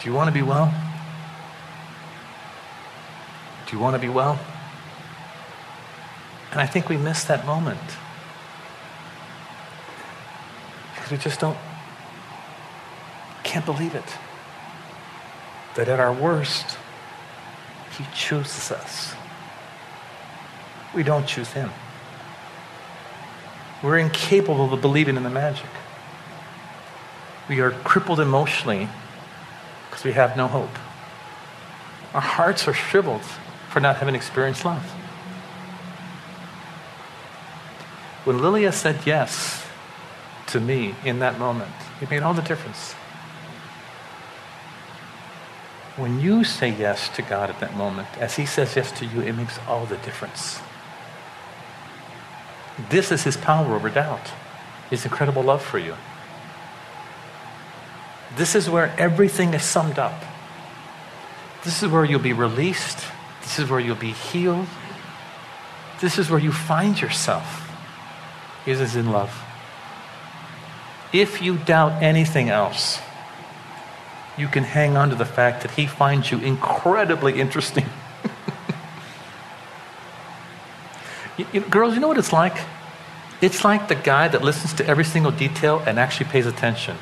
Do 0.00 0.08
you 0.08 0.14
want 0.14 0.28
to 0.28 0.32
be 0.32 0.42
well? 0.42 0.72
Do 3.66 3.76
you 3.76 3.82
want 3.82 3.94
to 3.94 4.00
be 4.00 4.08
well? 4.08 4.38
And 6.50 6.60
I 6.60 6.66
think 6.66 6.88
we 6.88 6.96
miss 6.96 7.24
that 7.24 7.46
moment. 7.46 7.80
Because 10.94 11.10
we 11.10 11.18
just 11.18 11.40
don't, 11.40 11.56
can't 13.42 13.64
believe 13.64 13.94
it. 13.94 14.04
That 15.76 15.88
at 15.88 16.00
our 16.00 16.12
worst, 16.12 16.76
He 17.96 18.04
chooses 18.14 18.70
us. 18.70 19.14
We 20.94 21.02
don't 21.02 21.26
choose 21.26 21.52
Him. 21.52 21.70
We're 23.82 23.98
incapable 23.98 24.72
of 24.72 24.80
believing 24.80 25.16
in 25.16 25.22
the 25.22 25.30
magic. 25.30 25.68
We 27.48 27.60
are 27.60 27.70
crippled 27.70 28.20
emotionally 28.20 28.88
because 29.90 30.04
we 30.04 30.12
have 30.12 30.36
no 30.36 30.46
hope. 30.46 30.70
Our 32.14 32.20
hearts 32.20 32.68
are 32.68 32.74
shriveled 32.74 33.22
for 33.70 33.80
not 33.80 33.96
having 33.96 34.14
experienced 34.14 34.64
love. 34.64 34.84
When 38.24 38.38
Lilia 38.38 38.70
said 38.70 39.00
yes 39.04 39.66
to 40.48 40.60
me 40.60 40.94
in 41.04 41.18
that 41.18 41.38
moment, 41.38 41.72
it 42.00 42.08
made 42.10 42.22
all 42.22 42.34
the 42.34 42.42
difference. 42.42 42.92
When 45.96 46.20
you 46.20 46.44
say 46.44 46.70
yes 46.70 47.08
to 47.16 47.22
God 47.22 47.50
at 47.50 47.58
that 47.60 47.74
moment, 47.76 48.08
as 48.18 48.36
He 48.36 48.46
says 48.46 48.76
yes 48.76 48.92
to 48.92 49.06
you, 49.06 49.22
it 49.22 49.32
makes 49.32 49.58
all 49.66 49.86
the 49.86 49.96
difference. 49.96 50.60
This 52.90 53.12
is 53.12 53.24
His 53.24 53.36
power 53.36 53.74
over 53.74 53.90
doubt, 53.90 54.32
His 54.90 55.04
incredible 55.04 55.42
love 55.42 55.62
for 55.62 55.78
you. 55.78 55.96
This 58.36 58.54
is 58.54 58.68
where 58.70 58.94
everything 58.98 59.54
is 59.54 59.62
summed 59.62 59.98
up. 59.98 60.24
This 61.64 61.82
is 61.82 61.90
where 61.90 62.04
you'll 62.04 62.18
be 62.18 62.32
released 62.32 63.04
this 63.42 63.58
is 63.58 63.68
where 63.68 63.80
you'll 63.80 63.96
be 63.96 64.12
healed. 64.12 64.66
This 66.00 66.18
is 66.18 66.30
where 66.30 66.40
you 66.40 66.52
find 66.52 66.98
yourself. 67.00 67.68
Is 68.64 68.80
is 68.80 68.96
in 68.96 69.10
love. 69.10 69.44
If 71.12 71.42
you 71.42 71.58
doubt 71.58 72.02
anything 72.02 72.48
else, 72.48 73.00
you 74.38 74.48
can 74.48 74.64
hang 74.64 74.96
on 74.96 75.10
to 75.10 75.16
the 75.16 75.24
fact 75.24 75.62
that 75.62 75.72
he 75.72 75.86
finds 75.86 76.30
you 76.30 76.38
incredibly 76.38 77.40
interesting. 77.40 77.86
you, 81.42 81.60
you, 81.60 81.60
girls, 81.60 81.94
you 81.94 82.00
know 82.00 82.08
what 82.08 82.18
it's 82.18 82.32
like? 82.32 82.56
It's 83.40 83.64
like 83.64 83.88
the 83.88 83.94
guy 83.94 84.28
that 84.28 84.42
listens 84.42 84.74
to 84.74 84.86
every 84.86 85.04
single 85.04 85.32
detail 85.32 85.82
and 85.86 85.98
actually 85.98 86.26
pays 86.26 86.46
attention 86.46 86.96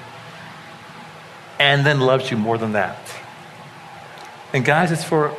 and 1.59 1.85
then 1.85 2.01
loves 2.01 2.31
you 2.31 2.37
more 2.37 2.57
than 2.57 2.73
that. 2.73 2.99
And 4.53 4.65
guys, 4.65 4.91
it's 4.91 5.05
for 5.05 5.35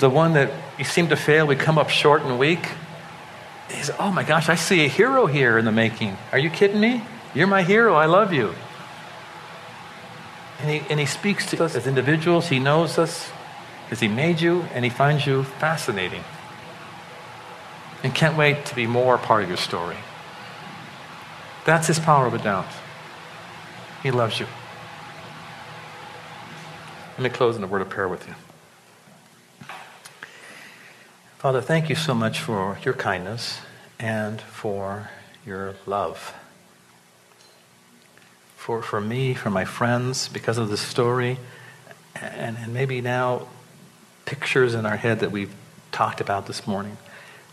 the 0.00 0.10
one 0.10 0.32
that 0.32 0.52
you 0.78 0.84
seem 0.84 1.08
to 1.08 1.16
fail, 1.16 1.46
we 1.46 1.54
come 1.54 1.78
up 1.78 1.88
short 1.88 2.22
and 2.22 2.38
weak. 2.38 2.68
He's, 3.70 3.90
oh 3.98 4.10
my 4.10 4.24
gosh, 4.24 4.48
I 4.48 4.56
see 4.56 4.84
a 4.84 4.88
hero 4.88 5.26
here 5.26 5.56
in 5.56 5.64
the 5.64 5.72
making. 5.72 6.16
Are 6.32 6.38
you 6.38 6.50
kidding 6.50 6.80
me? 6.80 7.04
You're 7.34 7.46
my 7.46 7.62
hero. 7.62 7.94
I 7.94 8.06
love 8.06 8.32
you. 8.32 8.54
And 10.60 10.70
he, 10.70 10.90
and 10.90 10.98
he 11.00 11.06
speaks 11.06 11.48
to 11.50 11.64
us 11.64 11.74
as 11.76 11.86
individuals. 11.86 12.48
He 12.48 12.58
knows 12.58 12.98
us 12.98 13.30
because 13.84 14.00
he 14.00 14.08
made 14.08 14.40
you 14.40 14.62
and 14.74 14.84
he 14.84 14.90
finds 14.90 15.26
you 15.26 15.44
fascinating. 15.44 16.24
And 18.02 18.14
can't 18.14 18.36
wait 18.36 18.66
to 18.66 18.74
be 18.74 18.86
more 18.86 19.16
part 19.18 19.42
of 19.42 19.48
your 19.48 19.56
story. 19.56 19.96
That's 21.64 21.86
his 21.86 21.98
power 21.98 22.26
of 22.26 22.34
a 22.34 22.38
doubt. 22.38 22.66
He 24.02 24.10
loves 24.10 24.40
you. 24.40 24.46
Let 27.12 27.22
me 27.22 27.30
close 27.30 27.56
in 27.56 27.62
a 27.62 27.66
word 27.66 27.82
of 27.82 27.88
prayer 27.88 28.08
with 28.08 28.26
you. 28.26 28.34
Father, 31.38 31.60
thank 31.60 31.88
you 31.88 31.94
so 31.94 32.14
much 32.14 32.40
for 32.40 32.78
your 32.84 32.94
kindness 32.94 33.60
and 33.98 34.40
for 34.40 35.10
your 35.44 35.74
love. 35.86 36.34
For, 38.56 38.82
for 38.82 39.00
me, 39.00 39.34
for 39.34 39.50
my 39.50 39.64
friends, 39.64 40.28
because 40.28 40.58
of 40.58 40.68
the 40.68 40.76
story, 40.76 41.38
and, 42.14 42.56
and 42.58 42.72
maybe 42.72 43.00
now 43.00 43.48
pictures 44.24 44.74
in 44.74 44.86
our 44.86 44.96
head 44.96 45.20
that 45.20 45.30
we've 45.30 45.52
talked 45.90 46.20
about 46.20 46.46
this 46.46 46.66
morning. 46.66 46.96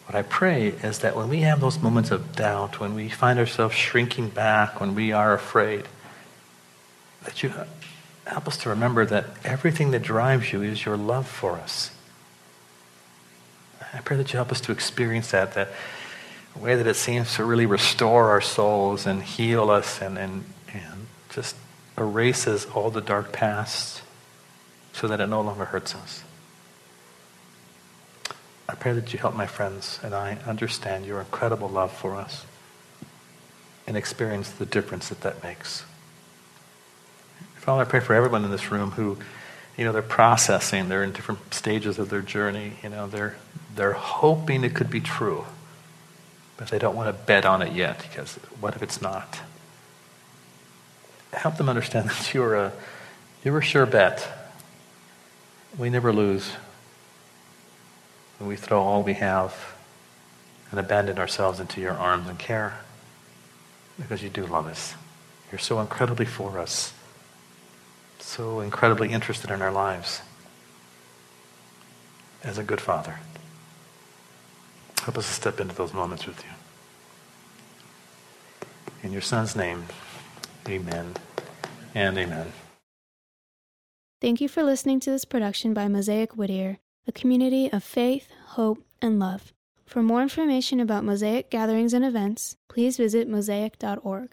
What 0.10 0.18
I 0.18 0.24
pray 0.24 0.70
is 0.70 0.99
that 0.99 1.16
when 1.16 1.30
we 1.30 1.41
have 1.41 1.62
those 1.62 1.78
moments 1.78 2.10
of 2.10 2.36
doubt, 2.36 2.80
when 2.80 2.95
we 2.95 3.10
find 3.10 3.38
ourselves 3.38 3.76
shrinking 3.76 4.30
back, 4.30 4.80
when 4.80 4.95
we 4.95 5.12
are 5.12 5.36
afraid, 5.36 5.86
that 7.26 7.43
you 7.43 7.53
help 8.26 8.47
us 8.47 8.57
to 8.64 8.70
remember 8.70 9.05
that 9.05 9.26
everything 9.43 9.91
that 9.91 10.01
drives 10.01 10.51
you 10.51 10.64
is 10.64 10.84
your 10.84 10.97
love 10.97 11.28
for 11.28 11.57
us. 11.57 11.91
I 13.93 13.99
pray 13.99 14.18
that 14.18 14.34
you 14.34 14.38
help 14.38 14.51
us 14.51 14.60
to 14.62 14.72
experience 14.72 15.30
that, 15.30 15.53
that 15.53 15.70
way 16.55 16.74
that 16.74 16.88
it 16.88 16.95
seems 16.95 17.36
to 17.36 17.43
really 17.43 17.68
restore 17.68 18.30
our 18.30 18.41
souls 18.41 19.05
and 19.05 19.22
heal 19.22 19.70
us 19.70 20.01
and, 20.01 20.18
and, 20.18 20.43
and 20.74 21.05
just 21.30 21.55
erases 21.99 22.66
all 22.74 22.89
the 22.89 23.01
dark 23.01 23.32
past 23.32 24.01
so 24.91 25.07
that 25.07 25.22
it 25.22 25.28
no 25.28 25.41
longer 25.41 25.66
hurts 25.66 25.93
us. 25.93 26.24
I 28.80 28.82
pray 28.82 28.93
that 28.93 29.11
you 29.11 29.19
help 29.19 29.36
my 29.36 29.45
friends 29.45 29.99
and 30.03 30.15
I 30.15 30.38
understand 30.47 31.05
your 31.05 31.19
incredible 31.19 31.67
love 31.67 31.91
for 31.91 32.15
us 32.15 32.45
and 33.86 33.97
experience 33.97 34.49
the 34.49 34.65
difference 34.65 35.09
that 35.09 35.19
that 35.19 35.43
makes. 35.43 35.84
Father, 37.55 37.82
I 37.82 37.84
pray 37.84 37.99
for 37.99 38.13
everyone 38.13 38.45
in 38.45 38.51
this 38.51 38.71
room 38.71 38.91
who 38.91 39.17
you 39.75 39.84
know, 39.84 39.91
they're 39.91 40.01
processing, 40.01 40.88
they're 40.88 41.03
in 41.03 41.11
different 41.11 41.53
stages 41.53 41.99
of 41.99 42.09
their 42.09 42.21
journey, 42.21 42.75
you 42.82 42.88
know, 42.88 43.05
they're, 43.05 43.36
they're 43.75 43.91
hoping 43.91 44.63
it 44.63 44.73
could 44.73 44.89
be 44.89 45.01
true, 45.01 45.43
but 46.55 46.69
they 46.69 46.80
don't 46.80 46.95
want 46.95 47.13
to 47.13 47.23
bet 47.25 47.43
on 47.45 47.61
it 47.61 47.73
yet 47.73 47.99
because 47.99 48.36
what 48.61 48.77
if 48.77 48.82
it's 48.82 49.01
not? 49.01 49.41
Help 51.34 51.57
them 51.57 51.67
understand 51.67 52.09
that 52.09 52.34
you're 52.34 52.55
a, 52.55 52.71
you're 53.43 53.57
a 53.57 53.61
sure 53.61 53.86
bet 53.86 54.25
we 55.77 55.89
never 55.89 56.13
lose. 56.13 56.53
We 58.47 58.55
throw 58.55 58.81
all 58.81 59.03
we 59.03 59.15
have 59.15 59.75
and 60.71 60.79
abandon 60.79 61.19
ourselves 61.19 61.59
into 61.59 61.81
your 61.81 61.93
arms 61.93 62.27
and 62.27 62.39
care 62.39 62.79
because 63.99 64.23
you 64.23 64.29
do 64.29 64.45
love 64.45 64.67
us. 64.67 64.95
You're 65.51 65.59
so 65.59 65.79
incredibly 65.79 66.25
for 66.25 66.59
us, 66.59 66.93
so 68.19 68.59
incredibly 68.59 69.09
interested 69.11 69.49
in 69.49 69.61
our 69.61 69.71
lives 69.71 70.21
as 72.43 72.57
a 72.57 72.63
good 72.63 72.79
father. 72.79 73.19
Help 75.01 75.17
us 75.17 75.27
to 75.27 75.33
step 75.33 75.59
into 75.59 75.75
those 75.75 75.93
moments 75.93 76.25
with 76.25 76.43
you. 76.43 76.51
In 79.01 79.11
your 79.11 79.21
son's 79.21 79.55
name, 79.55 79.85
amen 80.67 81.15
and 81.95 82.17
amen. 82.17 82.53
Thank 84.21 84.41
you 84.41 84.49
for 84.49 84.63
listening 84.63 84.99
to 85.01 85.09
this 85.09 85.23
production 85.25 85.73
by 85.73 85.87
Mosaic 85.87 86.35
Whittier, 86.35 86.79
a 87.08 87.12
community 87.12 87.72
of 87.72 87.84
faith, 87.84 88.28
hope, 88.50 88.84
and 89.02 89.20
love. 89.20 89.54
For 89.86 90.04
more 90.04 90.22
information 90.22 90.80
about 90.80 91.04
Mosaic 91.04 91.50
gatherings 91.50 91.93
and 91.93 92.06
events, 92.06 92.58
please 92.68 92.97
visit 92.97 93.28
mosaic.org. 93.28 94.28